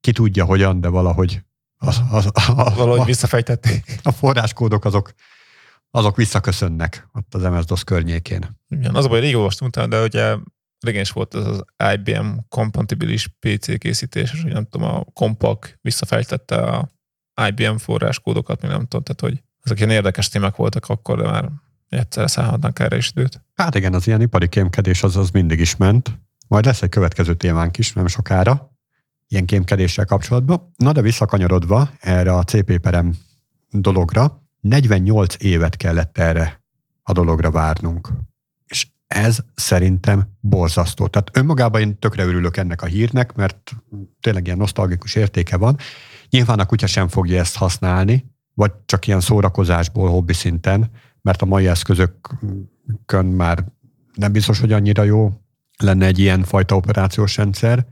ki 0.00 0.12
tudja 0.12 0.44
hogyan, 0.44 0.80
de 0.80 0.88
valahogy 0.88 1.42
az, 1.76 2.02
az, 2.10 2.26
a, 2.32 2.74
valahogy 2.74 3.00
a, 3.00 3.04
visszafejtették. 3.04 3.98
A 4.02 4.12
forráskódok 4.12 4.84
azok, 4.84 5.12
azok 5.90 6.16
visszaköszönnek 6.16 7.08
ott 7.12 7.34
az 7.34 7.42
MS-DOS 7.42 7.84
környékén. 7.84 8.60
Igen, 8.68 8.94
az 8.94 9.04
a 9.04 9.08
baj, 9.08 9.20
rég 9.20 9.36
olvastam 9.36 9.66
utána, 9.66 9.86
de 9.86 10.02
ugye 10.02 10.36
régen 10.80 11.00
is 11.00 11.10
volt 11.10 11.34
az, 11.34 11.46
az 11.46 11.64
IBM 11.94 12.28
kompatibilis 12.48 13.28
PC 13.38 13.78
készítés, 13.78 14.32
és 14.32 14.42
nem 14.42 14.64
tudom, 14.64 14.88
a 14.88 15.04
Compaq 15.12 15.78
visszafejtette 15.80 16.56
a 16.56 16.94
IBM 17.48 17.76
forráskódokat, 17.76 18.62
még 18.62 18.70
nem 18.70 18.80
tudom, 18.80 19.02
tehát 19.02 19.20
hogy 19.20 19.42
ezek 19.62 19.78
ilyen 19.78 19.90
érdekes 19.90 20.28
témák 20.28 20.56
voltak 20.56 20.88
akkor, 20.88 21.18
de 21.22 21.30
már 21.30 21.50
egyszerre 21.88 22.26
szállhatnak 22.26 22.78
erre 22.78 22.96
is 22.96 23.10
időt. 23.14 23.42
Hát 23.54 23.74
igen, 23.74 23.94
az 23.94 24.06
ilyen 24.06 24.20
ipari 24.20 24.48
kémkedés 24.48 25.02
az, 25.02 25.16
az 25.16 25.30
mindig 25.30 25.60
is 25.60 25.76
ment. 25.76 26.18
Majd 26.48 26.64
lesz 26.64 26.82
egy 26.82 26.88
következő 26.88 27.34
témánk 27.34 27.78
is, 27.78 27.92
nem 27.92 28.06
sokára 28.06 28.74
ilyen 29.28 29.44
kémkedéssel 29.44 30.04
kapcsolatban. 30.04 30.72
Na 30.76 30.92
de 30.92 31.00
visszakanyarodva 31.00 31.90
erre 32.00 32.32
a 32.32 32.42
CP 32.42 32.78
perem 32.78 33.14
dologra, 33.70 34.42
48 34.60 35.34
évet 35.38 35.76
kellett 35.76 36.18
erre 36.18 36.64
a 37.02 37.12
dologra 37.12 37.50
várnunk. 37.50 38.08
És 38.66 38.86
ez 39.06 39.38
szerintem 39.54 40.36
borzasztó. 40.40 41.06
Tehát 41.06 41.36
önmagában 41.36 41.80
én 41.80 41.98
tökre 41.98 42.24
örülök 42.24 42.56
ennek 42.56 42.82
a 42.82 42.86
hírnek, 42.86 43.34
mert 43.34 43.72
tényleg 44.20 44.46
ilyen 44.46 44.58
nosztalgikus 44.58 45.14
értéke 45.14 45.56
van. 45.56 45.76
Nyilván 46.30 46.58
a 46.58 46.66
kutya 46.66 46.86
sem 46.86 47.08
fogja 47.08 47.38
ezt 47.38 47.56
használni, 47.56 48.34
vagy 48.54 48.72
csak 48.86 49.06
ilyen 49.06 49.20
szórakozásból, 49.20 50.10
hobbi 50.10 50.32
szinten, 50.32 50.90
mert 51.22 51.42
a 51.42 51.46
mai 51.46 51.66
eszközökön 51.66 53.24
már 53.24 53.64
nem 54.14 54.32
biztos, 54.32 54.60
hogy 54.60 54.72
annyira 54.72 55.02
jó 55.02 55.40
lenne 55.78 56.06
egy 56.06 56.18
ilyen 56.18 56.42
fajta 56.42 56.76
operációs 56.76 57.36
rendszer, 57.36 57.86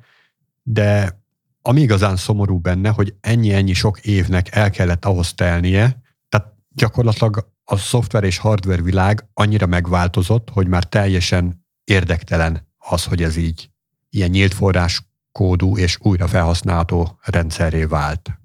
de 0.63 1.23
ami 1.63 1.81
igazán 1.81 2.17
szomorú 2.17 2.59
benne, 2.59 2.89
hogy 2.89 3.15
ennyi-ennyi 3.21 3.73
sok 3.73 4.01
évnek 4.01 4.55
el 4.55 4.71
kellett 4.71 5.05
ahhoz 5.05 5.35
telnie, 5.35 6.03
tehát 6.29 6.55
gyakorlatilag 6.75 7.53
a 7.65 7.77
szoftver 7.77 8.25
és 8.25 8.39
hardware 8.39 8.83
világ 8.83 9.29
annyira 9.35 9.67
megváltozott, 9.67 10.51
hogy 10.51 10.67
már 10.67 10.85
teljesen 10.85 11.65
érdektelen 11.85 12.69
az, 12.79 13.05
hogy 13.05 13.23
ez 13.23 13.37
így 13.37 13.71
ilyen 14.11 14.31
nyílt 14.31 14.55
forrás 14.55 15.03
kódú 15.39 15.77
és 15.77 15.99
újra 16.01 16.29
felhasználható 16.29 17.19
rendszerré 17.23 17.85
vált. 17.85 18.39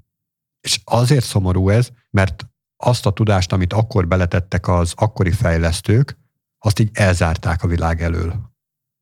És 0.61 0.79
azért 0.83 1.25
szomorú 1.25 1.69
ez, 1.69 1.89
mert 2.09 2.47
azt 2.77 3.05
a 3.05 3.11
tudást, 3.11 3.51
amit 3.51 3.73
akkor 3.73 4.07
beletettek 4.07 4.67
az 4.67 4.93
akkori 4.95 5.31
fejlesztők, 5.31 6.17
azt 6.59 6.79
így 6.79 6.89
elzárták 6.93 7.63
a 7.63 7.67
világ 7.67 8.01
elől. 8.01 8.35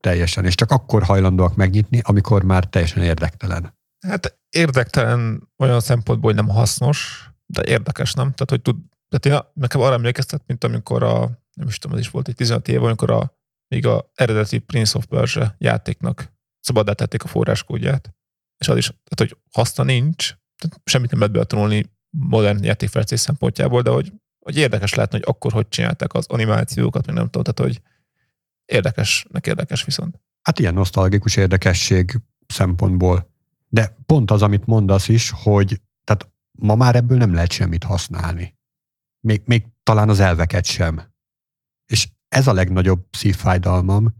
Teljesen. 0.00 0.44
És 0.44 0.54
csak 0.54 0.70
akkor 0.70 1.02
hajlandóak 1.02 1.56
megnyitni, 1.56 2.00
amikor 2.02 2.42
már 2.42 2.64
teljesen 2.64 3.02
érdektelen. 3.02 3.76
Hát 4.06 4.38
érdektelen 4.50 5.48
olyan 5.56 5.80
szempontból, 5.80 6.32
hogy 6.32 6.44
nem 6.44 6.54
hasznos, 6.54 7.30
de 7.46 7.62
érdekes, 7.64 8.12
nem? 8.12 8.32
Tehát, 8.32 8.50
hogy 8.50 8.62
tud, 8.62 8.76
tehát 9.08 9.46
én 9.46 9.50
nekem 9.62 9.80
arra 9.80 9.94
emlékeztet, 9.94 10.42
mint 10.46 10.64
amikor 10.64 11.02
a, 11.02 11.18
nem 11.54 11.68
is 11.68 11.78
tudom, 11.78 11.96
ez 11.96 12.02
is 12.02 12.10
volt 12.10 12.28
egy 12.28 12.34
15 12.34 12.68
év, 12.68 12.82
amikor 12.82 13.10
a, 13.10 13.38
még 13.68 13.86
a 13.86 14.10
eredeti 14.14 14.58
Prince 14.58 14.98
of 14.98 15.06
Persia 15.06 15.54
játéknak 15.58 16.37
szabadá 16.68 16.92
tették 16.92 17.24
a 17.24 17.28
forráskódját. 17.28 18.14
És 18.58 18.68
az 18.68 18.76
is, 18.76 18.86
tehát, 18.86 19.16
hogy 19.16 19.36
haszna 19.52 19.84
nincs, 19.84 20.34
tehát 20.56 20.80
semmit 20.84 21.10
nem 21.10 21.20
lehet 21.20 21.34
betanulni 21.34 21.84
modern 22.10 22.64
játékfejlesztés 22.64 23.20
szempontjából, 23.20 23.82
de 23.82 23.90
hogy, 23.90 24.12
hogy 24.38 24.56
érdekes 24.56 24.94
lehetne, 24.94 25.18
hogy 25.18 25.26
akkor 25.28 25.52
hogy 25.52 25.68
csinálták 25.68 26.14
az 26.14 26.26
animációkat, 26.26 27.06
még 27.06 27.14
nem 27.14 27.28
tudom, 27.28 27.42
tehát 27.42 27.72
hogy 27.72 27.82
érdekesnek 28.64 29.46
érdekes 29.46 29.84
viszont. 29.84 30.20
Hát 30.42 30.58
ilyen 30.58 30.74
nosztalgikus 30.74 31.36
érdekesség 31.36 32.20
szempontból. 32.46 33.30
De 33.68 33.96
pont 34.06 34.30
az, 34.30 34.42
amit 34.42 34.66
mondasz 34.66 35.08
is, 35.08 35.30
hogy 35.30 35.80
tehát 36.04 36.28
ma 36.58 36.74
már 36.74 36.96
ebből 36.96 37.18
nem 37.18 37.34
lehet 37.34 37.52
semmit 37.52 37.84
használni. 37.84 38.56
Még, 39.20 39.42
még 39.44 39.66
talán 39.82 40.08
az 40.08 40.20
elveket 40.20 40.64
sem. 40.64 41.12
És 41.86 42.08
ez 42.28 42.46
a 42.46 42.52
legnagyobb 42.52 43.06
szívfájdalmam, 43.10 44.14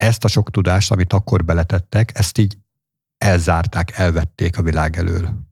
ezt 0.00 0.24
a 0.24 0.28
sok 0.28 0.50
tudást, 0.50 0.90
amit 0.90 1.12
akkor 1.12 1.44
beletettek, 1.44 2.18
ezt 2.18 2.38
így 2.38 2.58
elzárták, 3.18 3.90
elvették 3.90 4.58
a 4.58 4.62
világ 4.62 4.96
elől. 4.96 5.48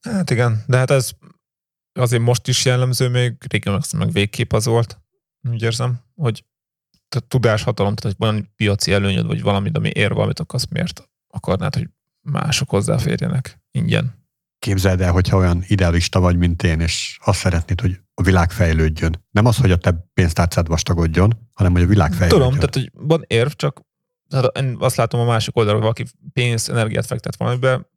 Hát 0.00 0.30
igen, 0.30 0.62
de 0.66 0.76
hát 0.76 0.90
ez 0.90 1.10
azért 1.92 2.22
most 2.22 2.48
is 2.48 2.64
jellemző, 2.64 3.08
még 3.08 3.36
régen 3.48 3.82
meg 3.96 4.12
végképp 4.12 4.52
az 4.52 4.64
volt, 4.64 5.00
úgy 5.48 5.62
érzem, 5.62 6.00
hogy 6.14 6.44
tehát 7.08 7.28
tudáshatalom, 7.28 7.94
tehát 7.94 8.16
hogy 8.18 8.28
van 8.28 8.52
piaci 8.56 8.92
előnyöd, 8.92 9.26
vagy 9.26 9.42
valami, 9.42 9.70
ami 9.72 9.90
ér 9.94 10.12
valamit, 10.12 10.40
akkor 10.40 10.54
azt 10.54 10.70
miért 10.70 11.10
akarnád, 11.26 11.74
hogy 11.74 11.88
mások 12.20 12.70
hozzáférjenek 12.70 13.60
ingyen? 13.70 14.20
Képzeld 14.58 15.00
el, 15.00 15.12
hogyha 15.12 15.36
olyan 15.36 15.62
idealista 15.66 16.20
vagy, 16.20 16.36
mint 16.36 16.62
én, 16.62 16.80
és 16.80 17.18
azt 17.24 17.38
szeretnéd, 17.38 17.80
hogy 17.80 18.00
a 18.14 18.22
világ 18.22 18.50
fejlődjön. 18.50 19.24
Nem 19.30 19.46
az, 19.46 19.56
hogy 19.56 19.70
a 19.70 19.76
te 19.76 20.10
pénztárcád 20.14 20.66
vastagodjon, 20.68 21.50
hanem 21.52 21.72
hogy 21.72 21.82
a 21.82 21.86
világ 21.86 22.12
fejlődjön. 22.12 22.40
Tudom, 22.40 22.54
tehát 22.54 22.74
hogy 22.74 22.90
van 23.08 23.24
érv, 23.26 23.50
csak 23.50 23.80
tehát 24.32 24.58
én 24.58 24.76
azt 24.78 24.96
látom 24.96 25.20
a 25.20 25.24
másik 25.24 25.56
oldalról, 25.56 25.80
valaki 25.80 26.04
pénzt, 26.32 26.68
energiát 26.68 27.06
fektet 27.06 27.36
valamibe, 27.36 27.90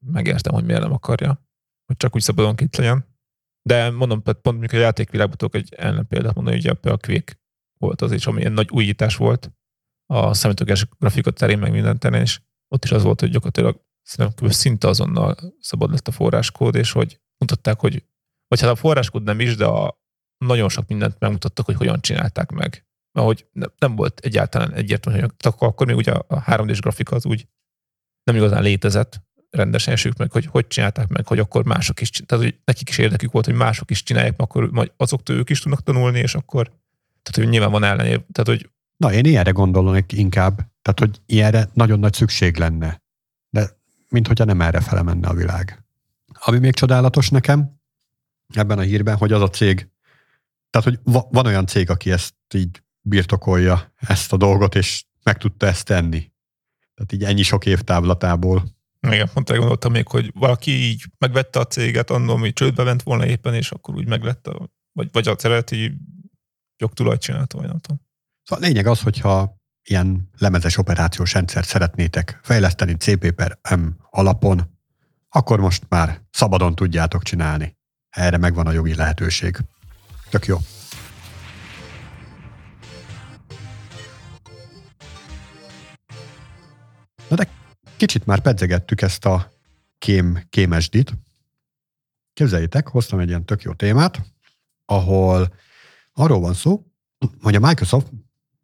megértem, 0.00 0.54
hogy 0.54 0.64
miért 0.64 0.80
nem 0.80 0.92
akarja, 0.92 1.46
hogy 1.86 1.96
csak 1.96 2.14
úgy 2.14 2.22
szabadon 2.22 2.54
itt 2.58 2.76
legyen. 2.76 3.06
De 3.62 3.90
mondom, 3.90 4.22
pont 4.22 4.42
mondjuk 4.42 4.72
a 4.72 4.76
játékvilágban 4.76 5.36
tudok 5.36 5.54
egy 5.54 5.74
ellen 5.74 6.06
példát 6.06 6.34
mondani, 6.34 6.60
hogy 6.60 6.78
a 6.82 6.96
Quake 6.96 7.40
volt 7.78 8.02
az 8.02 8.12
is, 8.12 8.26
ami 8.26 8.44
egy 8.44 8.52
nagy 8.52 8.68
újítás 8.70 9.16
volt 9.16 9.52
a 10.06 10.34
számítógépes 10.34 10.88
grafikot 10.98 11.34
terén, 11.34 11.58
meg 11.58 11.72
minden 11.72 11.98
terén, 11.98 12.20
és 12.20 12.40
ott 12.68 12.84
is 12.84 12.92
az 12.92 13.02
volt, 13.02 13.20
hogy 13.20 13.30
gyakorlatilag 13.30 13.84
szerintem 14.02 14.48
szinte 14.48 14.88
azonnal 14.88 15.36
szabad 15.60 15.90
lett 15.90 16.08
a 16.08 16.12
forráskód, 16.12 16.74
és 16.74 16.92
hogy 16.92 17.20
mutatták, 17.38 17.80
hogy, 17.80 18.04
vagy 18.48 18.60
hát 18.60 18.70
a 18.70 18.76
forráskód 18.76 19.22
nem 19.22 19.40
is, 19.40 19.56
de 19.56 19.64
a, 19.64 20.00
nagyon 20.38 20.68
sok 20.68 20.88
mindent 20.88 21.18
megmutattak, 21.18 21.66
hogy 21.66 21.74
hogyan 21.74 22.00
csinálták 22.00 22.50
meg. 22.50 22.86
Mert 23.12 23.26
hogy 23.26 23.46
nem 23.78 23.96
volt 23.96 24.20
egyáltalán 24.20 24.72
egyértelmű, 24.72 25.20
hogy 25.20 25.30
akkor 25.58 25.86
még 25.86 25.96
ugye 25.96 26.12
a 26.12 26.44
3D-s 26.44 26.80
grafika 26.80 27.16
az 27.16 27.26
úgy 27.26 27.46
nem 28.24 28.36
igazán 28.36 28.62
létezett, 28.62 29.20
rendesen 29.50 29.92
esük 29.92 30.16
meg, 30.16 30.32
hogy 30.32 30.46
hogy 30.46 30.66
csinálták 30.66 31.08
meg, 31.08 31.26
hogy 31.26 31.38
akkor 31.38 31.64
mások 31.64 32.00
is, 32.00 32.10
tehát 32.10 32.44
hogy 32.44 32.58
nekik 32.64 32.88
is 32.88 32.98
érdekük 32.98 33.32
volt, 33.32 33.44
hogy 33.44 33.54
mások 33.54 33.90
is 33.90 34.02
csinálják, 34.02 34.34
akkor 34.36 34.70
majd 34.70 34.92
azoktól 34.96 35.36
ők 35.36 35.50
is 35.50 35.60
tudnak 35.60 35.82
tanulni, 35.82 36.18
és 36.18 36.34
akkor, 36.34 36.66
tehát 37.22 37.34
hogy 37.34 37.48
nyilván 37.48 37.70
van 37.70 37.84
ellenév, 37.84 38.20
tehát 38.32 38.60
hogy 38.60 38.70
Na, 39.02 39.12
én 39.12 39.24
ilyenre 39.24 39.50
gondolok 39.50 40.12
inkább, 40.12 40.56
tehát 40.56 40.98
hogy 40.98 41.20
ilyenre 41.26 41.68
nagyon 41.72 41.98
nagy 41.98 42.12
szükség 42.12 42.56
lenne, 42.56 43.02
de 43.50 43.70
mint 44.08 44.26
hogyha 44.26 44.44
nem 44.44 44.60
erre 44.60 44.80
fele 44.80 45.16
a 45.22 45.34
világ. 45.34 45.84
Ami 46.32 46.58
még 46.58 46.74
csodálatos 46.74 47.28
nekem 47.28 47.80
ebben 48.54 48.78
a 48.78 48.82
hírben, 48.82 49.16
hogy 49.16 49.32
az 49.32 49.42
a 49.42 49.50
cég, 49.50 49.88
tehát 50.70 50.88
hogy 50.88 50.98
va- 51.02 51.26
van 51.30 51.46
olyan 51.46 51.66
cég, 51.66 51.90
aki 51.90 52.10
ezt 52.10 52.34
így 52.54 52.81
birtokolja, 53.02 53.92
ezt 53.96 54.32
a 54.32 54.36
dolgot, 54.36 54.74
és 54.74 55.04
meg 55.22 55.38
tudta 55.38 55.66
ezt 55.66 55.84
tenni. 55.84 56.32
Tehát 56.94 57.12
így 57.12 57.24
ennyi 57.24 57.42
sok 57.42 57.66
év 57.66 57.80
távlatából. 57.80 58.64
Igen, 59.00 59.30
pont 59.34 59.50
gondoltam 59.50 59.92
még, 59.92 60.08
hogy 60.08 60.30
valaki 60.34 60.70
így 60.70 61.04
megvette 61.18 61.58
a 61.58 61.66
céget, 61.66 62.10
annól, 62.10 62.38
hogy 62.38 62.52
csődbe 62.52 62.82
ment 62.82 63.02
volna 63.02 63.26
éppen, 63.26 63.54
és 63.54 63.70
akkor 63.70 63.94
úgy 63.94 64.06
meglett, 64.06 64.46
a, 64.46 64.70
vagy, 64.92 65.08
vagy 65.12 65.28
a 65.28 65.34
területi 65.34 65.98
jogtulajt 66.76 67.20
csinálta, 67.20 67.58
vagy 67.58 67.66
nem 67.66 67.78
tudom. 67.78 68.00
Szóval 68.42 68.64
a 68.64 68.66
lényeg 68.68 68.86
az, 68.86 69.00
hogyha 69.00 69.60
ilyen 69.82 70.30
lemezes 70.38 70.76
operációs 70.76 71.32
rendszert 71.32 71.68
szeretnétek 71.68 72.40
fejleszteni 72.42 72.94
CP 72.94 73.30
per 73.30 73.58
M 73.76 73.86
alapon, 74.10 74.78
akkor 75.28 75.60
most 75.60 75.82
már 75.88 76.20
szabadon 76.30 76.74
tudjátok 76.74 77.22
csinálni. 77.22 77.76
Erre 78.08 78.36
megvan 78.36 78.66
a 78.66 78.72
jogi 78.72 78.94
lehetőség. 78.94 79.56
Tök 80.30 80.46
jó. 80.46 80.58
Na 87.32 87.38
de 87.38 87.48
kicsit 87.96 88.26
már 88.26 88.40
pedzegettük 88.40 89.00
ezt 89.00 89.24
a 89.24 89.52
kém, 89.98 90.46
kémesdit. 90.50 91.12
Képzeljétek, 92.32 92.88
hoztam 92.88 93.18
egy 93.18 93.28
ilyen 93.28 93.44
tök 93.44 93.62
jó 93.62 93.72
témát, 93.72 94.22
ahol 94.84 95.54
arról 96.12 96.40
van 96.40 96.54
szó, 96.54 96.86
hogy 97.40 97.54
a 97.54 97.60
Microsoft 97.60 98.10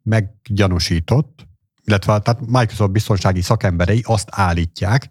meggyanúsított, 0.03 1.47
illetve 1.83 2.19
tehát 2.19 2.45
Microsoft 2.45 2.91
biztonsági 2.91 3.41
szakemberei 3.41 4.01
azt 4.05 4.27
állítják, 4.31 5.09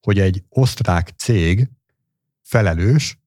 hogy 0.00 0.18
egy 0.18 0.44
osztrák 0.48 1.08
cég 1.16 1.70
felelős 2.42 3.18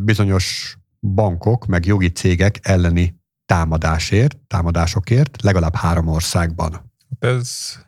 bizonyos 0.00 0.76
bankok, 1.00 1.66
meg 1.66 1.84
jogi 1.86 2.12
cégek 2.12 2.58
elleni 2.62 3.20
támadásért, 3.46 4.38
támadásokért 4.38 5.42
legalább 5.42 5.74
három 5.74 6.06
országban. 6.06 6.92
Ez 7.18 7.78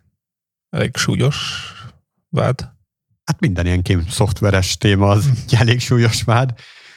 elég 0.76 0.96
súlyos 0.96 1.36
vád. 2.28 2.60
Hát 3.24 3.40
minden 3.40 3.66
ilyen 3.66 3.82
kém 3.82 4.08
szoftveres 4.08 4.76
téma 4.76 5.08
az 5.08 5.30
elég 5.60 5.80
súlyos 5.80 6.22
vád. 6.22 6.54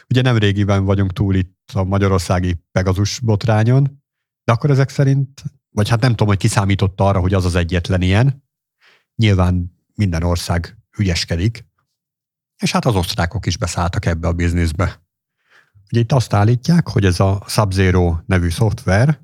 Ugye 0.10 0.22
nem 0.22 0.38
régiben 0.38 0.86
vagyunk 0.86 1.14
túl 1.14 1.36
itt 1.36 1.72
a 1.74 1.84
magyarországi 1.84 2.56
Pegasus 2.72 3.20
botrányon, 3.20 4.04
de 4.44 4.52
akkor 4.52 4.70
ezek 4.70 4.90
szerint, 4.90 5.44
vagy 5.70 5.90
hát 5.90 6.02
nem 6.02 6.10
tudom, 6.10 6.28
hogy 6.28 6.38
kiszámította 6.38 7.08
arra, 7.08 7.20
hogy 7.20 7.34
az 7.34 7.46
az 7.46 7.56
egyetlen 7.56 8.02
ilyen. 8.02 8.44
Nyilván 9.16 9.76
minden 9.96 10.24
ország 10.24 10.78
ügyeskedik, 10.98 11.68
és 12.62 12.72
hát 12.72 12.86
az 12.86 12.96
osztrákok 12.96 13.46
is 13.46 13.58
beszálltak 13.58 14.06
ebbe 14.06 14.28
a 14.28 14.34
bizniszbe. 14.34 15.02
Ugye 15.92 16.00
itt 16.00 16.12
azt 16.12 16.34
állítják, 16.34 16.88
hogy 16.88 17.06
ez 17.06 17.20
a 17.20 17.44
Sub-Zero 17.48 18.18
nevű 18.26 18.50
szoftver, 18.50 19.20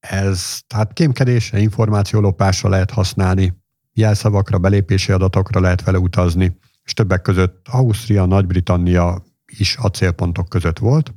ez 0.00 0.58
tehát 0.66 0.92
kémkedésre, 0.92 1.58
információlopásra 1.58 2.68
lehet 2.68 2.90
használni, 2.90 3.56
jelszavakra, 3.92 4.58
belépési 4.58 5.12
adatokra 5.12 5.60
lehet 5.60 5.82
vele 5.82 5.98
utazni, 5.98 6.58
és 6.82 6.92
többek 6.92 7.22
között 7.22 7.68
Ausztria, 7.68 8.24
Nagy-Britannia 8.24 9.24
is 9.46 9.76
a 9.76 9.88
célpontok 9.88 10.48
között 10.48 10.78
volt. 10.78 11.14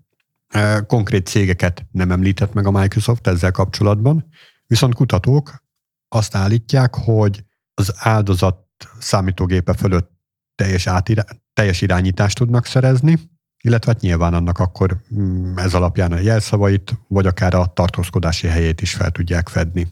Konkrét 0.87 1.27
cégeket 1.27 1.85
nem 1.91 2.11
említett 2.11 2.53
meg 2.53 2.65
a 2.65 2.71
Microsoft 2.71 3.27
ezzel 3.27 3.51
kapcsolatban, 3.51 4.27
viszont 4.67 4.95
kutatók 4.95 5.63
azt 6.07 6.35
állítják, 6.35 6.95
hogy 6.95 7.43
az 7.73 7.93
áldozat 7.97 8.67
számítógépe 8.99 9.73
fölött 9.73 10.11
teljes, 10.55 10.87
átira- 10.87 11.41
teljes 11.53 11.81
irányítást 11.81 12.37
tudnak 12.37 12.65
szerezni, 12.65 13.19
illetve 13.61 13.91
hát 13.91 14.01
nyilván 14.01 14.33
annak 14.33 14.59
akkor 14.59 15.01
mm, 15.15 15.57
ez 15.57 15.73
alapján 15.73 16.11
a 16.11 16.19
jelszavait, 16.19 16.99
vagy 17.07 17.25
akár 17.25 17.53
a 17.53 17.65
tartózkodási 17.65 18.47
helyét 18.47 18.81
is 18.81 18.93
fel 18.93 19.11
tudják 19.11 19.47
fedni. 19.47 19.87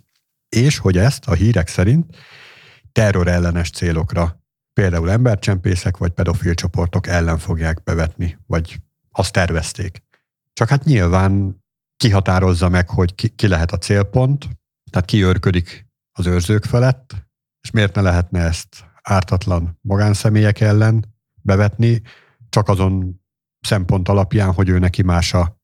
És 0.49 0.77
hogy 0.77 0.97
ezt 0.97 1.27
a 1.27 1.33
hírek 1.33 1.67
szerint 1.67 2.15
terrorellenes 2.91 3.69
célokra, 3.69 4.43
például 4.73 5.11
embercsempészek 5.11 5.97
vagy 5.97 6.11
pedofil 6.11 6.53
csoportok 6.53 7.07
ellen 7.07 7.37
fogják 7.37 7.83
bevetni, 7.83 8.37
vagy 8.47 8.79
azt 9.11 9.33
tervezték. 9.33 10.03
Csak 10.53 10.69
hát 10.69 10.83
nyilván 10.83 11.63
kihatározza 11.97 12.69
meg, 12.69 12.89
hogy 12.89 13.15
ki, 13.15 13.27
ki 13.27 13.47
lehet 13.47 13.71
a 13.71 13.77
célpont, 13.77 14.47
tehát 14.91 15.07
ki 15.07 15.23
őrködik 15.23 15.87
az 16.11 16.25
őrzők 16.25 16.63
felett, 16.63 17.15
és 17.61 17.71
miért 17.71 17.95
ne 17.95 18.01
lehetne 18.01 18.39
ezt 18.39 18.67
ártatlan 19.01 19.79
magánszemélyek 19.81 20.59
ellen 20.59 21.05
bevetni, 21.41 22.01
csak 22.49 22.69
azon 22.69 23.18
szempont 23.61 24.09
alapján, 24.09 24.53
hogy 24.53 24.69
ő 24.69 24.79
neki 24.79 25.01
más 25.01 25.33
a 25.33 25.57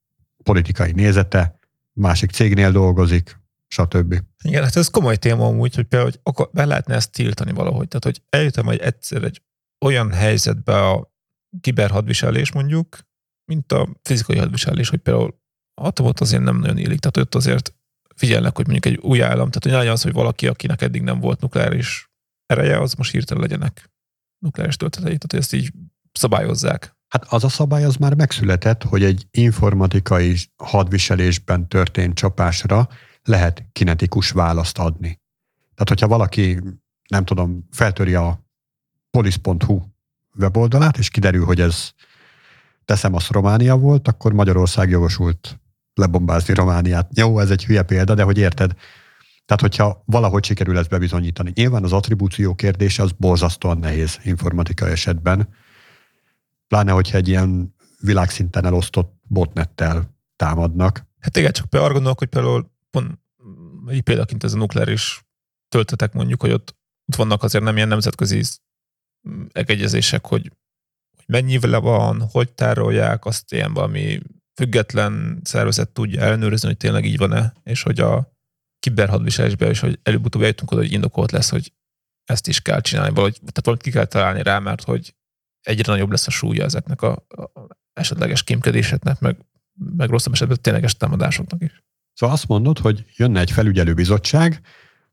politikai 0.43 0.91
nézete, 0.91 1.59
másik 1.93 2.31
cégnél 2.31 2.71
dolgozik, 2.71 3.39
stb. 3.67 4.21
Igen, 4.43 4.63
hát 4.63 4.75
ez 4.75 4.87
komoly 4.87 5.15
téma 5.15 5.45
amúgy, 5.45 5.75
hogy 5.75 5.85
például 5.85 6.11
hogy 6.23 6.47
be 6.51 6.65
lehetne 6.65 6.95
ezt 6.95 7.11
tiltani 7.11 7.51
valahogy. 7.51 7.87
Tehát, 7.87 8.03
hogy 8.03 8.21
eljutom, 8.29 8.65
hogy 8.65 8.79
egyszer 8.79 9.23
egy 9.23 9.41
olyan 9.85 10.11
helyzetbe 10.11 10.87
a 10.87 11.13
kiberhadviselés 11.61 12.51
mondjuk, 12.51 12.99
mint 13.45 13.71
a 13.71 13.87
fizikai 14.01 14.37
hadviselés, 14.37 14.89
hogy 14.89 14.99
például 14.99 15.39
atomot 15.81 16.19
azért 16.19 16.43
nem 16.43 16.59
nagyon 16.59 16.77
élik, 16.77 16.99
tehát 16.99 17.17
ott 17.17 17.35
azért 17.35 17.75
figyelnek, 18.15 18.55
hogy 18.55 18.67
mondjuk 18.67 18.93
egy 18.93 18.99
új 19.03 19.21
állam, 19.21 19.49
tehát 19.49 19.63
hogy 19.63 19.71
nagyon 19.71 19.91
az, 19.91 20.01
hogy 20.01 20.13
valaki, 20.13 20.47
akinek 20.47 20.81
eddig 20.81 21.01
nem 21.01 21.19
volt 21.19 21.41
nukleáris 21.41 22.11
ereje, 22.45 22.79
az 22.79 22.93
most 22.93 23.11
hirtelen 23.11 23.43
legyenek 23.43 23.91
nukleáris 24.37 24.75
töltetei, 24.75 25.17
tehát 25.17 25.33
ezt 25.33 25.53
így 25.53 25.71
szabályozzák. 26.11 26.94
Hát 27.15 27.25
az 27.33 27.43
a 27.43 27.49
szabály 27.49 27.83
az 27.83 27.95
már 27.95 28.13
megszületett, 28.13 28.83
hogy 28.83 29.03
egy 29.03 29.27
informatikai 29.31 30.35
hadviselésben 30.55 31.67
történt 31.67 32.13
csapásra 32.13 32.87
lehet 33.23 33.65
kinetikus 33.71 34.29
választ 34.29 34.77
adni. 34.77 35.21
Tehát, 35.73 35.89
hogyha 35.89 36.07
valaki, 36.07 36.59
nem 37.07 37.25
tudom, 37.25 37.67
feltöri 37.71 38.13
a 38.13 38.45
police.hu 39.11 39.81
weboldalát, 40.37 40.97
és 40.97 41.09
kiderül, 41.09 41.45
hogy 41.45 41.61
ez 41.61 41.91
teszem 42.85 43.13
azt 43.13 43.31
Románia 43.31 43.77
volt, 43.77 44.07
akkor 44.07 44.33
Magyarország 44.33 44.89
jogosult 44.89 45.59
lebombázni 45.93 46.53
Romániát. 46.53 47.09
Jó, 47.13 47.39
ez 47.39 47.49
egy 47.49 47.65
hülye 47.65 47.83
példa, 47.83 48.13
de 48.13 48.23
hogy 48.23 48.37
érted? 48.37 48.73
Tehát, 49.45 49.61
hogyha 49.61 50.03
valahogy 50.05 50.43
sikerül 50.43 50.77
ezt 50.77 50.89
bebizonyítani. 50.89 51.51
Nyilván 51.53 51.83
az 51.83 51.93
attribúció 51.93 52.55
kérdése 52.55 53.03
az 53.03 53.11
borzasztóan 53.11 53.77
nehéz 53.77 54.19
informatikai 54.23 54.91
esetben, 54.91 55.49
pláne, 56.67 56.91
hogyha 56.91 57.17
egy 57.17 57.27
ilyen 57.27 57.75
világszinten 57.99 58.65
elosztott 58.65 59.19
botnettel 59.27 60.15
támadnak. 60.35 61.05
Hát 61.19 61.37
igen, 61.37 61.51
csak 61.51 61.65
arra 61.69 61.93
gondolok, 61.93 62.19
hogy 62.19 62.27
például 62.27 62.71
pont 62.89 63.19
egy 63.87 64.01
példaként 64.01 64.43
ez 64.43 64.53
a 64.53 64.57
nukleáris 64.57 65.25
töltetek 65.67 66.13
mondjuk, 66.13 66.41
hogy 66.41 66.51
ott, 66.51 66.75
ott 67.05 67.15
vannak 67.15 67.43
azért 67.43 67.63
nem 67.63 67.75
ilyen 67.75 67.87
nemzetközi 67.87 68.41
egegyezések, 69.51 70.25
hogy, 70.25 70.51
hogy 71.15 71.25
mennyi 71.27 71.59
vele 71.59 71.77
van, 71.77 72.21
hogy 72.31 72.51
tárolják, 72.51 73.25
azt 73.25 73.53
ilyen 73.53 73.73
valami 73.73 74.19
független 74.55 75.39
szervezet 75.43 75.89
tudja 75.89 76.21
ellenőrizni, 76.21 76.67
hogy 76.67 76.77
tényleg 76.77 77.05
így 77.05 77.17
van-e, 77.17 77.53
és 77.63 77.81
hogy 77.81 77.99
a 77.99 78.33
kiberhadviselésben 78.79 79.71
is, 79.71 79.79
hogy 79.79 79.99
előbb-utóbb 80.03 80.41
eljutunk 80.41 80.71
oda, 80.71 80.81
hogy 80.81 80.91
indokolt 80.91 81.31
lesz, 81.31 81.49
hogy 81.49 81.73
ezt 82.23 82.47
is 82.47 82.61
kell 82.61 82.81
csinálni, 82.81 83.13
vagy 83.13 83.33
tehát 83.33 83.59
valamit 83.61 83.83
ki 83.83 83.91
kell 83.91 84.05
találni 84.05 84.43
rá, 84.43 84.59
mert 84.59 84.83
hogy 84.83 85.15
egyre 85.65 85.91
nagyobb 85.91 86.09
lesz 86.09 86.27
a 86.27 86.31
súlya 86.31 86.63
ezeknek 86.63 87.01
a, 87.01 87.11
a 87.11 87.51
esetleges 87.93 88.43
kémkedéseknek, 88.43 89.19
meg, 89.19 89.37
meg 89.95 90.09
rosszabb 90.09 90.33
esetben 90.33 90.57
tényleges 90.61 90.97
támadásoknak 90.97 91.61
is. 91.61 91.83
Szóval 92.13 92.35
azt 92.35 92.47
mondod, 92.47 92.79
hogy 92.79 93.05
jönne 93.15 93.39
egy 93.39 93.51
felügyelőbizottság, 93.51 94.61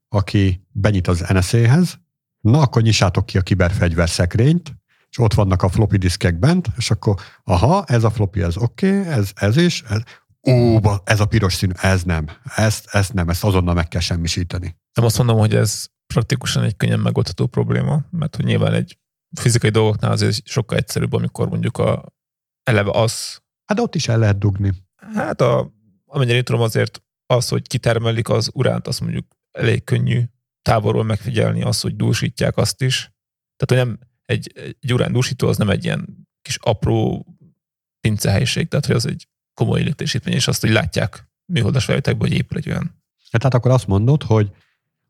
aki 0.08 0.66
benyit 0.70 1.08
az 1.08 1.24
NSZ-hez, 1.28 1.98
na 2.40 2.60
akkor 2.60 2.82
nyissátok 2.82 3.26
ki 3.26 3.38
a 3.38 3.42
kiberfegyver 3.42 4.08
szekrényt, 4.08 4.74
és 5.10 5.18
ott 5.18 5.34
vannak 5.34 5.62
a 5.62 5.68
floppy 5.68 5.96
diszkek 5.96 6.38
bent, 6.38 6.68
és 6.76 6.90
akkor 6.90 7.20
aha, 7.44 7.84
ez 7.84 8.04
a 8.04 8.10
floppy, 8.10 8.42
ez 8.42 8.56
oké, 8.56 8.98
okay, 9.00 9.12
ez, 9.12 9.30
ez 9.34 9.56
is, 9.56 9.82
ez, 9.82 10.00
ó, 10.48 10.78
ez 11.04 11.20
a 11.20 11.26
piros 11.26 11.54
színű, 11.54 11.72
ez 11.76 12.02
nem, 12.02 12.26
ezt, 12.56 12.88
ezt 12.90 13.12
nem, 13.12 13.28
ezt 13.28 13.44
azonnal 13.44 13.74
meg 13.74 13.88
kell 13.88 14.00
semmisíteni. 14.00 14.76
Nem 14.94 15.04
azt 15.04 15.18
mondom, 15.18 15.38
hogy 15.38 15.54
ez 15.54 15.86
praktikusan 16.06 16.62
egy 16.62 16.76
könnyen 16.76 17.00
megoldható 17.00 17.46
probléma, 17.46 18.02
mert 18.10 18.36
hogy 18.36 18.44
nyilván 18.44 18.72
egy 18.72 18.98
fizikai 19.34 19.70
dolgoknál 19.70 20.10
azért 20.10 20.46
sokkal 20.46 20.78
egyszerűbb, 20.78 21.12
amikor 21.12 21.48
mondjuk 21.48 21.78
a 21.78 22.12
eleve 22.62 22.90
az... 22.90 23.42
Hát 23.64 23.80
ott 23.80 23.94
is 23.94 24.08
el 24.08 24.18
lehet 24.18 24.38
dugni. 24.38 24.72
Hát 24.96 25.40
a, 25.40 25.72
amennyire 26.06 26.36
én 26.36 26.44
tudom 26.44 26.60
azért 26.60 27.02
az, 27.26 27.48
hogy 27.48 27.66
kitermelik 27.66 28.28
az 28.28 28.50
uránt, 28.54 28.86
azt 28.86 29.00
mondjuk 29.00 29.26
elég 29.50 29.84
könnyű 29.84 30.22
távolról 30.62 31.04
megfigyelni, 31.04 31.62
az, 31.62 31.80
hogy 31.80 31.96
dúsítják 31.96 32.56
azt 32.56 32.82
is. 32.82 33.12
Tehát, 33.56 33.86
hogy 33.86 33.96
nem 33.96 34.08
egy, 34.24 34.52
egy 34.80 34.92
urán 34.92 35.12
dúsító 35.12 35.48
az 35.48 35.56
nem 35.56 35.70
egy 35.70 35.84
ilyen 35.84 36.26
kis 36.42 36.56
apró 36.56 37.26
pincehelyiség, 38.00 38.68
tehát 38.68 38.86
hogy 38.86 38.94
az 38.94 39.06
egy 39.06 39.28
komoly 39.54 39.82
létesítmény, 39.82 40.34
és 40.34 40.48
azt, 40.48 40.60
hogy 40.60 40.70
látják 40.70 41.30
műholdas 41.44 41.84
felvételekből, 41.84 42.28
hogy 42.28 42.36
épül 42.36 42.58
egy 42.58 42.68
olyan. 42.68 43.02
Tehát 43.30 43.54
akkor 43.54 43.70
azt 43.70 43.86
mondod, 43.86 44.22
hogy 44.22 44.50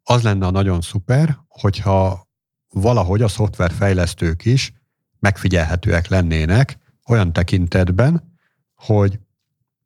az 0.03 0.23
lenne 0.23 0.47
a 0.47 0.51
nagyon 0.51 0.81
szuper, 0.81 1.39
hogyha 1.49 2.31
valahogy 2.73 3.23
a 3.23 3.29
szoftverfejlesztők 3.29 4.45
is 4.45 4.73
megfigyelhetőek 5.19 6.09
lennének 6.09 6.79
olyan 7.07 7.33
tekintetben, 7.33 8.37
hogy 8.75 9.19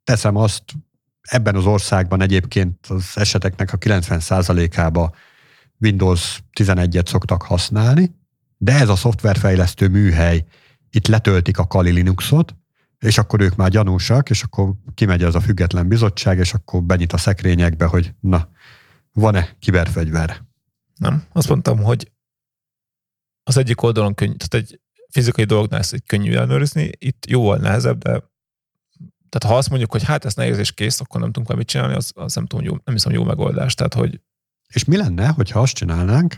teszem 0.05 0.37
azt, 0.37 0.63
ebben 1.21 1.55
az 1.55 1.67
országban 1.67 2.21
egyébként 2.21 2.87
az 2.87 3.11
eseteknek 3.15 3.73
a 3.73 3.79
90%-ába 3.79 5.15
Windows 5.81 6.43
11-et 6.59 7.07
szoktak 7.07 7.43
használni, 7.43 8.15
de 8.57 8.73
ez 8.73 8.89
a 8.89 8.97
szoftverfejlesztő 8.97 9.89
műhely 9.89 10.45
itt 10.91 11.07
letöltik 11.07 11.59
a 11.59 11.67
Kali 11.67 11.91
Linuxot, 11.91 12.55
és 12.99 13.19
akkor 13.19 13.41
ők 13.41 13.57
már 13.57 13.71
gyanúsak, 13.71 14.31
és 14.31 14.43
akkor 14.43 14.73
kimegy 14.95 15.23
az 15.23 15.35
a 15.35 15.41
független 15.41 15.89
bizottság, 15.89 16.39
és 16.39 16.55
akkor 16.55 16.83
benyit 16.83 17.13
a 17.13 17.19
szekrényekbe, 17.19 17.85
hogy 17.85 18.15
na, 18.21 18.49
van-e 19.13 19.57
kiberfegyver? 19.59 20.43
Nem. 20.97 21.25
Azt 21.33 21.49
mondtam, 21.49 21.83
hogy 21.83 22.11
az 23.47 23.57
egyik 23.57 23.83
oldalon 23.83 24.15
könnyű, 24.15 24.35
tehát 24.35 24.67
egy 24.67 24.81
fizikai 25.11 25.45
dolognál 25.45 25.81
ezt 25.81 26.03
könnyű 26.07 26.35
ellenőrizni, 26.35 26.91
itt 26.99 27.27
jóval 27.27 27.57
nehezebb, 27.57 28.03
de 28.03 28.23
tehát 29.29 29.55
ha 29.55 29.57
azt 29.57 29.69
mondjuk, 29.69 29.93
hogy 29.93 30.03
hát 30.03 30.25
ez 30.25 30.35
nehéz 30.35 30.59
és 30.59 30.73
kész, 30.73 31.01
akkor 31.01 31.21
nem 31.21 31.33
tudunk 31.33 31.57
mit 31.57 31.67
csinálni, 31.67 31.95
az, 31.95 32.13
az 32.15 32.35
nem 32.35 32.47
tudom, 32.47 32.65
jó, 32.65 32.73
nem 32.85 32.95
hiszem 32.95 33.13
jó 33.13 33.25
megoldás. 33.25 33.75
Tehát, 33.75 33.95
hogy... 33.95 34.21
És 34.69 34.85
mi 34.85 34.97
lenne, 34.97 35.29
hogyha 35.29 35.61
azt 35.61 35.75
csinálnánk, 35.75 36.37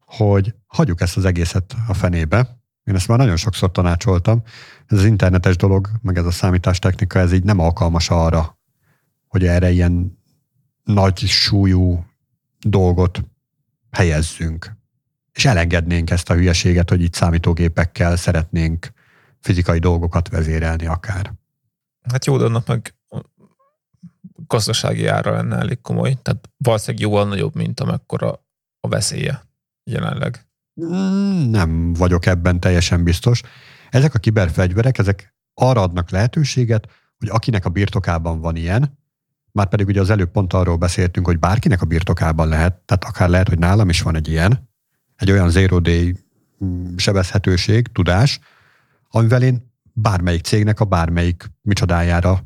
hogy 0.00 0.54
hagyjuk 0.66 1.00
ezt 1.00 1.16
az 1.16 1.24
egészet 1.24 1.74
a 1.88 1.94
fenébe, 1.94 2.60
én 2.84 2.94
ezt 2.94 3.08
már 3.08 3.18
nagyon 3.18 3.36
sokszor 3.36 3.70
tanácsoltam, 3.70 4.42
ez 4.86 4.98
az 4.98 5.04
internetes 5.04 5.56
dolog, 5.56 5.90
meg 6.02 6.16
ez 6.16 6.24
a 6.24 6.30
számítástechnika, 6.30 7.18
ez 7.18 7.32
így 7.32 7.44
nem 7.44 7.58
alkalmas 7.58 8.10
arra, 8.10 8.58
hogy 9.26 9.46
erre 9.46 9.70
ilyen 9.70 10.18
nagy 10.84 11.18
súlyú 11.18 12.04
dolgot 12.58 13.24
helyezzünk 13.90 14.79
és 15.40 15.46
elengednénk 15.46 16.10
ezt 16.10 16.30
a 16.30 16.34
hülyeséget, 16.34 16.90
hogy 16.90 17.02
itt 17.02 17.14
számítógépekkel 17.14 18.16
szeretnénk 18.16 18.92
fizikai 19.38 19.78
dolgokat 19.78 20.28
vezérelni 20.28 20.86
akár. 20.86 21.32
Hát 22.10 22.24
jó, 22.24 22.36
de 22.38 22.44
annak 22.44 22.66
meg 22.66 22.94
gazdasági 24.46 25.06
ára 25.06 25.32
lenne 25.32 25.56
elég 25.56 25.80
komoly, 25.80 26.16
tehát 26.22 26.50
valószínűleg 26.56 27.06
jóval 27.06 27.26
nagyobb, 27.26 27.54
mint 27.54 27.80
amekkora 27.80 28.44
a 28.80 28.88
veszélye 28.88 29.42
jelenleg. 29.84 30.46
Mm, 30.84 31.50
nem 31.50 31.92
vagyok 31.92 32.26
ebben 32.26 32.60
teljesen 32.60 33.04
biztos. 33.04 33.42
Ezek 33.90 34.14
a 34.14 34.18
kiberfegyverek, 34.18 34.98
ezek 34.98 35.34
arra 35.54 35.82
adnak 35.82 36.10
lehetőséget, 36.10 36.88
hogy 37.18 37.28
akinek 37.28 37.64
a 37.64 37.70
birtokában 37.70 38.40
van 38.40 38.56
ilyen, 38.56 38.98
már 39.52 39.68
pedig 39.68 39.86
ugye 39.86 40.00
az 40.00 40.10
előbb 40.10 40.30
pont 40.30 40.52
arról 40.52 40.76
beszéltünk, 40.76 41.26
hogy 41.26 41.38
bárkinek 41.38 41.82
a 41.82 41.86
birtokában 41.86 42.48
lehet, 42.48 42.74
tehát 42.74 43.04
akár 43.04 43.28
lehet, 43.28 43.48
hogy 43.48 43.58
nálam 43.58 43.88
is 43.88 44.02
van 44.02 44.16
egy 44.16 44.28
ilyen, 44.28 44.69
egy 45.20 45.30
olyan 45.30 45.50
zero 45.50 45.80
day 45.80 46.16
mm, 46.64 46.96
sebezhetőség, 46.96 47.86
tudás, 47.86 48.40
amivel 49.08 49.42
én 49.42 49.72
bármelyik 49.92 50.42
cégnek 50.42 50.80
a 50.80 50.84
bármelyik 50.84 51.50
micsodájára 51.62 52.40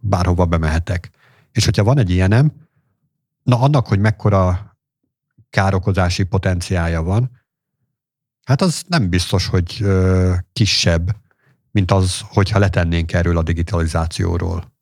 bárhova 0.00 0.46
bemehetek. 0.46 1.10
És 1.52 1.64
hogyha 1.64 1.84
van 1.84 1.98
egy 1.98 2.10
ilyenem, 2.10 2.52
na 3.42 3.60
annak, 3.60 3.86
hogy 3.86 3.98
mekkora 3.98 4.76
károkozási 5.50 6.22
potenciája 6.22 7.02
van, 7.02 7.30
hát 8.44 8.60
az 8.60 8.82
nem 8.86 9.08
biztos, 9.08 9.46
hogy 9.46 9.76
ö, 9.80 10.34
kisebb, 10.52 11.16
mint 11.70 11.90
az, 11.90 12.20
hogyha 12.20 12.58
letennénk 12.58 13.12
erről 13.12 13.36
a 13.36 13.42
digitalizációról. 13.42 14.72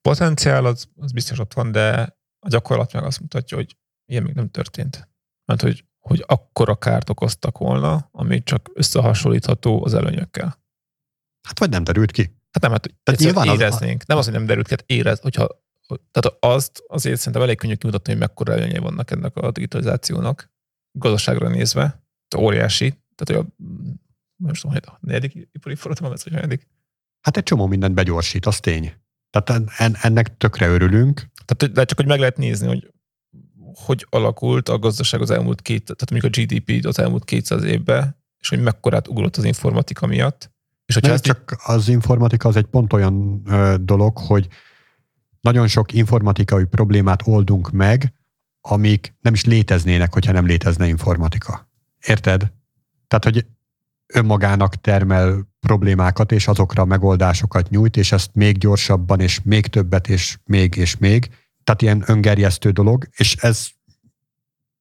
Potenciál 0.00 0.64
az, 0.64 0.88
az 0.96 1.12
biztos 1.12 1.38
ott 1.38 1.52
van, 1.52 1.72
de 1.72 2.16
a 2.38 2.48
gyakorlat 2.48 2.92
meg 2.92 3.04
azt 3.04 3.20
mutatja, 3.20 3.56
hogy 3.56 3.76
ilyen 4.06 4.22
még 4.22 4.34
nem 4.34 4.50
történt. 4.50 5.08
Mert 5.44 5.60
hogy 5.60 5.84
hogy 6.06 6.24
akkora 6.26 6.74
kárt 6.74 7.10
okoztak 7.10 7.58
volna, 7.58 8.08
ami 8.12 8.42
csak 8.42 8.70
összehasonlítható 8.74 9.84
az 9.84 9.94
előnyökkel. 9.94 10.58
Hát 11.48 11.58
vagy 11.58 11.70
nem 11.70 11.84
derült 11.84 12.10
ki. 12.10 12.22
Hát 12.50 12.62
nem, 12.62 12.70
hát 12.70 12.94
tehát 13.02 13.20
nyilván 13.20 13.46
éreznénk. 13.46 14.00
Az... 14.00 14.06
Nem 14.06 14.18
az, 14.18 14.24
hogy 14.24 14.34
nem 14.34 14.46
derült 14.46 14.66
ki, 14.66 14.74
hát 14.74 14.84
érez, 14.86 15.20
hogyha 15.20 15.64
tehát 15.86 16.36
azt 16.40 16.82
azért 16.86 17.18
szerintem 17.18 17.42
elég 17.42 17.56
könnyű 17.56 17.74
kimutatni, 17.74 18.12
hogy 18.12 18.20
mekkora 18.20 18.52
előnyei 18.52 18.78
vannak 18.78 19.10
ennek 19.10 19.36
a 19.36 19.50
digitalizációnak 19.50 20.50
gazdaságra 20.92 21.48
nézve. 21.48 22.04
Óriási. 22.36 22.88
Tehát, 23.14 23.26
hogy 23.26 23.36
a, 23.36 23.64
most 24.36 24.60
tudom, 24.60 24.76
hogy 24.76 24.84
a 24.86 24.98
negyedik 25.00 25.48
ipari 25.52 25.74
forradalom, 25.74 26.12
ez, 26.12 26.22
a 26.26 26.30
negyedik. 26.30 26.68
Hát 27.20 27.36
egy 27.36 27.42
csomó 27.42 27.66
mindent 27.66 27.94
begyorsít, 27.94 28.46
az 28.46 28.60
tény. 28.60 28.94
Tehát 29.30 29.70
en, 29.78 29.96
ennek 30.02 30.36
tökre 30.36 30.68
örülünk. 30.68 31.26
Tehát 31.44 31.74
de 31.74 31.84
csak 31.84 31.98
hogy 31.98 32.06
meg 32.06 32.18
lehet 32.18 32.36
nézni, 32.36 32.66
hogy 32.66 32.92
hogy 33.76 34.06
alakult 34.10 34.68
a 34.68 34.78
gazdaság 34.78 35.20
az 35.20 35.30
elmúlt 35.30 35.62
két, 35.62 35.84
tehát 35.84 36.10
mondjuk 36.10 36.32
a 36.34 36.54
GDP 36.54 36.86
az 36.86 36.98
elmúlt 36.98 37.24
200 37.24 37.62
évben, 37.62 38.16
és 38.40 38.48
hogy 38.48 38.62
mekkorát 38.62 39.08
ugrott 39.08 39.36
az 39.36 39.44
informatika 39.44 40.06
miatt. 40.06 40.50
És 40.86 40.94
hogyha 40.94 41.12
ezt 41.12 41.24
csak 41.24 41.50
így... 41.52 41.58
az 41.74 41.88
informatika 41.88 42.48
az 42.48 42.56
egy 42.56 42.64
pont 42.64 42.92
olyan 42.92 43.42
ö, 43.46 43.74
dolog, 43.80 44.18
hogy 44.18 44.48
nagyon 45.40 45.68
sok 45.68 45.92
informatikai 45.92 46.64
problémát 46.64 47.22
oldunk 47.24 47.70
meg, 47.70 48.12
amik 48.60 49.14
nem 49.20 49.34
is 49.34 49.44
léteznének, 49.44 50.12
hogyha 50.12 50.32
nem 50.32 50.46
létezne 50.46 50.86
informatika. 50.86 51.70
Érted? 52.06 52.52
Tehát, 53.08 53.24
hogy 53.24 53.46
önmagának 54.06 54.74
termel 54.74 55.48
problémákat, 55.60 56.32
és 56.32 56.48
azokra 56.48 56.84
megoldásokat 56.84 57.70
nyújt, 57.70 57.96
és 57.96 58.12
ezt 58.12 58.30
még 58.34 58.58
gyorsabban, 58.58 59.20
és 59.20 59.40
még 59.42 59.66
többet, 59.66 60.08
és 60.08 60.38
még, 60.44 60.76
és 60.76 60.96
még. 60.96 61.30
Tehát 61.66 61.82
ilyen 61.82 62.02
öngerjesztő 62.06 62.70
dolog, 62.70 63.08
és 63.16 63.36
ez 63.36 63.66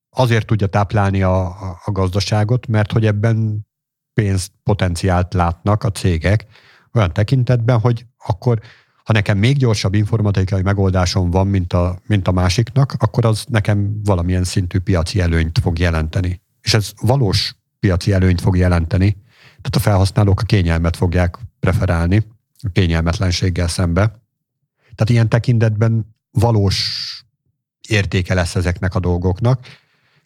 azért 0.09 0.45
tudja 0.45 0.67
táplálni 0.67 1.21
a, 1.21 1.45
a, 1.85 1.91
gazdaságot, 1.91 2.67
mert 2.67 2.91
hogy 2.91 3.05
ebben 3.05 3.67
pénzt, 4.13 4.51
potenciált 4.63 5.33
látnak 5.33 5.83
a 5.83 5.91
cégek 5.91 6.45
olyan 6.93 7.13
tekintetben, 7.13 7.79
hogy 7.79 8.05
akkor 8.17 8.59
ha 9.03 9.13
nekem 9.13 9.37
még 9.37 9.57
gyorsabb 9.57 9.93
informatikai 9.93 10.61
megoldásom 10.61 11.29
van, 11.29 11.47
mint 11.47 11.73
a, 11.73 11.99
mint 12.05 12.27
a 12.27 12.31
másiknak, 12.31 12.95
akkor 12.97 13.25
az 13.25 13.45
nekem 13.47 14.01
valamilyen 14.03 14.43
szintű 14.43 14.79
piaci 14.79 15.19
előnyt 15.19 15.59
fog 15.59 15.79
jelenteni. 15.79 16.41
És 16.61 16.73
ez 16.73 16.91
valós 17.01 17.55
piaci 17.79 18.11
előnyt 18.11 18.41
fog 18.41 18.57
jelenteni, 18.57 19.11
tehát 19.39 19.75
a 19.75 19.79
felhasználók 19.79 20.39
a 20.41 20.43
kényelmet 20.43 20.95
fogják 20.95 21.37
preferálni, 21.59 22.25
a 22.61 22.69
kényelmetlenséggel 22.71 23.67
szembe. 23.67 24.05
Tehát 24.95 25.09
ilyen 25.09 25.29
tekintetben 25.29 26.14
valós 26.39 27.09
értéke 27.87 28.33
lesz 28.33 28.55
ezeknek 28.55 28.95
a 28.95 28.99
dolgoknak, 28.99 29.67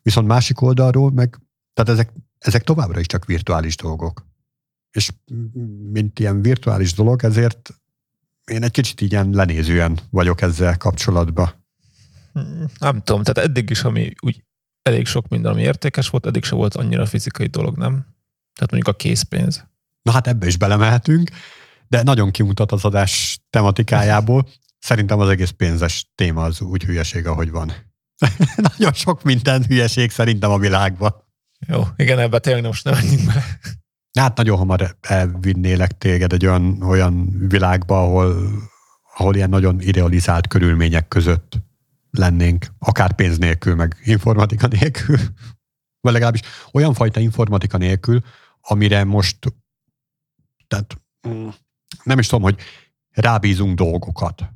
viszont 0.02 0.28
másik 0.28 0.62
oldalról 0.62 1.12
meg, 1.12 1.40
tehát 1.74 1.92
ezek, 1.92 2.14
ezek 2.38 2.64
továbbra 2.64 3.00
is 3.00 3.06
csak 3.06 3.26
virtuális 3.26 3.76
dolgok. 3.76 4.28
És 4.92 5.12
mint 5.92 6.20
ilyen 6.20 6.42
virtuális 6.42 6.94
dolog, 6.94 7.24
ezért 7.24 7.70
én 8.52 8.64
egy 8.64 8.72
kicsit 8.72 9.02
ilyen 9.02 9.30
lenézően 9.30 10.00
vagyok 10.10 10.42
ezzel 10.42 10.78
kapcsolatban. 10.78 11.54
Nem 12.80 13.02
tudom, 13.02 13.24
tehát 13.24 13.50
eddig 13.50 13.70
is, 13.70 13.84
ami 13.84 14.14
úgy 14.20 14.44
elég 14.82 15.06
sok 15.06 15.28
minden, 15.28 15.52
ami 15.52 15.62
értékes 15.62 16.10
volt, 16.10 16.26
eddig 16.26 16.44
se 16.44 16.56
volt 16.56 16.76
annyira 16.76 17.06
fizikai 17.06 17.48
dolog, 17.48 17.78
nem? 17.78 17.92
Tehát 18.54 18.72
mondjuk 18.72 18.88
a 18.88 18.98
készpénz. 18.98 19.66
Na 20.02 20.12
hát 20.12 20.28
ebbe 20.28 20.48
is 20.48 20.58
belemehetünk, 20.58 21.30
de 21.88 22.04
nagyon 22.04 22.32
kimutat 22.32 22.72
az 22.72 22.86
adás 22.86 23.40
tematikájából. 23.50 24.48
Szerintem 24.80 25.20
az 25.20 25.30
egész 25.30 25.50
pénzes 25.50 26.12
téma 26.16 26.44
az 26.44 26.62
úgy 26.62 26.84
hülyeség, 26.84 27.28
ahogy 27.28 27.52
van. 27.52 27.74
nagyon 28.78 28.94
sok 28.94 29.24
minden 29.24 29.64
hülyeség 29.64 30.12
szerintem 30.12 30.52
a 30.52 30.58
világban. 30.58 31.28
Jó, 31.68 31.84
igen, 31.96 32.20
ebbe 32.20 32.40
tényleg 32.40 32.64
most 32.64 32.84
nem 32.84 32.94
menjünk 32.94 33.26
bele. 33.26 33.44
Hát 34.20 34.38
nagyon 34.38 34.58
hamar 34.58 34.98
elvinnélek 35.02 35.98
téged 35.98 36.34
egy 36.34 36.46
olyan, 36.46 36.82
olyan 36.82 37.48
világba, 37.48 38.04
ahol, 38.04 38.52
ahol 39.16 39.36
ilyen 39.36 39.50
nagyon 39.50 39.82
idealizált 39.82 40.48
körülmények 40.48 41.08
között 41.08 41.58
lennénk, 42.12 42.66
akár 42.80 43.14
pénz 43.14 43.38
nélkül, 43.38 43.76
meg 43.76 43.96
informatika 44.04 44.68
nélkül, 44.68 45.18
vagy 46.02 46.14
legalábbis 46.14 46.42
olyan 46.72 46.94
fajta 46.94 47.20
informatika 47.20 47.78
nélkül, 47.78 48.22
amire 48.62 49.04
most, 49.04 49.38
tehát 50.68 51.02
mm, 51.28 51.48
nem 52.04 52.20
is 52.20 52.28
tudom, 52.28 52.44
hogy 52.44 52.60
rábízunk 53.12 53.76
dolgokat. 53.76 54.50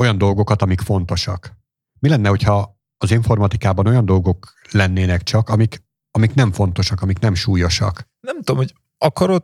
Olyan 0.00 0.18
dolgokat, 0.18 0.62
amik 0.62 0.80
fontosak. 0.80 1.56
Mi 2.00 2.08
lenne, 2.08 2.28
hogyha 2.28 2.80
az 2.98 3.10
informatikában 3.10 3.86
olyan 3.86 4.04
dolgok 4.04 4.52
lennének 4.70 5.22
csak, 5.22 5.48
amik, 5.48 5.82
amik 6.10 6.34
nem 6.34 6.52
fontosak, 6.52 7.02
amik 7.02 7.18
nem 7.18 7.34
súlyosak? 7.34 8.08
Nem 8.20 8.36
tudom, 8.36 8.56
hogy 8.56 8.74
akarod, 8.98 9.42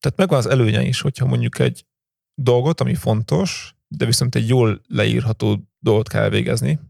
tehát 0.00 0.18
megvan 0.18 0.38
az 0.38 0.46
előnye 0.46 0.82
is, 0.82 1.00
hogyha 1.00 1.26
mondjuk 1.26 1.58
egy 1.58 1.86
dolgot, 2.42 2.80
ami 2.80 2.94
fontos, 2.94 3.74
de 3.88 4.04
viszont 4.04 4.34
egy 4.34 4.48
jól 4.48 4.82
leírható 4.86 5.68
dolgot 5.78 6.08
kell 6.08 6.28
végezni, 6.28 6.80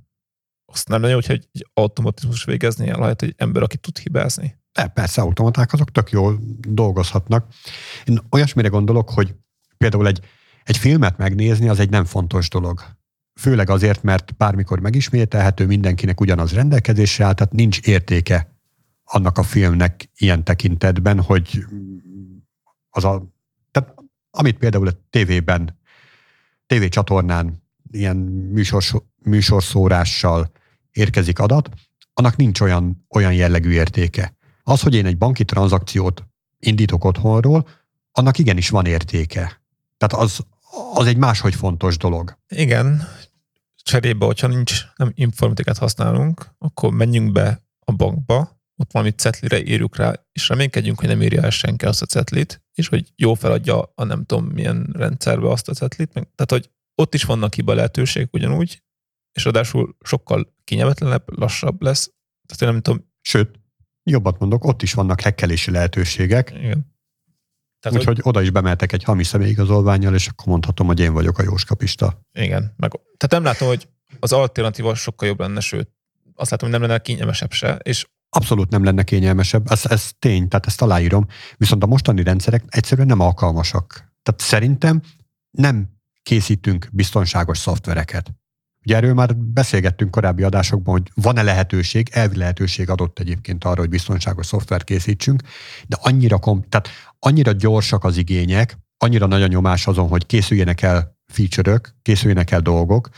azt 0.74 0.88
nem 0.88 1.02
lenne, 1.02 1.14
hogyha 1.14 1.32
egy 1.32 1.48
automatizmus 1.74 2.44
végezni 2.44 2.90
lehet 2.90 3.22
egy 3.22 3.34
ember, 3.36 3.62
aki 3.62 3.76
tud 3.76 3.98
hibázni. 3.98 4.58
De 4.72 4.86
persze, 4.86 5.20
automaták 5.20 5.72
azok 5.72 5.90
tök 5.90 6.10
jól 6.10 6.40
dolgozhatnak. 6.68 7.54
Én 8.04 8.20
olyasmire 8.30 8.68
gondolok, 8.68 9.10
hogy 9.10 9.34
például 9.76 10.06
egy, 10.06 10.20
egy 10.64 10.76
filmet 10.76 11.18
megnézni, 11.18 11.68
az 11.68 11.78
egy 11.78 11.90
nem 11.90 12.04
fontos 12.04 12.48
dolog. 12.48 12.84
Főleg 13.40 13.70
azért, 13.70 14.02
mert 14.02 14.36
bármikor 14.36 14.80
megismételhető, 14.80 15.66
mindenkinek 15.66 16.20
ugyanaz 16.20 16.52
rendelkezésre 16.52 17.24
áll, 17.24 17.32
tehát 17.32 17.52
nincs 17.52 17.80
értéke 17.80 18.54
annak 19.04 19.38
a 19.38 19.42
filmnek 19.42 20.10
ilyen 20.16 20.44
tekintetben, 20.44 21.20
hogy 21.20 21.64
az 22.90 23.04
a, 23.04 23.32
tehát 23.70 23.94
amit 24.30 24.58
például 24.58 24.88
a 24.88 25.06
tévében, 25.10 25.78
tévécsatornán 26.66 27.62
ilyen 27.90 28.16
műsors, 28.52 28.94
műsorszórással 29.22 30.50
érkezik 30.90 31.38
adat, 31.38 31.68
annak 32.12 32.36
nincs 32.36 32.60
olyan, 32.60 33.06
olyan 33.08 33.34
jellegű 33.34 33.70
értéke. 33.70 34.36
Az, 34.62 34.80
hogy 34.80 34.94
én 34.94 35.06
egy 35.06 35.18
banki 35.18 35.44
tranzakciót 35.44 36.26
indítok 36.58 37.04
otthonról, 37.04 37.68
annak 38.12 38.38
igenis 38.38 38.68
van 38.68 38.86
értéke. 38.86 39.62
Tehát 39.96 40.24
az, 40.24 40.46
az 40.94 41.06
egy 41.06 41.16
máshogy 41.16 41.54
fontos 41.54 41.96
dolog. 41.96 42.38
Igen, 42.48 43.02
cserébe, 43.76 44.24
hogyha 44.24 44.46
nincs, 44.46 44.82
nem 44.96 45.12
informatikát 45.14 45.78
használunk, 45.78 46.54
akkor 46.58 46.92
menjünk 46.92 47.32
be 47.32 47.60
a 47.78 47.92
bankba, 47.92 48.62
ott 48.76 48.92
valami 48.92 49.10
cetlire 49.10 49.62
írjuk 49.62 49.96
rá, 49.96 50.12
és 50.32 50.48
reménykedjünk, 50.48 51.00
hogy 51.00 51.08
nem 51.08 51.22
írja 51.22 51.42
el 51.42 51.50
senki 51.50 51.84
azt 51.84 52.02
a 52.02 52.06
cetlit, 52.06 52.62
és 52.72 52.88
hogy 52.88 53.12
jó 53.16 53.34
feladja 53.34 53.92
a 53.94 54.04
nem 54.04 54.24
tudom 54.24 54.44
milyen 54.44 54.90
rendszerbe 54.92 55.50
azt 55.50 55.68
a 55.68 55.72
cetlit. 55.72 56.12
Tehát, 56.12 56.50
hogy 56.50 56.70
ott 56.94 57.14
is 57.14 57.24
vannak 57.24 57.54
hiba 57.54 57.74
lehetőségek 57.74 58.34
ugyanúgy, 58.34 58.82
és 59.32 59.44
ráadásul 59.44 59.96
sokkal 60.04 60.54
kényelmetlenebb, 60.64 61.38
lassabb 61.38 61.82
lesz. 61.82 62.12
Tehát 62.46 62.62
én 62.62 62.68
nem 62.68 62.82
tudom. 62.82 63.12
Sőt, 63.20 63.60
jobbat 64.02 64.38
mondok, 64.38 64.64
ott 64.64 64.82
is 64.82 64.92
vannak 64.92 65.20
hekkelési 65.20 65.70
lehetőségek. 65.70 66.50
Igen. 66.50 66.93
Tehát, 67.84 67.98
Úgyhogy 67.98 68.16
hogy... 68.16 68.24
oda 68.26 68.42
is 68.42 68.50
bemeltek 68.50 68.92
egy 68.92 69.04
hamis 69.04 69.26
személyigazolványjal, 69.26 70.14
és 70.14 70.28
akkor 70.28 70.46
mondhatom, 70.46 70.86
hogy 70.86 71.00
én 71.00 71.12
vagyok 71.12 71.38
a 71.38 71.42
jóskapista. 71.42 72.20
Igen. 72.32 72.74
Meg, 72.76 72.90
tehát 72.90 73.30
nem 73.30 73.42
látom, 73.42 73.68
hogy 73.68 73.88
az 74.18 74.32
alternatíva 74.32 74.94
sokkal 74.94 75.28
jobb 75.28 75.40
lenne, 75.40 75.60
sőt, 75.60 75.90
azt 76.34 76.50
látom, 76.50 76.70
hogy 76.70 76.78
nem 76.78 76.88
lenne 76.88 77.00
kényelmesebb 77.00 77.52
se, 77.52 77.74
és 77.82 78.06
Abszolút 78.28 78.70
nem 78.70 78.84
lenne 78.84 79.02
kényelmesebb, 79.02 79.70
ez, 79.70 79.86
ez 79.86 80.10
tény, 80.18 80.48
tehát 80.48 80.66
ezt 80.66 80.82
aláírom. 80.82 81.26
Viszont 81.56 81.82
a 81.82 81.86
mostani 81.86 82.22
rendszerek 82.22 82.64
egyszerűen 82.68 83.06
nem 83.06 83.20
alkalmasak. 83.20 84.12
Tehát 84.22 84.40
szerintem 84.40 85.02
nem 85.50 85.88
készítünk 86.22 86.88
biztonságos 86.92 87.58
szoftvereket. 87.58 88.32
Ugye 88.84 88.96
erről 88.96 89.14
már 89.14 89.36
beszélgettünk 89.36 90.10
korábbi 90.10 90.42
adásokban, 90.42 90.94
hogy 90.94 91.10
van-e 91.24 91.42
lehetőség, 91.42 92.08
elvi 92.12 92.36
lehetőség 92.36 92.90
adott 92.90 93.18
egyébként 93.18 93.64
arra, 93.64 93.80
hogy 93.80 93.88
biztonságos 93.88 94.46
szoftvert 94.46 94.84
készítsünk, 94.84 95.42
de 95.86 95.96
annyira, 96.00 96.38
kom- 96.38 96.68
tehát 96.68 96.88
annyira 97.24 97.52
gyorsak 97.52 98.04
az 98.04 98.16
igények, 98.16 98.78
annyira 98.98 99.26
nagy 99.26 99.42
a 99.42 99.46
nyomás 99.46 99.86
azon, 99.86 100.08
hogy 100.08 100.26
készüljenek 100.26 100.82
el 100.82 101.16
feature-ök, 101.26 101.94
készüljenek 102.02 102.50
el 102.50 102.60
dolgok, 102.60 103.08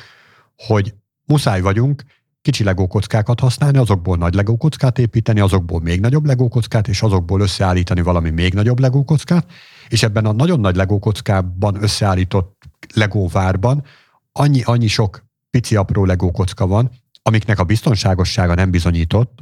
hogy 0.57 0.95
muszáj 1.25 1.61
vagyunk 1.61 2.03
kicsi 2.43 2.65
legókockákat 2.65 3.41
használni, 3.41 3.79
azokból 3.79 4.17
nagy 4.17 4.35
legókockát 4.35 4.99
építeni, 4.99 5.41
azokból 5.41 5.81
még 5.81 6.01
nagyobb 6.01 6.27
legókockát, 6.27 6.89
és 6.89 7.03
azokból 7.03 7.41
összeállítani 7.41 8.03
valami 8.03 8.31
még 8.31 8.55
nagyobb 8.55 8.79
legókockát, 8.79 9.51
és 9.89 10.03
ebben 10.03 10.27
a 10.27 10.33
nagyon 10.33 10.61
nagy 10.61 10.77
legókockában 10.77 11.83
összeállított 11.83 12.63
legóvárban 12.95 13.85
annyi, 14.33 14.63
annyi 14.63 14.87
sok 14.87 15.25
pici 15.51 15.77
apró 15.77 16.05
legókocka 16.05 16.67
van, 16.67 16.91
amiknek 17.23 17.59
a 17.59 17.65
biztonságossága 17.65 18.55
nem 18.55 18.71
bizonyított, 18.71 19.39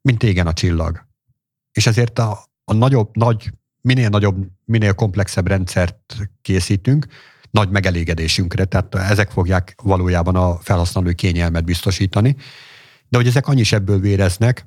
mint 0.00 0.22
égen 0.22 0.46
a 0.46 0.52
csillag. 0.52 1.06
És 1.72 1.86
ezért 1.86 2.18
a, 2.18 2.38
a 2.64 2.72
nagyobb, 2.72 3.08
nagy, 3.12 3.50
minél 3.86 4.08
nagyobb, 4.08 4.46
minél 4.64 4.94
komplexebb 4.94 5.46
rendszert 5.46 6.16
készítünk, 6.42 7.06
nagy 7.50 7.70
megelégedésünkre, 7.70 8.64
tehát 8.64 8.94
ezek 8.94 9.30
fogják 9.30 9.74
valójában 9.82 10.36
a 10.36 10.58
felhasználói 10.58 11.14
kényelmet 11.14 11.64
biztosítani. 11.64 12.36
De 13.08 13.16
hogy 13.16 13.26
ezek 13.26 13.46
annyi 13.46 13.62
ebből 13.70 14.00
véreznek, 14.00 14.66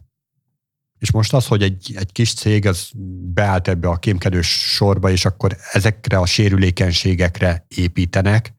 És 0.99 1.11
most 1.11 1.33
az, 1.33 1.47
hogy 1.47 1.63
egy, 1.63 1.93
egy 1.95 2.11
kis 2.11 2.33
cég 2.33 2.65
az 2.65 2.91
beállt 3.33 3.67
ebbe 3.67 3.87
a 3.87 3.95
kémkedős 3.95 4.47
sorba, 4.47 5.09
és 5.11 5.25
akkor 5.25 5.57
ezekre 5.71 6.17
a 6.17 6.25
sérülékenységekre 6.25 7.65
építenek, 7.67 8.53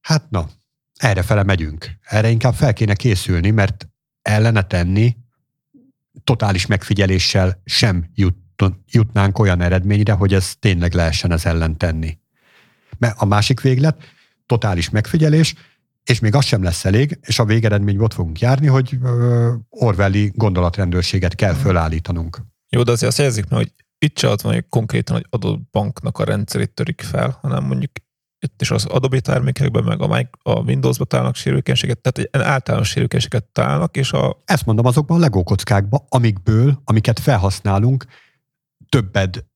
hát 0.00 0.30
na, 0.30 0.48
erre 0.94 1.22
fele 1.22 1.42
megyünk. 1.42 1.90
Erre 2.02 2.30
inkább 2.30 2.54
fel 2.54 2.72
kéne 2.72 2.94
készülni, 2.94 3.50
mert 3.50 3.88
ellene 4.22 4.62
tenni 4.62 5.16
totális 6.24 6.66
megfigyeléssel 6.66 7.62
sem 7.64 8.10
jut, 8.14 8.41
jutnánk 8.90 9.38
olyan 9.38 9.60
eredményre, 9.60 10.12
hogy 10.12 10.34
ez 10.34 10.54
tényleg 10.58 10.94
lehessen 10.94 11.32
ez 11.32 11.46
ellen 11.46 11.78
tenni. 11.78 12.18
Mert 12.98 13.14
a 13.18 13.24
másik 13.24 13.60
véglet, 13.60 14.02
totális 14.46 14.90
megfigyelés, 14.90 15.54
és 16.04 16.20
még 16.20 16.34
az 16.34 16.44
sem 16.44 16.62
lesz 16.62 16.84
elég, 16.84 17.18
és 17.22 17.38
a 17.38 17.44
végeredmény 17.44 17.98
ott 17.98 18.12
fogunk 18.12 18.40
járni, 18.40 18.66
hogy 18.66 18.98
Orwelli 19.68 20.32
gondolatrendőrséget 20.34 21.34
kell 21.34 21.54
fölállítanunk. 21.54 22.38
Jó, 22.68 22.82
de 22.82 22.90
azért 22.90 23.10
azt 23.10 23.20
jelzik 23.20 23.48
meg, 23.48 23.58
hogy 23.58 23.72
itt 23.98 24.18
se 24.18 24.28
az 24.28 24.42
van, 24.42 24.52
hogy 24.52 24.64
konkrétan 24.68 25.16
egy 25.16 25.26
adott 25.30 25.60
banknak 25.70 26.18
a 26.18 26.24
rendszerét 26.24 26.70
törik 26.70 27.00
fel, 27.00 27.38
hanem 27.42 27.64
mondjuk 27.64 27.90
itt 28.38 28.60
is 28.60 28.70
az 28.70 28.84
Adobe 28.84 29.20
termékekben, 29.20 29.84
meg 29.84 30.00
a, 30.00 30.28
a 30.42 30.60
Windows-ba 30.60 31.04
találnak 31.04 31.34
sérülékenységet, 31.34 31.98
tehát 31.98 32.30
egy 32.32 32.40
általános 32.42 32.88
sérülékenységet 32.88 33.44
találnak, 33.44 33.96
és 33.96 34.12
a... 34.12 34.42
Ezt 34.44 34.66
mondom 34.66 34.86
azokban 34.86 35.16
a 35.16 35.20
Lego 35.20 35.42
kockákban, 35.42 36.04
amikből, 36.08 36.80
amiket 36.84 37.20
felhasználunk, 37.20 38.04
többed... 38.92 39.46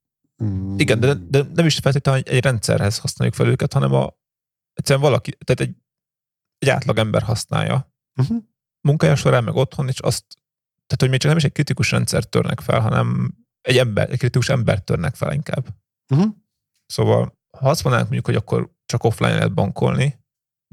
Mm. 0.44 0.78
Igen, 0.78 1.00
de, 1.00 1.14
de 1.14 1.42
nem 1.54 1.66
is 1.66 1.78
feltétlenül 1.78 2.20
egy, 2.20 2.28
egy 2.28 2.42
rendszerhez 2.42 2.98
használjuk 2.98 3.36
fel 3.36 3.48
őket, 3.48 3.72
hanem 3.72 3.92
a, 3.92 4.16
egyszerűen 4.72 5.04
valaki, 5.04 5.30
tehát 5.44 5.60
egy, 5.60 5.76
egy 6.58 6.68
átlag 6.68 6.98
ember 6.98 7.22
használja. 7.22 7.94
Uh-huh. 8.20 8.42
Munkája 8.80 9.16
során, 9.16 9.44
meg 9.44 9.54
otthon, 9.54 9.88
és 9.88 9.98
azt, 9.98 10.24
tehát 10.72 11.00
hogy 11.00 11.08
még 11.08 11.18
csak 11.18 11.28
nem 11.28 11.38
is 11.38 11.44
egy 11.44 11.52
kritikus 11.52 11.90
rendszer 11.90 12.24
törnek 12.24 12.60
fel, 12.60 12.80
hanem 12.80 13.34
egy 13.60 13.78
ember, 13.78 14.10
egy 14.10 14.18
kritikus 14.18 14.48
ember 14.48 14.82
törnek 14.82 15.14
fel 15.14 15.32
inkább. 15.32 15.68
Uh-huh. 16.14 16.34
Szóval, 16.86 17.38
ha 17.58 17.70
azt 17.70 17.82
mondanánk 17.82 18.10
mondjuk, 18.10 18.26
hogy 18.26 18.42
akkor 18.44 18.74
csak 18.86 19.04
offline 19.04 19.34
lehet 19.34 19.54
bankolni, 19.54 20.24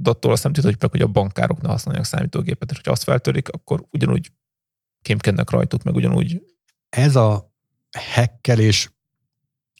de 0.01 0.09
attól 0.09 0.31
azt 0.31 0.43
nem 0.43 0.53
tudod, 0.53 0.91
hogy 0.91 1.01
a 1.01 1.07
bankárok 1.07 1.61
ne 1.61 1.67
használják 1.67 2.05
számítógépet, 2.05 2.69
és 2.69 2.75
hogyha 2.75 2.91
azt 2.91 3.03
feltörik, 3.03 3.49
akkor 3.49 3.85
ugyanúgy 3.89 4.31
kémkednek 5.01 5.49
rajtuk, 5.49 5.83
meg 5.83 5.95
ugyanúgy. 5.95 6.43
Ez 6.89 7.15
a 7.15 7.52
hekkelés, 7.97 8.91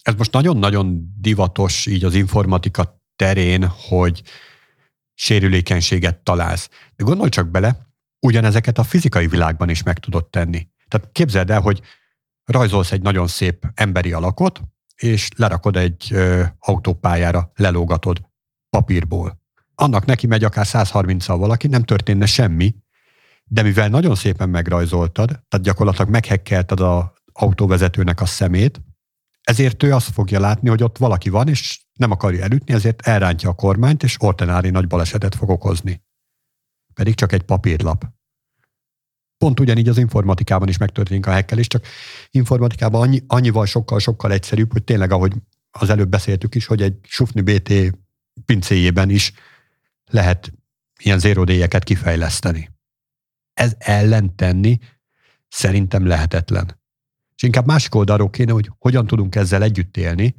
ez 0.02 0.14
most 0.18 0.32
nagyon-nagyon 0.32 1.14
divatos 1.20 1.86
így 1.86 2.04
az 2.04 2.14
informatika 2.14 3.02
terén, 3.16 3.68
hogy 3.68 4.22
sérülékenységet 5.14 6.18
találsz. 6.18 6.70
De 6.96 7.04
gondolj 7.04 7.30
csak 7.30 7.48
bele, 7.48 7.78
ugyanezeket 8.20 8.78
a 8.78 8.84
fizikai 8.84 9.28
világban 9.28 9.70
is 9.70 9.84
meg 9.84 10.00
tudod 10.00 10.30
tenni. 10.30 10.68
Tehát 10.88 11.10
képzeld 11.12 11.50
el, 11.50 11.62
hogy 11.62 11.82
rajzolsz 12.46 12.92
egy 12.92 13.02
nagyon 13.02 13.28
szép 13.28 13.68
emberi 13.74 14.12
alakot, 14.12 14.62
és 14.96 15.30
lerakod 15.36 15.76
egy 15.76 16.08
ö, 16.12 16.44
autópályára, 16.60 17.52
lelógatod 17.56 18.22
papírból. 18.70 19.42
Annak 19.76 20.06
neki 20.06 20.28
megy 20.28 20.44
akár 20.44 20.66
130-al 20.68 21.36
valaki, 21.38 21.68
nem 21.68 21.84
történne 21.84 22.26
semmi, 22.26 22.76
de 23.44 23.62
mivel 23.62 23.90
nagyon 23.90 24.16
szépen 24.16 24.50
megrajzoltad, 24.50 25.28
tehát 25.28 25.66
gyakorlatilag 25.66 26.10
meghekkelted 26.10 26.80
az 26.80 27.04
autóvezetőnek 27.34 28.22
a 28.22 28.26
szemét, 28.26 28.82
ezért 29.44 29.84
ő 29.84 29.94
azt 29.94 30.12
fogja 30.12 30.40
látni, 30.40 30.70
hogy 30.70 30.84
ott 30.84 30.98
valaki 30.98 31.30
van, 31.30 31.48
és 31.48 31.82
nem 31.94 32.12
akarja 32.12 32.44
elütni, 32.44 32.74
ezért 32.74 33.02
elrántja 33.02 33.50
a 33.50 33.54
kormányt, 33.54 34.04
és 34.04 34.16
ordinári 34.20 34.70
nagy 34.70 34.88
balesetet 34.88 35.36
fog 35.36 35.50
okozni. 35.50 36.04
Pedig 36.94 37.16
csak 37.16 37.32
egy 37.32 37.44
papírlap. 37.44 38.06
Pont 39.38 39.60
ugyanígy 39.60 39.90
az 39.90 39.98
informatikában 39.98 40.68
is 40.68 40.78
megtörténik 40.78 41.28
a 41.28 41.32
hekkelés, 41.32 41.68
csak 41.68 41.88
informatikában 42.30 43.02
annyi, 43.02 43.24
annyival 43.28 43.66
sokkal-sokkal 43.66 44.32
egyszerűbb, 44.32 44.72
hogy 44.72 44.84
tényleg, 44.84 45.12
ahogy 45.12 45.34
az 45.72 45.90
előbb 45.90 46.10
beszéltük 46.10 46.56
is, 46.56 46.66
hogy 46.66 46.82
egy 46.82 47.00
Sufni 47.02 47.42
BT 47.42 47.98
pincéjében 48.46 49.10
is 49.10 49.34
lehet 50.06 50.54
ilyen 51.00 51.20
zérodélyeket 51.20 51.84
kifejleszteni. 51.84 52.72
Ez 53.54 53.76
ellen 53.78 54.36
tenni 54.36 54.80
szerintem 55.48 56.06
lehetetlen. 56.06 56.83
És 57.44 57.50
inkább 57.50 57.68
másik 57.68 57.96
oldalról 57.96 58.30
kéne, 58.30 58.52
hogy 58.52 58.72
hogyan 58.78 59.08
tudunk 59.08 59.36
ezzel 59.36 59.64
együtt 59.64 59.98
élni. 59.98 60.36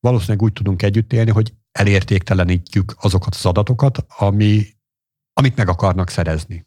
Valószínűleg 0.00 0.42
úgy 0.42 0.52
tudunk 0.52 0.82
együtt 0.82 1.12
élni, 1.12 1.30
hogy 1.30 1.54
elértéktelenítjük 1.72 2.94
azokat 3.00 3.34
az 3.34 3.46
adatokat, 3.46 4.04
ami, 4.08 4.66
amit 5.32 5.56
meg 5.56 5.68
akarnak 5.68 6.10
szerezni. 6.10 6.66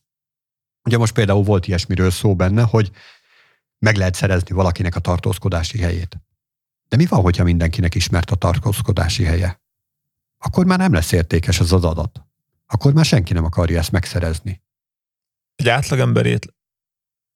Ugye 0.83 0.97
most 0.97 1.13
például 1.13 1.43
volt 1.43 1.67
ilyesmiről 1.67 2.11
szó 2.11 2.35
benne, 2.35 2.61
hogy 2.61 2.91
meg 3.85 3.95
lehet 3.95 4.15
szerezni 4.15 4.55
valakinek 4.55 4.95
a 4.95 4.99
tartózkodási 4.99 5.79
helyét. 5.79 6.17
De 6.87 6.95
mi 6.95 7.05
van, 7.05 7.21
hogyha 7.21 7.43
mindenkinek 7.43 7.95
ismert 7.95 8.31
a 8.31 8.35
tartózkodási 8.35 9.23
helye? 9.23 9.61
Akkor 10.37 10.65
már 10.65 10.77
nem 10.77 10.93
lesz 10.93 11.11
értékes 11.11 11.59
az 11.59 11.73
az 11.73 11.83
adat. 11.83 12.21
Akkor 12.67 12.93
már 12.93 13.05
senki 13.05 13.33
nem 13.33 13.45
akarja 13.45 13.79
ezt 13.79 13.91
megszerezni. 13.91 14.61
Egy 15.55 15.69
átlagemberét, 15.69 16.53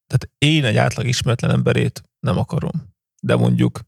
tehát 0.07 0.29
én 0.37 0.65
egy 0.65 0.77
átlag 0.77 1.07
ismeretlen 1.07 1.51
emberét 1.51 2.03
nem 2.19 2.37
akarom. 2.37 2.93
De 3.21 3.35
mondjuk 3.35 3.79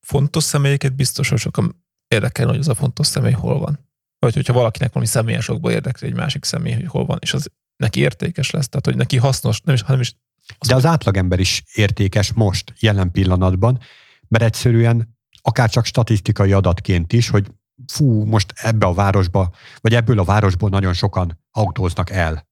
fontos 0.00 0.44
személyeket 0.44 0.94
biztos, 0.94 1.28
hogy 1.28 1.38
sokan 1.38 1.84
érdekel, 2.08 2.46
hogy 2.46 2.58
az 2.58 2.68
a 2.68 2.74
fontos 2.74 3.06
személy 3.06 3.32
hol 3.32 3.58
van. 3.58 3.78
Vagy 4.18 4.34
hogyha 4.34 4.52
valakinek 4.52 4.92
valami 4.92 5.10
személyes 5.10 5.48
okból 5.48 5.70
érdekli 5.70 6.06
egy 6.08 6.14
másik 6.14 6.44
személy, 6.44 6.72
hogy 6.72 6.86
hol 6.86 7.04
van, 7.04 7.18
és 7.20 7.34
az 7.34 7.50
neki 7.76 8.00
értékes 8.00 8.50
lesz, 8.50 8.68
tehát 8.68 8.86
hogy 8.86 8.96
neki 8.96 9.16
hasznos, 9.16 9.60
nem 9.60 9.74
is, 9.74 9.82
hanem 9.82 10.00
is 10.00 10.14
az 10.58 10.68
De 10.68 10.74
az 10.74 10.86
átlagember 10.86 11.40
is 11.40 11.62
értékes 11.74 12.32
most, 12.32 12.72
jelen 12.78 13.10
pillanatban, 13.10 13.80
mert 14.28 14.44
egyszerűen 14.44 15.16
akár 15.42 15.70
csak 15.70 15.84
statisztikai 15.84 16.52
adatként 16.52 17.12
is, 17.12 17.28
hogy 17.28 17.50
fú, 17.92 18.24
most 18.24 18.52
ebbe 18.56 18.86
a 18.86 18.94
városba, 18.94 19.54
vagy 19.80 19.94
ebből 19.94 20.18
a 20.18 20.24
városból 20.24 20.68
nagyon 20.68 20.92
sokan 20.92 21.44
autóznak 21.50 22.10
el. 22.10 22.48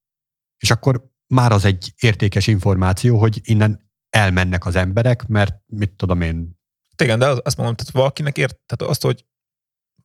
És 0.58 0.70
akkor 0.70 1.11
már 1.32 1.52
az 1.52 1.64
egy 1.64 1.92
értékes 2.00 2.46
információ, 2.46 3.18
hogy 3.18 3.40
innen 3.42 3.90
elmennek 4.10 4.66
az 4.66 4.76
emberek, 4.76 5.26
mert 5.26 5.62
mit 5.66 5.92
tudom 5.92 6.20
én. 6.20 6.60
Igen, 6.96 7.18
de 7.18 7.26
azt 7.26 7.56
mondom, 7.56 7.74
tehát 7.74 7.92
valakinek 7.92 8.38
ért, 8.38 8.60
tehát 8.66 8.92
azt, 8.92 9.02
hogy 9.02 9.26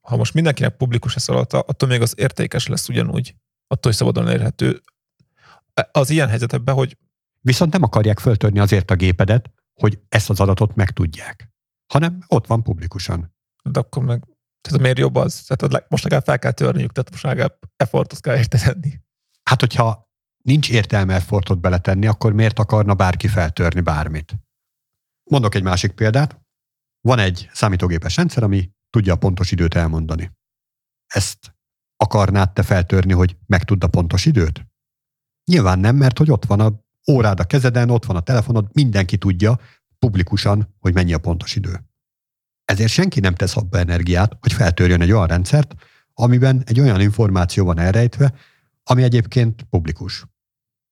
ha 0.01 0.15
most 0.15 0.33
mindenkinek 0.33 0.77
publikus 0.77 1.15
ez 1.15 1.29
alatt, 1.29 1.53
attól 1.53 1.89
még 1.89 2.01
az 2.01 2.13
értékes 2.17 2.67
lesz 2.67 2.89
ugyanúgy. 2.89 3.35
Attól, 3.67 3.91
hogy 3.91 3.95
szabadon 3.95 4.27
elérhető. 4.27 4.81
Az 5.91 6.09
ilyen 6.09 6.27
helyzetekben, 6.27 6.75
hogy... 6.75 6.97
Viszont 7.39 7.73
nem 7.73 7.83
akarják 7.83 8.19
föltörni 8.19 8.59
azért 8.59 8.91
a 8.91 8.95
gépedet, 8.95 9.51
hogy 9.73 9.99
ezt 10.09 10.29
az 10.29 10.39
adatot 10.39 10.75
megtudják, 10.75 11.49
hanem 11.93 12.19
ott 12.27 12.47
van 12.47 12.63
publikusan. 12.63 13.35
De 13.63 13.79
akkor 13.79 14.03
meg, 14.03 14.23
tehát 14.61 14.81
miért 14.81 14.97
jobb 14.97 15.15
az? 15.15 15.43
Tehát 15.43 15.89
most 15.89 16.03
legalább 16.03 16.25
fel 16.25 16.39
kell 16.39 16.51
törniük, 16.51 16.91
tehát 16.91 17.11
most 17.11 17.23
legalább 17.23 17.59
effortot 17.75 18.19
kell 18.19 18.37
érte 18.37 18.57
tenni. 18.57 18.99
Hát, 19.43 19.59
hogyha 19.59 20.06
nincs 20.47 20.69
értelme 20.69 21.13
effortot 21.13 21.59
beletenni, 21.59 22.07
akkor 22.07 22.33
miért 22.33 22.59
akarna 22.59 22.93
bárki 22.93 23.27
feltörni 23.27 23.81
bármit? 23.81 24.35
Mondok 25.29 25.55
egy 25.55 25.63
másik 25.63 25.91
példát. 25.91 26.41
Van 27.01 27.19
egy 27.19 27.49
számítógépes 27.53 28.15
rendszer, 28.15 28.43
ami 28.43 28.71
tudja 28.89 29.13
a 29.13 29.17
pontos 29.17 29.51
időt 29.51 29.75
elmondani. 29.75 30.31
Ezt 31.07 31.55
akarnád 31.95 32.53
te 32.53 32.63
feltörni, 32.63 33.13
hogy 33.13 33.37
megtudd 33.45 33.83
a 33.83 33.87
pontos 33.87 34.25
időt? 34.25 34.65
Nyilván 35.51 35.79
nem, 35.79 35.95
mert 35.95 36.17
hogy 36.17 36.31
ott 36.31 36.45
van 36.45 36.59
a 36.59 36.85
órád 37.11 37.39
a 37.39 37.43
kezeden, 37.43 37.89
ott 37.89 38.05
van 38.05 38.15
a 38.15 38.21
telefonod, 38.21 38.67
mindenki 38.73 39.17
tudja 39.17 39.59
publikusan, 39.99 40.75
hogy 40.79 40.93
mennyi 40.93 41.13
a 41.13 41.19
pontos 41.19 41.55
idő. 41.55 41.83
Ezért 42.65 42.91
senki 42.91 43.19
nem 43.19 43.35
tesz 43.35 43.57
abba 43.57 43.77
energiát, 43.77 44.37
hogy 44.39 44.53
feltörjön 44.53 45.01
egy 45.01 45.11
olyan 45.11 45.27
rendszert, 45.27 45.75
amiben 46.13 46.63
egy 46.65 46.79
olyan 46.79 47.01
információ 47.01 47.65
van 47.65 47.79
elrejtve, 47.79 48.33
ami 48.83 49.03
egyébként 49.03 49.63
publikus. 49.69 50.25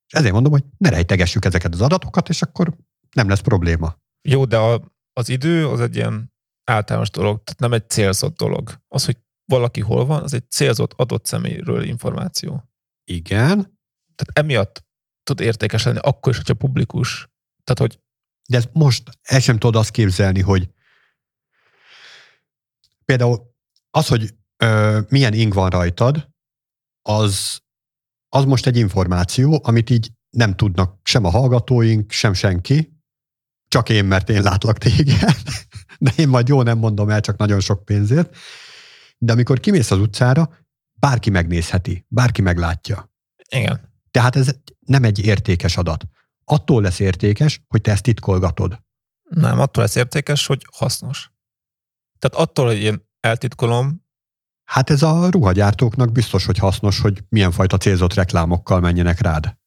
És 0.08 0.14
ezért 0.14 0.34
mondom, 0.34 0.52
hogy 0.52 0.64
ne 0.78 0.90
rejtegessük 0.90 1.46
ezeket 1.46 1.74
az 1.74 1.82
adatokat, 1.82 2.30
és 2.30 2.42
akkor 2.42 2.76
nem 3.12 3.30
lesz 3.30 3.40
probléma. 3.40 3.98
Jó, 4.22 4.46
de 4.46 4.58
a, 4.58 4.94
az 5.14 5.30
idő 5.30 5.68
az 5.68 5.80
egy 5.80 5.96
ilyen 5.96 6.34
általános 6.64 7.10
dolog, 7.10 7.44
tehát 7.44 7.60
nem 7.60 7.74
egy 7.74 7.90
célzott 7.90 8.38
dolog. 8.38 8.82
Az, 8.88 9.06
hogy 9.06 9.18
valaki 9.46 9.82
hol 9.82 10.06
van, 10.06 10.24
az 10.24 10.34
egy 10.34 10.50
célzott 10.50 10.94
adott 10.94 11.26
személyről 11.26 11.84
információ. 11.84 12.70
Igen. 13.04 13.80
Tehát 14.16 14.32
emiatt 14.34 14.86
tud 15.24 15.40
értékes 15.40 15.84
lenni, 15.84 15.98
akkor 16.02 16.32
is, 16.32 16.38
hogyha 16.38 16.54
publikus. 16.54 17.30
Tehát, 17.64 17.80
hogy... 17.80 18.04
De 18.50 18.58
ez 18.58 18.66
most 18.74 19.10
el 19.22 19.40
sem 19.40 19.58
tudod 19.58 19.76
azt 19.76 19.92
képzelni, 19.92 20.42
hogy 20.42 20.70
például 23.06 23.54
az, 23.90 24.08
hogy 24.08 24.34
ö, 24.58 25.00
milyen 25.10 25.34
ing 25.34 25.54
van 25.54 25.70
rajtad, 25.70 26.30
az 27.02 27.62
az 28.36 28.46
most 28.46 28.66
egy 28.66 28.78
információ, 28.78 29.60
amit 29.64 29.90
így 29.90 30.12
nem 30.30 30.56
tudnak 30.56 31.00
sem 31.04 31.24
a 31.26 31.30
hallgatóink, 31.30 32.12
sem 32.12 32.34
senki, 32.34 33.00
csak 33.68 33.90
én, 33.90 34.06
mert 34.06 34.30
én 34.30 34.42
látlak 34.42 34.78
téged, 34.78 35.36
de 36.00 36.12
én 36.16 36.28
majd 36.28 36.48
jó 36.48 36.62
nem 36.62 36.78
mondom 36.78 37.10
el, 37.10 37.22
csak 37.22 37.38
nagyon 37.38 37.60
sok 37.60 37.86
pénzért. 37.86 38.36
De 39.18 39.32
amikor 39.32 39.60
kimész 39.60 39.92
az 39.92 40.00
utcára, 40.00 40.50
bárki 40.94 41.30
megnézheti, 41.30 42.06
bárki 42.08 42.42
meglátja. 42.42 43.14
Igen. 43.50 43.94
Tehát 44.12 44.36
ez 44.36 44.56
nem 44.80 45.04
egy 45.04 45.26
értékes 45.26 45.78
adat. 45.78 46.04
attól 46.44 46.82
lesz 46.82 47.00
értékes, 47.00 47.64
hogy 47.68 47.82
te 47.82 47.92
ezt 47.92 48.04
titkolgatod. 48.04 48.80
Nem, 49.30 49.60
attól 49.60 49.84
lesz 49.84 49.96
értékes, 49.96 50.46
hogy 50.46 50.66
hasznos. 50.72 51.32
Tehát 52.20 52.48
attól, 52.48 52.66
hogy 52.66 52.78
én 52.78 53.08
eltitkolom, 53.20 54.05
Hát 54.66 54.90
ez 54.90 55.02
a 55.02 55.30
ruhagyártóknak 55.30 56.12
biztos, 56.12 56.46
hogy 56.46 56.58
hasznos, 56.58 57.00
hogy 57.00 57.24
milyen 57.30 57.52
fajta 57.52 57.78
célzott 57.78 58.14
reklámokkal 58.14 58.80
menjenek 58.80 59.20
rád. 59.20 59.58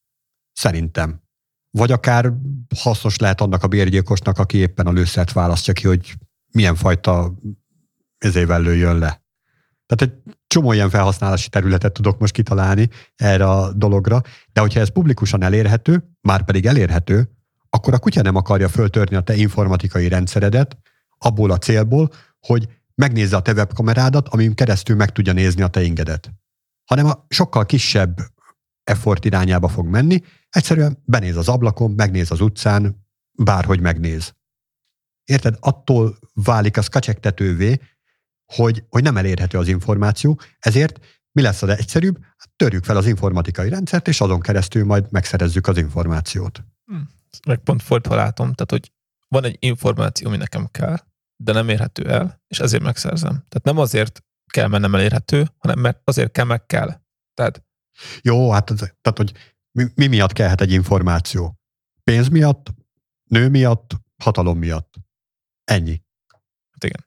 Szerintem. 0.52 1.22
Vagy 1.70 1.92
akár 1.92 2.32
hasznos 2.76 3.18
lehet 3.18 3.40
annak 3.40 3.62
a 3.62 3.68
bérgyilkosnak, 3.68 4.38
aki 4.38 4.56
éppen 4.56 4.86
a 4.86 4.92
lőszert 4.92 5.32
választja 5.32 5.72
ki, 5.72 5.86
hogy 5.86 6.14
milyen 6.52 6.74
fajta 6.74 7.34
ezével 8.18 8.60
lőjön 8.60 8.98
le. 8.98 9.22
Tehát 9.86 10.14
egy 10.14 10.34
csomó 10.46 10.72
ilyen 10.72 10.90
felhasználási 10.90 11.48
területet 11.48 11.92
tudok 11.92 12.18
most 12.18 12.32
kitalálni 12.32 12.88
erre 13.16 13.44
a 13.44 13.72
dologra, 13.72 14.22
de 14.52 14.60
hogyha 14.60 14.80
ez 14.80 14.92
publikusan 14.92 15.42
elérhető, 15.42 16.10
már 16.20 16.44
pedig 16.44 16.66
elérhető, 16.66 17.30
akkor 17.70 17.94
a 17.94 17.98
kutya 17.98 18.22
nem 18.22 18.36
akarja 18.36 18.68
föltörni 18.68 19.16
a 19.16 19.20
te 19.20 19.34
informatikai 19.34 20.08
rendszeredet 20.08 20.76
abból 21.18 21.50
a 21.50 21.58
célból, 21.58 22.10
hogy 22.40 22.68
megnézze 22.98 23.36
a 23.36 23.42
te 23.42 23.52
webkamerádat, 23.52 24.28
amin 24.28 24.54
keresztül 24.54 24.96
meg 24.96 25.12
tudja 25.12 25.32
nézni 25.32 25.62
a 25.62 25.68
te 25.68 25.82
ingedet. 25.82 26.32
Hanem 26.84 27.06
a 27.06 27.26
sokkal 27.28 27.66
kisebb 27.66 28.18
effort 28.84 29.24
irányába 29.24 29.68
fog 29.68 29.86
menni, 29.86 30.22
egyszerűen 30.48 31.02
benéz 31.04 31.36
az 31.36 31.48
ablakon, 31.48 31.90
megnéz 31.90 32.30
az 32.30 32.40
utcán, 32.40 33.06
bárhogy 33.32 33.80
megnéz. 33.80 34.34
Érted? 35.24 35.56
Attól 35.60 36.18
válik 36.32 36.76
az 36.76 36.86
kacsegtetővé, 36.86 37.80
hogy, 38.54 38.84
hogy 38.88 39.02
nem 39.02 39.16
elérhető 39.16 39.58
az 39.58 39.68
információ, 39.68 40.40
ezért 40.58 40.98
mi 41.32 41.42
lesz 41.42 41.62
az 41.62 41.68
egyszerűbb? 41.68 42.18
Hát 42.22 42.50
törjük 42.56 42.84
fel 42.84 42.96
az 42.96 43.06
informatikai 43.06 43.68
rendszert, 43.68 44.08
és 44.08 44.20
azon 44.20 44.40
keresztül 44.40 44.84
majd 44.84 45.06
megszerezzük 45.10 45.66
az 45.66 45.78
információt. 45.78 46.64
Hm. 46.84 46.96
Meg 47.46 47.58
pont 47.58 47.82
fordítva 47.82 48.16
látom, 48.16 48.52
tehát 48.52 48.70
hogy 48.70 48.92
van 49.28 49.44
egy 49.44 49.56
információ, 49.58 50.28
ami 50.28 50.36
nekem 50.36 50.68
kell, 50.70 50.98
de 51.40 51.52
nem 51.52 51.68
érhető 51.68 52.10
el, 52.10 52.42
és 52.46 52.60
ezért 52.60 52.82
megszerzem. 52.82 53.30
Tehát 53.30 53.62
nem 53.62 53.78
azért 53.78 54.24
kell, 54.46 54.66
mert 54.68 54.82
nem 54.82 54.94
elérhető, 54.94 55.48
hanem 55.58 55.78
mert 55.78 56.00
azért 56.04 56.32
kell, 56.32 56.44
meg 56.44 56.66
kell. 56.66 57.00
Tehát... 57.34 57.64
Jó, 58.22 58.50
hát 58.50 58.66
tehát, 58.76 59.16
hogy 59.16 59.32
mi, 59.70 59.84
mi 59.94 60.06
miatt 60.06 60.32
kellhet 60.32 60.60
egy 60.60 60.72
információ? 60.72 61.58
Pénz 62.04 62.28
miatt, 62.28 62.74
nő 63.24 63.48
miatt, 63.48 63.90
hatalom 64.22 64.58
miatt. 64.58 64.94
Ennyi. 65.64 66.02
Hát 66.70 66.84
igen. 66.84 67.06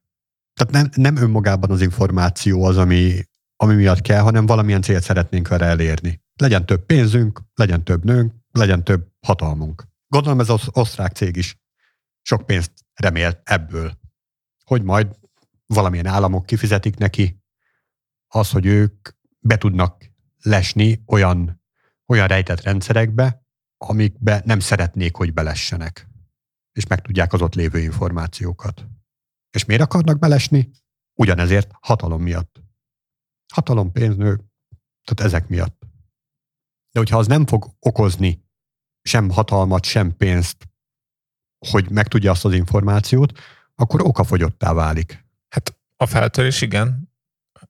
Tehát 0.53 0.73
nem, 0.73 1.03
nem 1.03 1.23
önmagában 1.23 1.71
az 1.71 1.81
információ 1.81 2.63
az, 2.63 2.77
ami, 2.77 3.23
ami 3.55 3.75
miatt 3.75 4.01
kell, 4.01 4.21
hanem 4.21 4.45
valamilyen 4.45 4.81
célt 4.81 5.03
szeretnénk 5.03 5.47
vele 5.47 5.65
elérni. 5.65 6.21
Legyen 6.35 6.65
több 6.65 6.85
pénzünk, 6.85 7.41
legyen 7.53 7.83
több 7.83 8.03
nőnk, 8.03 8.33
legyen 8.51 8.83
több 8.83 9.07
hatalmunk. 9.27 9.87
Gondolom 10.07 10.39
ez 10.39 10.49
az 10.49 10.67
osztrák 10.71 11.15
cég 11.15 11.35
is 11.35 11.59
sok 12.21 12.45
pénzt 12.45 12.71
remél 12.93 13.41
ebből 13.43 13.99
hogy 14.71 14.83
majd 14.83 15.19
valamilyen 15.65 16.05
államok 16.05 16.45
kifizetik 16.45 16.97
neki 16.97 17.41
az, 18.27 18.51
hogy 18.51 18.65
ők 18.65 19.09
be 19.39 19.57
tudnak 19.57 20.05
lesni 20.41 21.03
olyan, 21.05 21.61
olyan 22.07 22.27
rejtett 22.27 22.61
rendszerekbe, 22.61 23.45
amikbe 23.77 24.41
nem 24.45 24.59
szeretnék, 24.59 25.15
hogy 25.15 25.33
belessenek. 25.33 26.07
És 26.71 26.87
megtudják 26.87 27.33
az 27.33 27.41
ott 27.41 27.53
lévő 27.53 27.79
információkat. 27.79 28.87
És 29.49 29.65
miért 29.65 29.81
akarnak 29.81 30.19
belesni? 30.19 30.71
Ugyanezért 31.13 31.71
hatalom 31.79 32.21
miatt. 32.21 32.61
Hatalom, 33.53 33.91
pénznő, 33.91 34.35
tehát 35.03 35.33
ezek 35.33 35.47
miatt. 35.47 35.79
De 36.91 36.99
hogyha 36.99 37.17
az 37.17 37.27
nem 37.27 37.45
fog 37.45 37.75
okozni 37.79 38.45
sem 39.01 39.29
hatalmat, 39.29 39.83
sem 39.83 40.15
pénzt, 40.17 40.69
hogy 41.67 41.89
megtudja 41.89 42.31
azt 42.31 42.45
az 42.45 42.53
információt, 42.53 43.39
akkor 43.81 44.01
okafogyottá 44.01 44.73
válik. 44.73 45.25
Hát 45.49 45.75
a 45.97 46.05
feltörés 46.05 46.61
igen, 46.61 47.11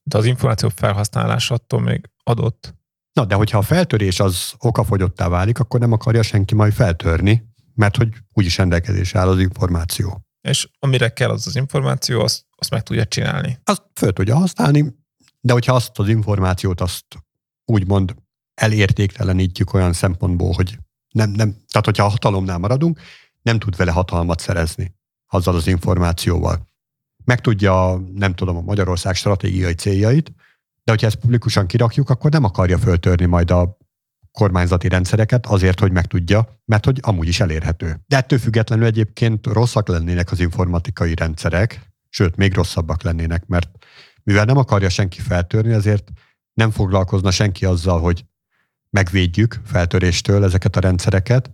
de 0.04 0.18
az 0.18 0.26
információ 0.26 0.70
felhasználása 0.70 1.54
attól 1.54 1.82
még 1.82 2.10
adott. 2.24 2.76
Na, 3.14 3.26
de 3.26 3.36
hogyha 3.36 3.58
a 3.58 3.62
feltörés 3.62 4.20
az 4.20 4.54
okafogyottá 4.58 5.28
válik, 5.28 5.60
akkor 5.60 5.80
nem 5.80 5.92
akarja 5.92 6.22
senki 6.22 6.56
majd 6.56 6.74
feltörni, 6.74 7.50
mert 7.74 7.98
hogy 7.98 8.14
úgyis 8.34 8.58
rendelkezésre 8.58 9.20
áll 9.20 9.28
az 9.28 9.40
információ. 9.40 10.26
És 10.42 10.70
amire 10.80 11.10
kell 11.10 11.30
az 11.30 11.48
az 11.48 11.56
információ, 11.56 12.22
azt, 12.22 12.46
azt 12.56 12.70
meg 12.70 12.84
tudja 12.84 13.06
csinálni. 13.06 13.60
Azt 13.64 13.84
föl 13.94 14.14
tudja 14.14 14.36
használni, 14.36 14.96
de 15.40 15.54
hogyha 15.54 15.74
azt 15.74 16.00
az 16.00 16.08
információt 16.08 16.82
azt 16.82 17.06
úgymond 17.66 18.16
elértéktelenítjük 18.54 19.74
olyan 19.74 19.94
szempontból, 19.94 20.54
hogy 20.54 20.78
nem, 21.10 21.30
nem, 21.30 21.52
tehát 21.52 21.86
hogyha 21.86 22.06
a 22.06 22.10
hatalomnál 22.10 22.58
maradunk, 22.58 23.00
nem 23.42 23.60
tud 23.60 23.76
vele 23.76 23.92
hatalmat 23.92 24.40
szerezni 24.40 25.00
azzal 25.34 25.56
az 25.56 25.68
információval. 25.68 26.68
Megtudja, 27.26 28.02
nem 28.16 28.34
tudom, 28.34 28.58
a 28.58 28.62
Magyarország 28.62 29.16
stratégiai 29.16 29.74
céljait, 29.74 30.34
de 30.84 30.92
hogyha 30.92 31.08
ezt 31.08 31.16
publikusan 31.16 31.68
kirakjuk, 31.68 32.10
akkor 32.10 32.32
nem 32.32 32.44
akarja 32.44 32.78
föltörni 32.78 33.26
majd 33.26 33.52
a 33.52 33.78
kormányzati 34.32 34.88
rendszereket 34.88 35.46
azért, 35.46 35.80
hogy 35.80 35.92
megtudja, 35.92 36.62
mert 36.66 36.86
hogy 36.86 37.00
amúgy 37.02 37.28
is 37.28 37.40
elérhető. 37.40 38.00
De 38.08 38.18
ettől 38.18 38.40
függetlenül 38.40 38.86
egyébként 38.86 39.48
rosszak 39.48 39.88
lennének 39.88 40.32
az 40.32 40.40
informatikai 40.40 41.16
rendszerek, 41.16 41.92
sőt, 42.10 42.36
még 42.36 42.54
rosszabbak 42.54 43.02
lennének, 43.02 43.46
mert 43.48 43.70
mivel 44.24 44.46
nem 44.46 44.58
akarja 44.58 44.90
senki 44.90 45.22
feltörni, 45.22 45.74
ezért 45.74 46.10
nem 46.54 46.72
foglalkozna 46.72 47.32
senki 47.32 47.66
azzal, 47.66 48.00
hogy 48.00 48.26
megvédjük 48.90 49.60
feltöréstől 49.66 50.44
ezeket 50.44 50.76
a 50.76 50.80
rendszereket, 50.80 51.52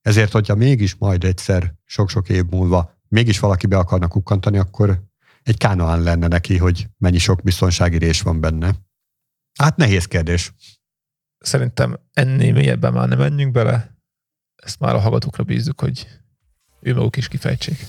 ezért, 0.00 0.32
hogyha 0.32 0.54
mégis 0.54 0.94
majd 0.94 1.24
egyszer, 1.24 1.74
sok-sok 1.84 2.28
év 2.28 2.44
múlva 2.44 2.98
mégis 3.10 3.38
valaki 3.38 3.66
be 3.66 3.78
akarna 3.78 4.08
kukkantani, 4.08 4.58
akkor 4.58 5.02
egy 5.42 5.56
kánoán 5.56 6.02
lenne 6.02 6.26
neki, 6.26 6.56
hogy 6.56 6.86
mennyi 6.98 7.18
sok 7.18 7.42
biztonsági 7.42 7.98
rés 7.98 8.20
van 8.20 8.40
benne. 8.40 8.74
Hát 9.58 9.76
nehéz 9.76 10.06
kérdés. 10.06 10.52
Szerintem 11.38 12.00
ennél 12.12 12.52
mélyebben 12.52 12.92
már 12.92 13.08
nem 13.08 13.18
menjünk 13.18 13.52
bele. 13.52 13.98
Ezt 14.62 14.78
már 14.78 14.94
a 14.94 14.98
hallgatókra 14.98 15.44
bízzuk, 15.44 15.80
hogy 15.80 16.06
ő 16.80 16.94
maguk 16.94 17.16
is 17.16 17.28
kifejtsék. 17.28 17.86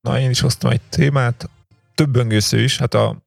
Na, 0.00 0.20
én 0.20 0.30
is 0.30 0.40
hoztam 0.40 0.70
egy 0.70 0.80
témát. 0.88 1.50
Több 1.94 2.10
böngésző 2.10 2.62
is, 2.62 2.78
hát 2.78 2.94
a 2.94 3.25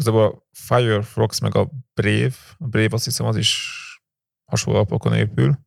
igazából 0.00 0.26
a 0.26 0.48
Firefox 0.52 1.38
meg 1.38 1.54
a 1.54 1.70
Brave, 1.94 2.34
a 2.58 2.66
Brave 2.66 2.94
azt 2.94 3.04
hiszem 3.04 3.26
az 3.26 3.36
is 3.36 3.76
hasonló 4.44 4.78
alapokon 4.78 5.14
épül, 5.14 5.58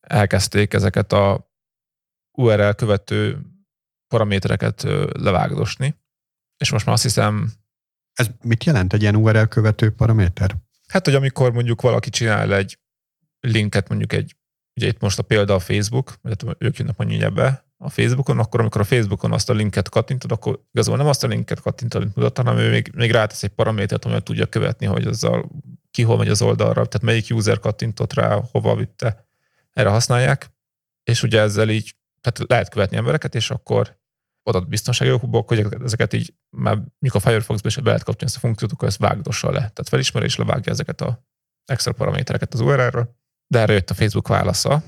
elkezdték 0.00 0.74
ezeket 0.74 1.12
a 1.12 1.52
URL 2.32 2.70
követő 2.70 3.40
paramétereket 4.08 4.82
levágdosni, 5.12 5.94
és 6.56 6.70
most 6.70 6.84
már 6.84 6.94
azt 6.94 7.02
hiszem... 7.02 7.52
Ez 8.12 8.30
mit 8.42 8.64
jelent 8.64 8.92
egy 8.92 9.02
ilyen 9.02 9.16
URL 9.16 9.42
követő 9.42 9.90
paraméter? 9.90 10.56
Hát, 10.88 11.04
hogy 11.04 11.14
amikor 11.14 11.52
mondjuk 11.52 11.80
valaki 11.80 12.10
csinál 12.10 12.54
egy 12.54 12.78
linket, 13.40 13.88
mondjuk 13.88 14.12
egy, 14.12 14.36
ugye 14.74 14.86
itt 14.86 15.00
most 15.00 15.18
a 15.18 15.22
példa 15.22 15.54
a 15.54 15.58
Facebook, 15.58 16.14
mert 16.22 16.44
ők 16.58 16.76
jönnek 16.76 16.96
mondjuk 16.96 17.22
ebbe, 17.22 17.67
a 17.80 17.88
Facebookon, 17.88 18.38
akkor 18.38 18.60
amikor 18.60 18.80
a 18.80 18.84
Facebookon 18.84 19.32
azt 19.32 19.50
a 19.50 19.52
linket 19.52 19.88
kattintod, 19.88 20.32
akkor 20.32 20.62
igazából 20.72 20.98
nem 20.98 21.08
azt 21.08 21.24
a 21.24 21.26
linket 21.26 21.60
kattintod, 21.60 22.02
amit 22.02 22.16
mutat, 22.16 22.36
hanem 22.36 22.58
ő 22.58 22.70
még, 22.70 22.92
még 22.94 23.10
rátesz 23.10 23.42
egy 23.42 23.50
paramétert, 23.50 24.04
amivel 24.04 24.22
tudja 24.22 24.46
követni, 24.46 24.86
hogy 24.86 25.06
azzal 25.06 25.48
ki 25.90 26.02
hol 26.02 26.16
megy 26.16 26.28
az 26.28 26.42
oldalra, 26.42 26.86
tehát 26.86 27.02
melyik 27.02 27.26
user 27.30 27.58
kattintott 27.58 28.12
rá, 28.12 28.40
hova 28.52 28.76
vitte. 28.76 29.28
Erre 29.72 29.88
használják, 29.88 30.50
és 31.04 31.22
ugye 31.22 31.40
ezzel 31.40 31.68
így 31.68 31.96
tehát 32.20 32.50
lehet 32.50 32.68
követni 32.68 32.96
embereket, 32.96 33.34
és 33.34 33.50
akkor 33.50 33.98
adat 34.42 34.68
biztonsági 34.68 35.10
okokból, 35.10 35.44
hogy 35.46 35.66
ezeket 35.84 36.12
így 36.12 36.34
már 36.56 36.74
mondjuk 36.74 37.14
a 37.14 37.20
Firefox-ba 37.20 37.68
is 37.68 37.76
be 37.76 37.82
lehet 37.82 38.02
kapcsolni 38.02 38.34
ezt 38.34 38.36
a 38.36 38.46
funkciót, 38.46 38.72
akkor 38.72 38.88
ezt 38.88 38.98
vágdossa 38.98 39.50
le. 39.50 39.58
Tehát 39.58 39.88
felismeri 39.88 40.26
és 40.26 40.36
levágja 40.36 40.72
ezeket 40.72 41.00
a 41.00 41.26
extra 41.64 41.92
paramétereket 41.92 42.54
az 42.54 42.60
URL-ről. 42.60 43.16
De 43.46 43.58
erre 43.58 43.72
jött 43.72 43.90
a 43.90 43.94
Facebook 43.94 44.28
válasza, 44.28 44.82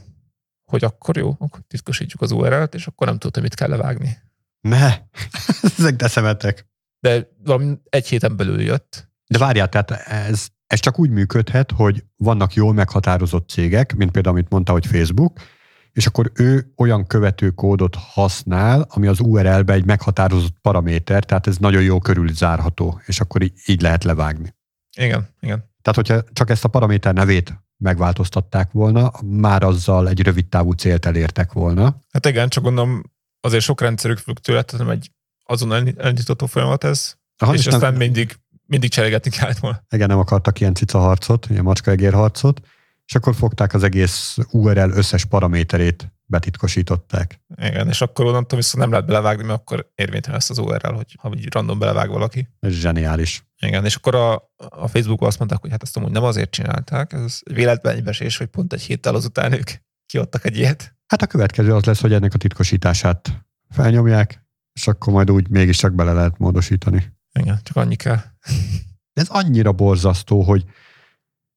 hogy 0.71 0.85
akkor 0.85 1.17
jó, 1.17 1.37
akkor 1.39 1.61
titkosítjuk 1.67 2.23
az 2.23 2.31
URL-t, 2.31 2.75
és 2.75 2.87
akkor 2.87 3.07
nem 3.07 3.19
tudtam, 3.19 3.43
mit 3.43 3.55
kell 3.55 3.69
levágni. 3.69 4.19
Ne, 4.61 4.97
ezek 5.79 5.97
de 5.97 6.09
szemetek. 6.09 6.67
De 7.01 7.29
valami 7.45 7.79
egy 7.89 8.07
héten 8.09 8.37
belül 8.37 8.61
jött. 8.61 9.09
De 9.27 9.39
várjál, 9.39 9.69
tehát 9.69 9.91
ez, 9.91 10.47
ez 10.67 10.81
csak 10.81 10.99
úgy 10.99 11.11
működhet, 11.11 11.71
hogy 11.71 12.05
vannak 12.17 12.55
jól 12.55 12.73
meghatározott 12.73 13.49
cégek, 13.49 13.95
mint 13.95 14.11
például, 14.11 14.35
amit 14.35 14.51
mondta, 14.51 14.73
hogy 14.73 14.87
Facebook, 14.87 15.41
és 15.93 16.07
akkor 16.07 16.31
ő 16.35 16.73
olyan 16.77 17.07
követőkódot 17.07 17.95
használ, 17.95 18.87
ami 18.89 19.07
az 19.07 19.21
URL-be 19.21 19.73
egy 19.73 19.85
meghatározott 19.85 20.59
paraméter, 20.63 21.25
tehát 21.25 21.47
ez 21.47 21.57
nagyon 21.57 21.83
jó 21.83 21.99
körül 21.99 22.33
zárható, 22.33 23.01
és 23.05 23.21
akkor 23.21 23.43
így, 23.43 23.53
így 23.67 23.81
lehet 23.81 24.05
levágni. 24.05 24.55
Igen, 24.97 25.29
igen. 25.41 25.59
Tehát, 25.83 25.95
hogyha 25.95 26.23
csak 26.33 26.51
ezt 26.51 26.65
a 26.65 26.69
paraméter 26.69 27.15
nevét 27.15 27.55
megváltoztatták 27.81 28.73
volna, 28.73 29.13
már 29.25 29.63
azzal 29.63 30.09
egy 30.09 30.23
rövid 30.23 30.47
távú 30.47 30.73
célt 30.73 31.07
elértek 31.07 31.53
volna. 31.53 31.97
Hát 32.13 32.27
igen, 32.27 32.49
csak 32.49 32.63
gondolom 32.63 33.03
azért 33.41 33.63
sok 33.63 33.81
rendszerük 33.81 34.19
függ 34.19 34.37
tőle, 34.37 34.63
tehát 34.63 34.87
nem 34.87 34.95
egy 34.95 35.11
azon 35.45 35.73
elindítató 35.73 36.47
folyamat 36.47 36.85
ez, 36.85 37.15
Aha, 37.39 37.55
és, 37.55 37.61
és 37.61 37.67
aztán 37.67 37.91
nem... 37.91 38.01
mindig 38.01 38.39
mindig 38.71 38.91
cserégetni 38.91 39.31
kellett 39.31 39.59
volna. 39.59 39.83
Igen, 39.91 40.09
nem 40.09 40.19
akartak 40.19 40.61
ilyen 40.61 40.75
cica 40.75 40.99
harcot, 40.99 41.47
ilyen 41.51 41.63
macskaegér 41.63 42.13
harcot, 42.13 42.61
és 43.07 43.15
akkor 43.15 43.35
fogták 43.35 43.75
az 43.75 43.83
egész 43.83 44.37
URL 44.51 44.91
összes 44.91 45.25
paraméterét, 45.25 46.13
betitkosították. 46.31 47.41
Igen, 47.57 47.89
és 47.89 48.01
akkor 48.01 48.27
onnantól 48.27 48.59
viszont 48.59 48.83
nem 48.83 48.91
lehet 48.91 49.07
belevágni, 49.07 49.45
mert 49.45 49.59
akkor 49.59 49.91
érvénytelen 49.95 50.39
lesz 50.39 50.51
az 50.51 50.59
URL, 50.59 50.95
hogy 50.95 51.17
ha 51.19 51.33
így 51.37 51.53
random 51.53 51.79
belevág 51.79 52.09
valaki. 52.09 52.49
Ez 52.61 52.73
zseniális. 52.73 53.45
Igen, 53.59 53.85
és 53.85 53.95
akkor 53.95 54.15
a, 54.15 54.35
a 54.57 54.89
Facebookon 54.89 55.29
azt 55.29 55.39
mondták, 55.39 55.61
hogy 55.61 55.71
hát 55.71 55.83
ezt 55.83 55.97
amúgy 55.97 56.11
nem 56.11 56.23
azért 56.23 56.51
csinálták, 56.51 57.13
ez 57.13 57.39
véletlen 57.53 57.97
egybesés, 57.97 58.37
hogy 58.37 58.47
pont 58.47 58.73
egy 58.73 58.83
héttel 58.83 59.15
azután 59.15 59.53
ők 59.53 59.71
kiadtak 60.07 60.45
egy 60.45 60.57
ilyet. 60.57 60.95
Hát 61.07 61.23
a 61.23 61.27
következő 61.27 61.75
az 61.75 61.85
lesz, 61.85 62.01
hogy 62.01 62.13
ennek 62.13 62.35
a 62.35 62.39
titkosítását 62.39 63.45
felnyomják, 63.69 64.45
és 64.73 64.87
akkor 64.87 65.13
majd 65.13 65.31
úgy 65.31 65.49
mégiscsak 65.49 65.95
bele 65.95 66.13
lehet 66.13 66.39
módosítani. 66.39 67.13
Igen, 67.33 67.61
csak 67.63 67.77
annyi 67.77 67.97
kell. 67.97 68.21
Ez 69.13 69.29
annyira 69.29 69.73
borzasztó, 69.73 70.43
hogy 70.43 70.65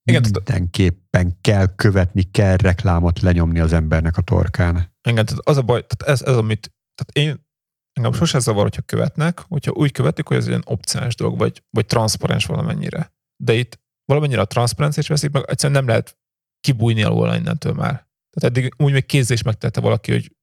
Igen, 0.04 0.22
mindenképpen 0.22 1.38
kell 1.42 1.76
követni, 1.76 2.32
kell 2.32 2.56
reklámot 2.58 3.20
lenyomni 3.20 3.60
az 3.60 3.74
embernek 3.74 4.18
a 4.18 4.22
torkán. 4.22 4.76
Igen, 5.10 5.26
tehát 5.26 5.48
az 5.48 5.58
a 5.58 5.62
baj, 5.62 5.86
tehát 5.88 6.14
ez, 6.14 6.28
ez 6.28 6.38
amit, 6.38 6.74
tehát 6.96 7.30
én, 7.30 7.46
engem 7.94 8.14
sose 8.14 8.40
zavar, 8.40 8.64
hogyha 8.64 8.82
követnek, 8.82 9.40
hogyha 9.40 9.72
úgy 9.72 9.92
követik, 9.92 10.28
hogy 10.28 10.38
ez 10.38 10.48
egy 10.48 10.62
opciális 10.66 11.16
dolog, 11.16 11.38
vagy, 11.38 11.64
vagy 11.70 11.86
transzparens 11.86 12.46
valamennyire. 12.46 13.14
De 13.44 13.54
itt 13.54 13.80
valamennyire 14.06 14.42
a 14.42 14.46
transzparenciát 14.46 15.08
veszik 15.08 15.32
meg, 15.32 15.44
egyszerűen 15.48 15.80
nem 15.80 15.88
lehet 15.88 16.18
kibújni 16.60 17.04
alól 17.04 17.36
innentől 17.36 17.74
már. 17.74 18.08
Tehát 18.30 18.58
eddig 18.58 18.74
úgy 18.78 18.92
még 18.92 19.06
kézzel 19.06 19.36
is 19.36 19.44
megtette 19.44 19.82
valaki, 19.82 20.12
hogy 20.12 20.36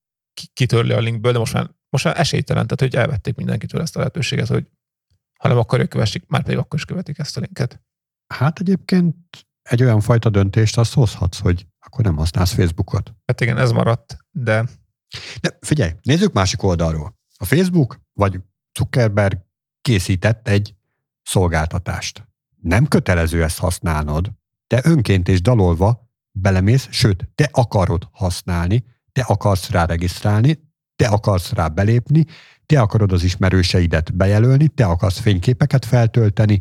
kitörli 0.52 0.92
a 0.92 1.00
linkből, 1.00 1.32
de 1.32 1.38
most 1.38 1.52
már, 1.52 1.70
most 1.88 2.04
már 2.04 2.18
esélytelen, 2.18 2.66
tehát 2.66 2.92
hogy 2.92 3.00
elvették 3.00 3.34
mindenkitől 3.34 3.80
ezt 3.80 3.96
a 3.96 3.98
lehetőséget, 3.98 4.46
hogy 4.46 4.66
ha 5.38 5.48
nem 5.48 5.58
akarja 5.58 5.86
kövessék, 5.86 6.26
már 6.26 6.42
pedig 6.42 6.58
akkor 6.58 6.78
is 6.78 6.84
követik 6.84 7.18
ezt 7.18 7.36
a 7.36 7.40
linket. 7.40 7.82
Hát 8.34 8.60
egyébként 8.60 9.16
egy 9.62 9.82
olyan 9.82 10.00
fajta 10.00 10.30
döntést 10.30 10.78
azt 10.78 10.94
hozhatsz, 10.94 11.38
hogy 11.38 11.66
akkor 11.80 12.04
nem 12.04 12.16
használsz 12.16 12.52
Facebookot. 12.52 13.14
Hát 13.26 13.40
igen, 13.40 13.58
ez 13.58 13.72
maradt, 13.72 14.16
de... 14.30 14.64
De 15.40 15.58
figyelj, 15.60 15.90
nézzük 16.02 16.32
másik 16.32 16.62
oldalról. 16.62 17.18
A 17.36 17.44
Facebook 17.44 18.00
vagy 18.12 18.40
Zuckerberg 18.78 19.38
készített 19.80 20.48
egy 20.48 20.74
szolgáltatást. 21.22 22.28
Nem 22.62 22.86
kötelező 22.86 23.42
ezt 23.42 23.58
használnod, 23.58 24.32
te 24.66 24.80
önként 24.84 25.28
és 25.28 25.42
dalolva 25.42 26.10
belemész, 26.32 26.88
sőt, 26.90 27.28
te 27.34 27.48
akarod 27.52 28.08
használni, 28.12 28.84
te 29.12 29.22
akarsz 29.22 29.70
rá 29.70 29.84
regisztrálni, 29.84 30.70
te 30.96 31.08
akarsz 31.08 31.52
rá 31.52 31.68
belépni, 31.68 32.24
te 32.66 32.80
akarod 32.80 33.12
az 33.12 33.22
ismerőseidet 33.22 34.16
bejelölni, 34.16 34.68
te 34.68 34.84
akarsz 34.84 35.18
fényképeket 35.18 35.84
feltölteni, 35.84 36.60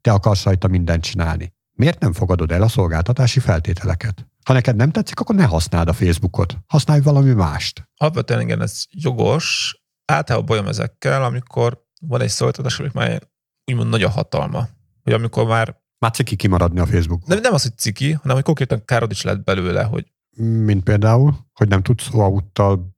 te 0.00 0.12
akarsz 0.12 0.44
rajta 0.44 0.68
mindent 0.68 1.02
csinálni. 1.02 1.52
Miért 1.80 2.00
nem 2.00 2.12
fogadod 2.12 2.52
el 2.52 2.62
a 2.62 2.68
szolgáltatási 2.68 3.40
feltételeket? 3.40 4.26
Ha 4.44 4.52
neked 4.52 4.76
nem 4.76 4.90
tetszik, 4.90 5.20
akkor 5.20 5.34
ne 5.34 5.44
használd 5.44 5.88
a 5.88 5.92
Facebookot. 5.92 6.56
Használj 6.66 7.00
valami 7.00 7.32
mást. 7.32 7.88
Alapvetően 7.96 8.40
igen, 8.40 8.62
ez 8.62 8.84
jogos. 8.90 9.76
Általában 10.04 10.46
bajom 10.46 10.66
ezekkel, 10.66 11.24
amikor 11.24 11.84
van 12.00 12.20
egy 12.20 12.28
szolgáltatás, 12.28 12.78
amik 12.78 12.92
már 12.92 13.22
úgymond 13.70 13.88
nagy 13.88 14.02
a 14.02 14.08
hatalma. 14.08 14.68
Hogy 15.02 15.12
amikor 15.12 15.46
már... 15.46 15.80
Már 15.98 16.10
ciki 16.10 16.36
kimaradni 16.36 16.80
a 16.80 16.86
Facebook. 16.86 17.26
Nem, 17.26 17.40
nem 17.40 17.54
az, 17.54 17.62
hogy 17.62 17.78
ciki, 17.78 18.12
hanem 18.12 18.36
hogy 18.36 18.44
konkrétan 18.44 18.84
károd 18.84 19.10
is 19.10 19.22
lehet 19.22 19.44
belőle, 19.44 19.82
hogy... 19.82 20.12
Mint 20.36 20.82
például, 20.82 21.34
hogy 21.52 21.68
nem 21.68 21.82
tudsz 21.82 22.08
OAuth-tal 22.12 22.92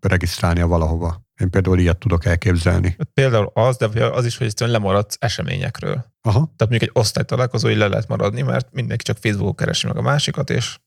beregisztrálni 0.00 0.62
valahova. 0.62 1.27
Én 1.38 1.50
például 1.50 1.78
ilyet 1.78 1.98
tudok 1.98 2.24
elképzelni. 2.24 2.96
Például 3.14 3.50
az, 3.54 3.76
de 3.76 4.06
az 4.06 4.24
is, 4.24 4.36
hogy 4.36 4.46
egyszerűen 4.46 4.76
lemaradsz 4.80 5.16
eseményekről. 5.20 5.94
Aha. 6.20 6.38
Tehát 6.56 6.58
mondjuk 6.58 6.82
egy 6.82 6.90
osztálytalálkozó, 6.92 7.68
hogy 7.68 7.76
le 7.76 7.86
lehet 7.86 8.08
maradni, 8.08 8.42
mert 8.42 8.72
mindenki 8.72 9.04
csak 9.04 9.16
Facebookon 9.16 9.54
keresi 9.54 9.86
meg 9.86 9.96
a 9.96 10.02
másikat, 10.02 10.50
és 10.50 10.78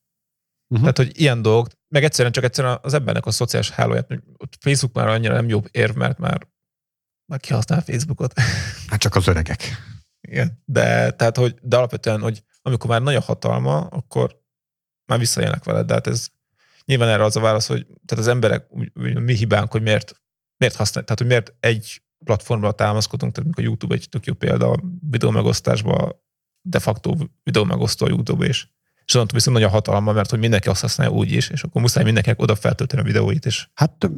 uh-huh. 0.67 0.79
tehát, 0.79 0.97
hogy 0.97 1.19
ilyen 1.19 1.41
dolgok, 1.41 1.67
meg 1.87 2.03
egyszerűen 2.03 2.33
csak 2.33 2.43
egyszerűen 2.43 2.79
az 2.81 2.93
ebbenek 2.93 3.25
a 3.25 3.31
szociális 3.31 3.69
hálóját, 3.69 4.07
Facebook 4.59 4.95
már 4.95 5.07
annyira 5.07 5.33
nem 5.33 5.49
jobb 5.49 5.67
érv, 5.71 5.95
mert 5.95 6.17
már, 6.17 6.47
már 7.25 7.39
kihasznál 7.39 7.81
Facebookot. 7.81 8.33
Hát 8.87 8.99
csak 8.99 9.15
az 9.15 9.27
öregek. 9.27 9.63
Igen, 10.21 10.61
de, 10.65 11.11
tehát, 11.11 11.37
hogy, 11.37 11.55
de 11.61 11.77
alapvetően, 11.77 12.21
hogy 12.21 12.43
amikor 12.61 12.89
már 12.89 13.01
nagy 13.01 13.15
a 13.15 13.21
hatalma, 13.21 13.77
akkor 13.77 14.41
már 15.05 15.19
visszaélnek 15.19 15.63
vele, 15.63 15.83
de 15.83 15.93
hát 15.93 16.07
ez 16.07 16.27
nyilván 16.85 17.09
erre 17.09 17.23
az 17.23 17.35
a 17.35 17.39
válasz, 17.39 17.67
hogy 17.67 17.85
tehát 17.85 18.23
az 18.23 18.27
emberek, 18.27 18.67
mi 18.99 19.35
hibánk, 19.35 19.71
hogy 19.71 19.81
miért 19.81 20.20
miért 20.61 20.75
használjuk, 20.75 21.05
tehát 21.05 21.19
hogy 21.19 21.27
miért 21.27 21.53
egy 21.59 22.01
platformra 22.23 22.71
támaszkodunk, 22.71 23.33
tehát 23.33 23.49
a 23.57 23.61
YouTube 23.61 23.95
egy 23.95 24.07
tök 24.09 24.25
jó 24.25 24.33
példa 24.33 24.71
a 24.71 24.79
videó 25.09 25.29
megosztásban, 25.29 26.15
de 26.61 26.79
facto 26.79 27.15
videó 27.43 27.63
megosztó 27.63 28.05
a 28.05 28.09
YouTube 28.09 28.47
is. 28.47 28.73
És 29.05 29.13
onnantól 29.13 29.37
viszont 29.37 29.57
nagy 29.57 29.65
a 29.65 29.69
hatalma, 29.69 30.11
mert 30.11 30.29
hogy 30.29 30.39
mindenki 30.39 30.69
azt 30.69 30.81
használja 30.81 31.13
úgy 31.13 31.31
is, 31.31 31.49
és 31.49 31.63
akkor 31.63 31.81
muszáj 31.81 32.03
mindenkinek 32.03 32.41
oda 32.41 32.55
feltölteni 32.55 33.01
a 33.01 33.05
videóit 33.05 33.45
is. 33.45 33.71
Hát 33.73 34.09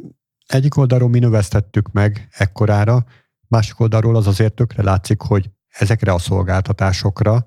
egyik 0.46 0.76
oldalról 0.76 1.08
mi 1.08 1.18
növesztettük 1.18 1.92
meg 1.92 2.28
ekkorára, 2.30 3.04
másik 3.48 3.80
oldalról 3.80 4.16
az 4.16 4.26
azért 4.26 4.54
tökre 4.54 4.82
látszik, 4.82 5.20
hogy 5.20 5.50
ezekre 5.68 6.12
a 6.12 6.18
szolgáltatásokra, 6.18 7.46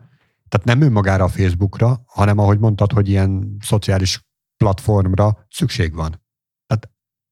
tehát 0.49 0.65
nem 0.65 0.81
önmagára 0.81 1.23
a 1.23 1.27
Facebookra, 1.27 2.03
hanem 2.05 2.37
ahogy 2.37 2.59
mondtad, 2.59 2.91
hogy 2.91 3.09
ilyen 3.09 3.57
szociális 3.59 4.25
platformra 4.57 5.45
szükség 5.49 5.95
van 5.95 6.25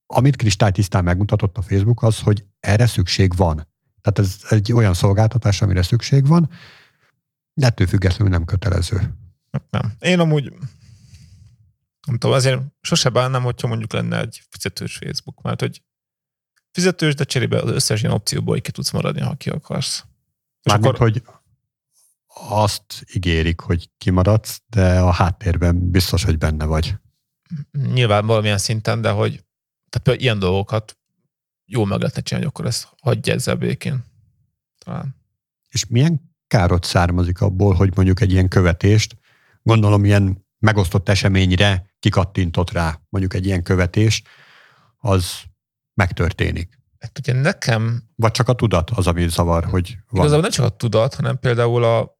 amit 0.07 0.35
kristálytisztán 0.35 1.03
megmutatott 1.03 1.57
a 1.57 1.61
Facebook, 1.61 2.03
az, 2.03 2.19
hogy 2.19 2.45
erre 2.59 2.87
szükség 2.87 3.35
van. 3.35 3.67
Tehát 4.01 4.19
ez 4.19 4.39
egy 4.49 4.73
olyan 4.73 4.93
szolgáltatás, 4.93 5.61
amire 5.61 5.81
szükség 5.81 6.27
van, 6.27 6.49
de 7.53 7.65
ettől 7.65 7.87
függetlenül 7.87 8.33
nem 8.33 8.45
kötelező. 8.45 9.13
Nem. 9.69 9.93
Én 9.99 10.19
amúgy 10.19 10.53
nem 12.05 12.17
tudom, 12.17 12.35
azért 12.35 12.61
sose 12.81 13.09
bánnám, 13.09 13.43
hogyha 13.43 13.67
mondjuk 13.67 13.93
lenne 13.93 14.19
egy 14.19 14.43
fizetős 14.49 14.97
Facebook, 14.97 15.41
mert 15.41 15.59
hogy 15.59 15.83
fizetős, 16.71 17.15
de 17.15 17.23
cserébe 17.23 17.61
az 17.61 17.69
összes 17.69 18.01
ilyen 18.01 18.13
opcióból 18.13 18.61
ki 18.61 18.71
tudsz 18.71 18.91
maradni, 18.91 19.21
ha 19.21 19.35
ki 19.35 19.49
akarsz. 19.49 20.05
Mármint, 20.63 20.95
akkor... 20.95 21.09
hogy 21.09 21.23
azt 22.49 23.05
ígérik, 23.13 23.59
hogy 23.59 23.89
kimaradsz, 23.97 24.61
de 24.67 24.99
a 24.99 25.11
háttérben 25.11 25.89
biztos, 25.91 26.23
hogy 26.23 26.37
benne 26.37 26.65
vagy. 26.65 26.95
Nyilván 27.71 28.25
valamilyen 28.25 28.57
szinten, 28.57 29.01
de 29.01 29.09
hogy 29.09 29.44
tehát 29.99 30.21
ilyen 30.21 30.39
dolgokat 30.39 30.97
jó 31.65 31.85
meg 31.85 31.99
lehetne 31.99 32.21
csinálni, 32.21 32.47
akkor 32.47 32.65
ezt 32.65 32.87
hagyja 33.01 33.33
ezzel 33.33 33.55
békén. 33.55 34.03
Talán. 34.83 35.15
És 35.69 35.85
milyen 35.85 36.33
károt 36.47 36.83
származik 36.83 37.41
abból, 37.41 37.73
hogy 37.73 37.95
mondjuk 37.95 38.21
egy 38.21 38.31
ilyen 38.31 38.47
követést, 38.47 39.17
gondolom 39.61 40.05
ilyen 40.05 40.45
megosztott 40.59 41.09
eseményre 41.09 41.93
kikattintott 41.99 42.71
rá 42.71 42.99
mondjuk 43.09 43.33
egy 43.33 43.45
ilyen 43.45 43.63
követés, 43.63 44.23
az 44.97 45.41
megtörténik. 45.93 46.79
Hát 46.99 47.19
ugye 47.19 47.33
nekem... 47.33 48.03
Vagy 48.15 48.31
csak 48.31 48.47
a 48.47 48.53
tudat 48.53 48.89
az, 48.89 49.07
ami 49.07 49.27
zavar, 49.27 49.63
hogy 49.63 49.97
van. 50.09 50.19
Igazából 50.19 50.41
nem 50.41 50.51
csak 50.51 50.65
a 50.65 50.69
tudat, 50.69 51.13
hanem 51.13 51.39
például 51.39 51.83
a, 51.83 52.19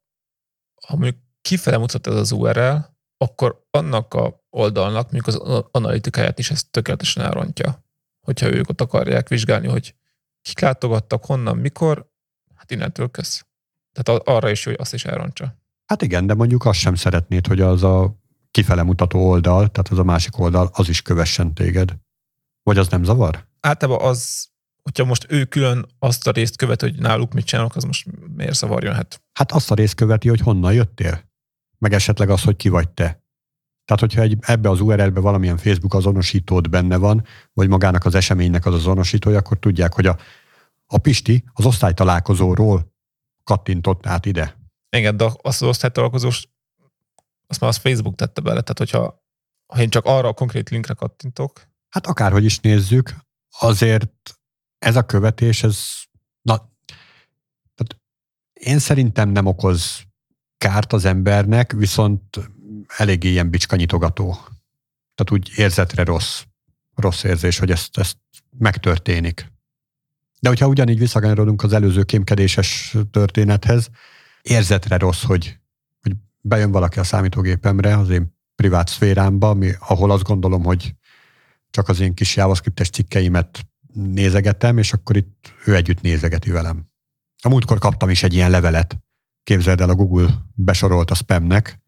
ha 0.88 0.96
mondjuk 0.96 1.24
kifele 1.42 1.78
mutat 1.78 2.08
ez 2.08 2.16
az 2.16 2.32
URL, 2.32 2.76
akkor 3.18 3.66
annak 3.70 4.14
a 4.14 4.45
oldalnak, 4.56 5.12
mondjuk 5.12 5.28
az 5.28 5.66
analitikáját 5.72 6.40
is 6.40 6.52
ezt 6.52 6.72
tökéletesen 6.72 7.24
elrontja. 7.24 7.84
Hogyha 8.22 8.54
ők 8.54 8.70
ott 8.70 8.82
akarják 8.82 9.28
vizsgálni, 9.28 9.68
hogy 9.68 9.96
kik 10.42 10.60
látogattak, 10.60 11.26
honnan, 11.26 11.58
mikor, 11.58 12.10
hát 12.56 12.72
innentől 12.72 13.12
kösz. 13.12 13.46
Tehát 13.92 14.22
arra 14.28 14.50
is 14.50 14.64
hogy 14.64 14.76
azt 14.78 14.94
is 14.94 15.06
elrontsa. 15.06 15.58
Hát 15.86 16.02
igen, 16.02 16.28
de 16.28 16.34
mondjuk 16.34 16.66
azt 16.66 16.80
sem 16.80 16.96
szeretnéd, 16.96 17.48
hogy 17.48 17.62
az 17.62 17.84
a 17.84 18.16
kifele 18.52 18.84
mutató 18.84 19.30
oldal, 19.30 19.68
tehát 19.68 19.90
az 19.90 19.98
a 19.98 20.04
másik 20.04 20.38
oldal, 20.38 20.70
az 20.74 20.90
is 20.90 21.02
kövessen 21.02 21.54
téged. 21.54 21.96
Vagy 22.64 22.78
az 22.78 22.88
nem 22.88 23.04
zavar? 23.04 23.48
Általában 23.60 24.08
az, 24.08 24.48
hogyha 24.82 25.06
most 25.06 25.26
ő 25.30 25.46
külön 25.46 25.86
azt 26.00 26.28
a 26.28 26.32
részt 26.32 26.56
követ, 26.56 26.82
hogy 26.82 27.00
náluk 27.00 27.34
mit 27.34 27.46
csinálok, 27.46 27.76
az 27.76 27.84
most 27.84 28.08
miért 28.36 28.56
zavarjon? 28.56 28.94
Hát, 28.94 29.22
hát 29.34 29.52
azt 29.52 29.72
a 29.72 29.76
részt 29.76 29.96
követi, 29.96 30.30
hogy 30.30 30.40
honnan 30.40 30.74
jöttél. 30.74 31.24
Meg 31.78 31.94
esetleg 31.94 32.30
az, 32.30 32.44
hogy 32.44 32.56
ki 32.56 32.70
vagy 32.70 32.90
te. 32.90 33.25
Tehát, 33.86 34.02
hogyha 34.02 34.22
egy, 34.22 34.38
ebbe 34.42 34.70
az 34.70 34.82
URL-be 34.82 35.20
valamilyen 35.20 35.58
Facebook 35.58 35.94
azonosítód 35.94 36.70
benne 36.70 36.98
van, 36.98 37.26
vagy 37.54 37.68
magának 37.68 38.06
az 38.06 38.16
eseménynek 38.16 38.66
az 38.66 38.74
azonosítója, 38.74 39.38
akkor 39.38 39.60
tudják, 39.60 39.94
hogy 39.94 40.06
a, 40.06 40.18
a 40.86 40.98
Pisti 40.98 41.44
az 41.54 41.66
osztálytalálkozóról 41.66 42.94
kattintott 43.44 44.06
át 44.06 44.26
ide. 44.26 44.58
Igen, 44.90 45.18
de 45.18 45.32
az 45.42 45.64
osztálytalálkozós, 45.64 46.48
azt 47.48 47.60
már 47.60 47.70
az 47.70 47.78
Facebook 47.78 48.16
tette 48.16 48.42
bele, 48.42 48.62
tehát 48.62 48.78
hogyha 48.78 49.24
ha 49.74 49.82
én 49.82 49.90
csak 49.90 50.06
arra 50.06 50.28
a 50.28 50.34
konkrét 50.34 50.70
linkre 50.70 50.94
kattintok. 50.94 51.68
Hát 51.90 52.08
akárhogy 52.08 52.46
is 52.46 52.60
nézzük, 52.60 53.16
azért 53.60 54.40
ez 54.78 54.96
a 54.96 55.06
követés, 55.06 55.64
ez 55.64 55.86
na, 56.42 56.56
tehát 57.76 58.04
én 58.54 58.80
szerintem 58.80 59.30
nem 59.30 59.46
okoz 59.46 60.04
kárt 60.58 60.94
az 60.94 61.06
embernek, 61.06 61.72
viszont 61.72 62.40
eléggé 62.88 63.30
ilyen 63.30 63.50
bicskanyitogató. 63.50 64.32
Tehát 65.16 65.32
úgy 65.32 65.52
érzetre 65.56 66.04
rossz, 66.04 66.42
rossz 66.96 67.24
érzés, 67.24 67.58
hogy 67.58 67.72
ezt, 67.72 67.98
ezt 67.98 68.18
megtörténik. 68.58 69.54
De 70.40 70.50
hogyha 70.50 70.68
ugyanígy 70.68 71.00
visszakanyarodunk 71.00 71.64
az 71.64 71.74
előző 71.74 72.04
kémkedéses 72.04 72.96
történethez, 73.12 73.90
érzetre 74.42 74.98
rossz, 74.98 75.24
hogy, 75.24 75.60
hogy 76.02 76.12
bejön 76.42 76.72
valaki 76.72 77.00
a 77.00 77.04
számítógépemre, 77.04 77.98
az 77.98 78.10
én 78.10 78.36
privát 78.56 78.88
szférámba, 78.88 79.50
ami, 79.50 79.72
ahol 79.80 80.12
azt 80.12 80.24
gondolom, 80.24 80.64
hogy 80.64 80.96
csak 81.70 81.90
az 81.90 82.00
én 82.00 82.14
kis 82.14 82.36
JavaScript-es 82.36 82.90
cikkeimet 82.90 83.68
nézegetem, 83.94 84.78
és 84.78 84.94
akkor 84.94 85.16
itt 85.16 85.54
ő 85.66 85.76
együtt 85.76 86.02
nézegeti 86.02 86.52
velem. 86.52 86.90
A 87.44 87.50
múltkor 87.50 87.80
kaptam 87.80 88.10
is 88.10 88.24
egy 88.24 88.34
ilyen 88.34 88.50
levelet, 88.50 88.98
képzeld 89.44 89.82
el, 89.82 89.90
a 89.90 89.96
Google 89.96 90.46
besorolt 90.54 91.12
a 91.12 91.16
spamnek, 91.16 91.80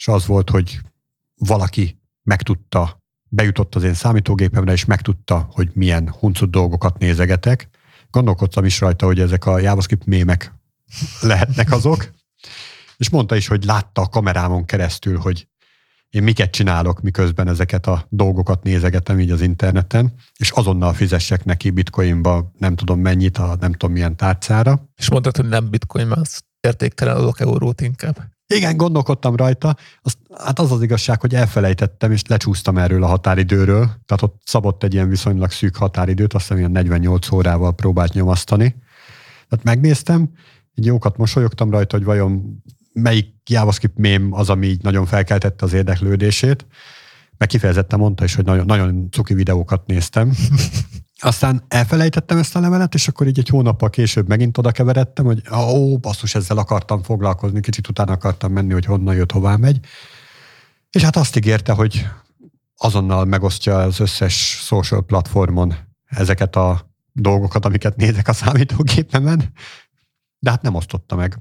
és 0.00 0.08
az 0.08 0.26
volt, 0.26 0.50
hogy 0.50 0.80
valaki 1.34 2.00
megtudta, 2.22 3.02
bejutott 3.28 3.74
az 3.74 3.82
én 3.82 3.94
számítógépemre, 3.94 4.72
és 4.72 4.84
megtudta, 4.84 5.48
hogy 5.52 5.70
milyen 5.72 6.14
huncut 6.18 6.50
dolgokat 6.50 6.98
nézegetek. 6.98 7.68
Gondolkodtam 8.10 8.64
is 8.64 8.80
rajta, 8.80 9.06
hogy 9.06 9.20
ezek 9.20 9.46
a 9.46 9.58
JavaScript 9.58 10.06
mémek 10.06 10.54
lehetnek 11.20 11.72
azok, 11.72 12.10
és 12.96 13.10
mondta 13.10 13.36
is, 13.36 13.46
hogy 13.46 13.64
látta 13.64 14.02
a 14.02 14.08
kamerámon 14.08 14.64
keresztül, 14.64 15.18
hogy 15.18 15.48
én 16.10 16.22
miket 16.22 16.50
csinálok, 16.50 17.00
miközben 17.00 17.48
ezeket 17.48 17.86
a 17.86 18.06
dolgokat 18.08 18.62
nézegetem 18.62 19.20
így 19.20 19.30
az 19.30 19.40
interneten, 19.40 20.14
és 20.36 20.50
azonnal 20.50 20.92
fizessek 20.92 21.44
neki 21.44 21.70
bitcoinba 21.70 22.52
nem 22.58 22.76
tudom 22.76 23.00
mennyit, 23.00 23.38
a 23.38 23.56
nem 23.60 23.72
tudom 23.72 23.92
milyen 23.92 24.16
tárcára. 24.16 24.88
És 24.96 25.10
mondtad, 25.10 25.36
hogy 25.36 25.48
nem 25.48 25.70
bitcoin, 25.70 26.06
mert 26.06 26.20
az 26.20 26.40
értékkelen 26.60 27.16
adok 27.16 27.40
eurót 27.40 27.80
inkább. 27.80 28.38
Igen, 28.54 28.76
gondolkodtam 28.76 29.36
rajta. 29.36 29.76
Az, 30.02 30.16
hát 30.38 30.58
az 30.58 30.72
az 30.72 30.82
igazság, 30.82 31.20
hogy 31.20 31.34
elfelejtettem, 31.34 32.12
és 32.12 32.22
lecsúsztam 32.26 32.78
erről 32.78 33.02
a 33.02 33.06
határidőről. 33.06 33.84
Tehát 33.84 34.22
ott 34.22 34.40
szabott 34.44 34.82
egy 34.82 34.94
ilyen 34.94 35.08
viszonylag 35.08 35.50
szűk 35.50 35.76
határidőt, 35.76 36.34
azt 36.34 36.42
hiszem 36.42 36.58
ilyen 36.58 36.70
48 36.70 37.30
órával 37.30 37.74
próbált 37.74 38.12
nyomasztani. 38.12 38.74
Tehát 39.48 39.64
megnéztem, 39.64 40.30
egy 40.74 40.84
jókat 40.84 41.16
mosolyogtam 41.16 41.70
rajta, 41.70 41.96
hogy 41.96 42.04
vajon 42.04 42.62
melyik 42.92 43.34
JavaScript 43.46 43.98
mém 43.98 44.32
az, 44.32 44.50
ami 44.50 44.66
így 44.66 44.82
nagyon 44.82 45.06
felkeltette 45.06 45.64
az 45.64 45.72
érdeklődését, 45.72 46.66
meg 47.40 47.48
kifejezetten 47.48 47.98
mondta 47.98 48.24
is, 48.24 48.34
hogy 48.34 48.44
nagyon, 48.44 48.66
nagyon 48.66 49.08
cuki 49.10 49.34
videókat 49.34 49.86
néztem. 49.86 50.32
Aztán 51.22 51.64
elfelejtettem 51.68 52.38
ezt 52.38 52.56
a 52.56 52.60
levelet, 52.60 52.94
és 52.94 53.08
akkor 53.08 53.26
így 53.26 53.38
egy 53.38 53.48
hónappal 53.48 53.90
később 53.90 54.28
megint 54.28 54.58
oda 54.58 54.70
keveredtem, 54.70 55.24
hogy 55.24 55.42
ó, 55.52 55.98
basszus, 55.98 56.34
ezzel 56.34 56.58
akartam 56.58 57.02
foglalkozni, 57.02 57.60
kicsit 57.60 57.88
utána 57.88 58.12
akartam 58.12 58.52
menni, 58.52 58.72
hogy 58.72 58.84
honnan 58.84 59.14
jött, 59.14 59.32
hová 59.32 59.56
megy. 59.56 59.80
És 60.90 61.02
hát 61.02 61.16
azt 61.16 61.36
ígérte, 61.36 61.72
hogy 61.72 62.08
azonnal 62.76 63.24
megosztja 63.24 63.78
az 63.78 64.00
összes 64.00 64.60
social 64.66 65.04
platformon 65.04 65.74
ezeket 66.06 66.56
a 66.56 66.94
dolgokat, 67.12 67.64
amiket 67.64 67.96
nézek 67.96 68.28
a 68.28 68.32
számítógépemen, 68.32 69.52
de 70.38 70.50
hát 70.50 70.62
nem 70.62 70.74
osztotta 70.74 71.16
meg. 71.16 71.38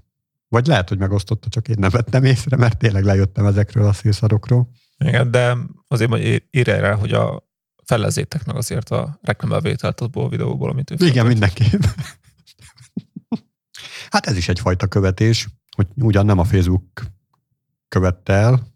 Vagy 0.47 0.67
lehet, 0.67 0.89
hogy 0.89 0.97
megosztotta, 0.97 1.49
csak 1.49 1.67
én 1.67 1.75
nem 1.79 1.89
vettem 1.89 2.23
észre, 2.23 2.57
mert 2.57 2.77
tényleg 2.77 3.03
lejöttem 3.03 3.45
ezekről 3.45 3.85
a 3.87 3.93
szélszarokról. 3.93 4.69
Igen, 5.05 5.31
de 5.31 5.57
azért 5.87 6.09
majd 6.09 6.43
írja 6.49 6.79
rá, 6.79 6.93
hogy 6.93 7.11
a 7.13 7.47
felezzétek 7.85 8.45
meg 8.45 8.55
azért 8.55 8.89
a 8.89 9.19
reklámbevételt 9.21 10.01
abból 10.01 10.25
a 10.25 10.29
videóból, 10.29 10.69
amit 10.69 10.91
ő 10.91 10.93
Igen, 10.93 11.11
feltett. 11.11 11.27
mindenképp. 11.31 11.83
hát 14.09 14.25
ez 14.25 14.37
is 14.37 14.49
egyfajta 14.49 14.87
követés, 14.87 15.47
hogy 15.75 15.87
ugyan 15.95 16.25
nem 16.25 16.39
a 16.39 16.43
Facebook 16.43 17.03
követte 17.87 18.33
el, 18.33 18.67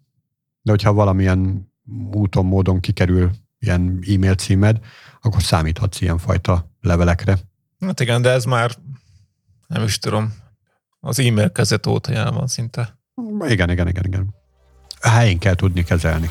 de 0.62 0.72
hogyha 0.72 0.94
valamilyen 0.94 1.72
úton, 2.12 2.46
módon 2.46 2.80
kikerül 2.80 3.32
ilyen 3.60 4.04
e-mail 4.08 4.36
címed, 4.36 4.80
akkor 5.22 5.44
számíthatsz 5.44 6.02
ilyen 6.02 6.18
fajta 6.18 6.72
levelekre. 6.82 7.40
Hát 7.80 8.00
igen, 8.00 8.22
de 8.22 8.30
ez 8.30 8.46
már 8.46 8.76
nem 9.68 9.84
is 9.84 10.00
tudom, 10.00 10.34
az 11.00 11.20
e-mail 11.20 11.52
kezet 11.52 11.86
óta 11.86 12.12
jelen 12.12 12.34
van 12.34 12.48
szinte. 12.48 13.00
Igen, 13.40 13.70
igen, 13.70 13.88
igen, 13.88 14.06
igen. 14.06 14.36
Helyén 15.10 15.40
kell 15.40 15.56
tudni 15.56 15.84
kezelni. 15.84 16.30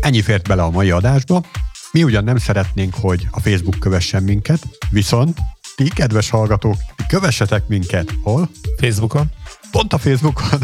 Ennyi 0.00 0.22
fért 0.22 0.48
bele 0.48 0.62
a 0.62 0.70
mai 0.70 0.90
adásba. 0.90 1.44
Mi 1.92 2.02
ugyan 2.02 2.24
nem 2.24 2.36
szeretnénk, 2.36 2.94
hogy 2.94 3.28
a 3.30 3.40
Facebook 3.40 3.78
kövessen 3.78 4.22
minket, 4.22 4.66
viszont 4.90 5.38
ti, 5.76 5.88
kedves 5.88 6.30
hallgatók, 6.30 6.76
kövessetek 7.08 7.66
minket. 7.66 8.14
Hol? 8.22 8.48
Facebookon. 8.76 9.30
Pont 9.70 9.92
a 9.92 9.98
Facebookon. 9.98 10.58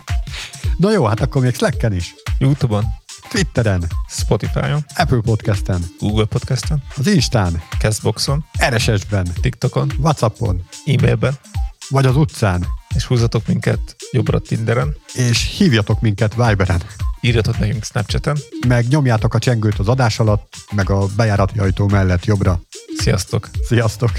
Na 0.76 0.90
jó, 0.92 1.04
hát 1.04 1.20
akkor 1.20 1.42
még 1.42 1.54
Slacken 1.54 1.92
is. 1.92 2.14
Youtube-on. 2.38 2.84
Twitteren. 3.28 3.86
Spotify-on. 4.08 4.84
Apple 4.94 5.20
Podcast-en. 5.20 5.84
Google 5.98 6.24
Podcast-en. 6.24 6.82
Az 6.96 7.06
Instán. 7.06 7.62
Castboxon. 7.78 8.44
RSS-ben. 8.68 9.26
TikTokon. 9.40 9.92
Whatsappon. 9.98 10.62
E-mailben. 10.84 11.34
Vagy 11.88 12.06
az 12.06 12.16
utcán. 12.16 12.66
És 12.94 13.04
húzatok 13.04 13.46
minket 13.46 13.95
jobbra 14.12 14.38
Tinderen. 14.38 14.96
És 15.14 15.56
hívjatok 15.58 16.00
minket 16.00 16.34
Viberen. 16.34 16.82
Írjatok 17.20 17.58
nekünk 17.58 17.84
Snapchaten. 17.84 18.36
Meg 18.68 18.88
nyomjátok 18.88 19.34
a 19.34 19.38
csengőt 19.38 19.78
az 19.78 19.88
adás 19.88 20.18
alatt, 20.18 20.54
meg 20.74 20.90
a 20.90 21.06
bejárati 21.16 21.58
ajtó 21.58 21.88
mellett 21.88 22.24
jobbra. 22.24 22.60
Sziasztok! 22.98 23.48
Sziasztok! 23.68 24.10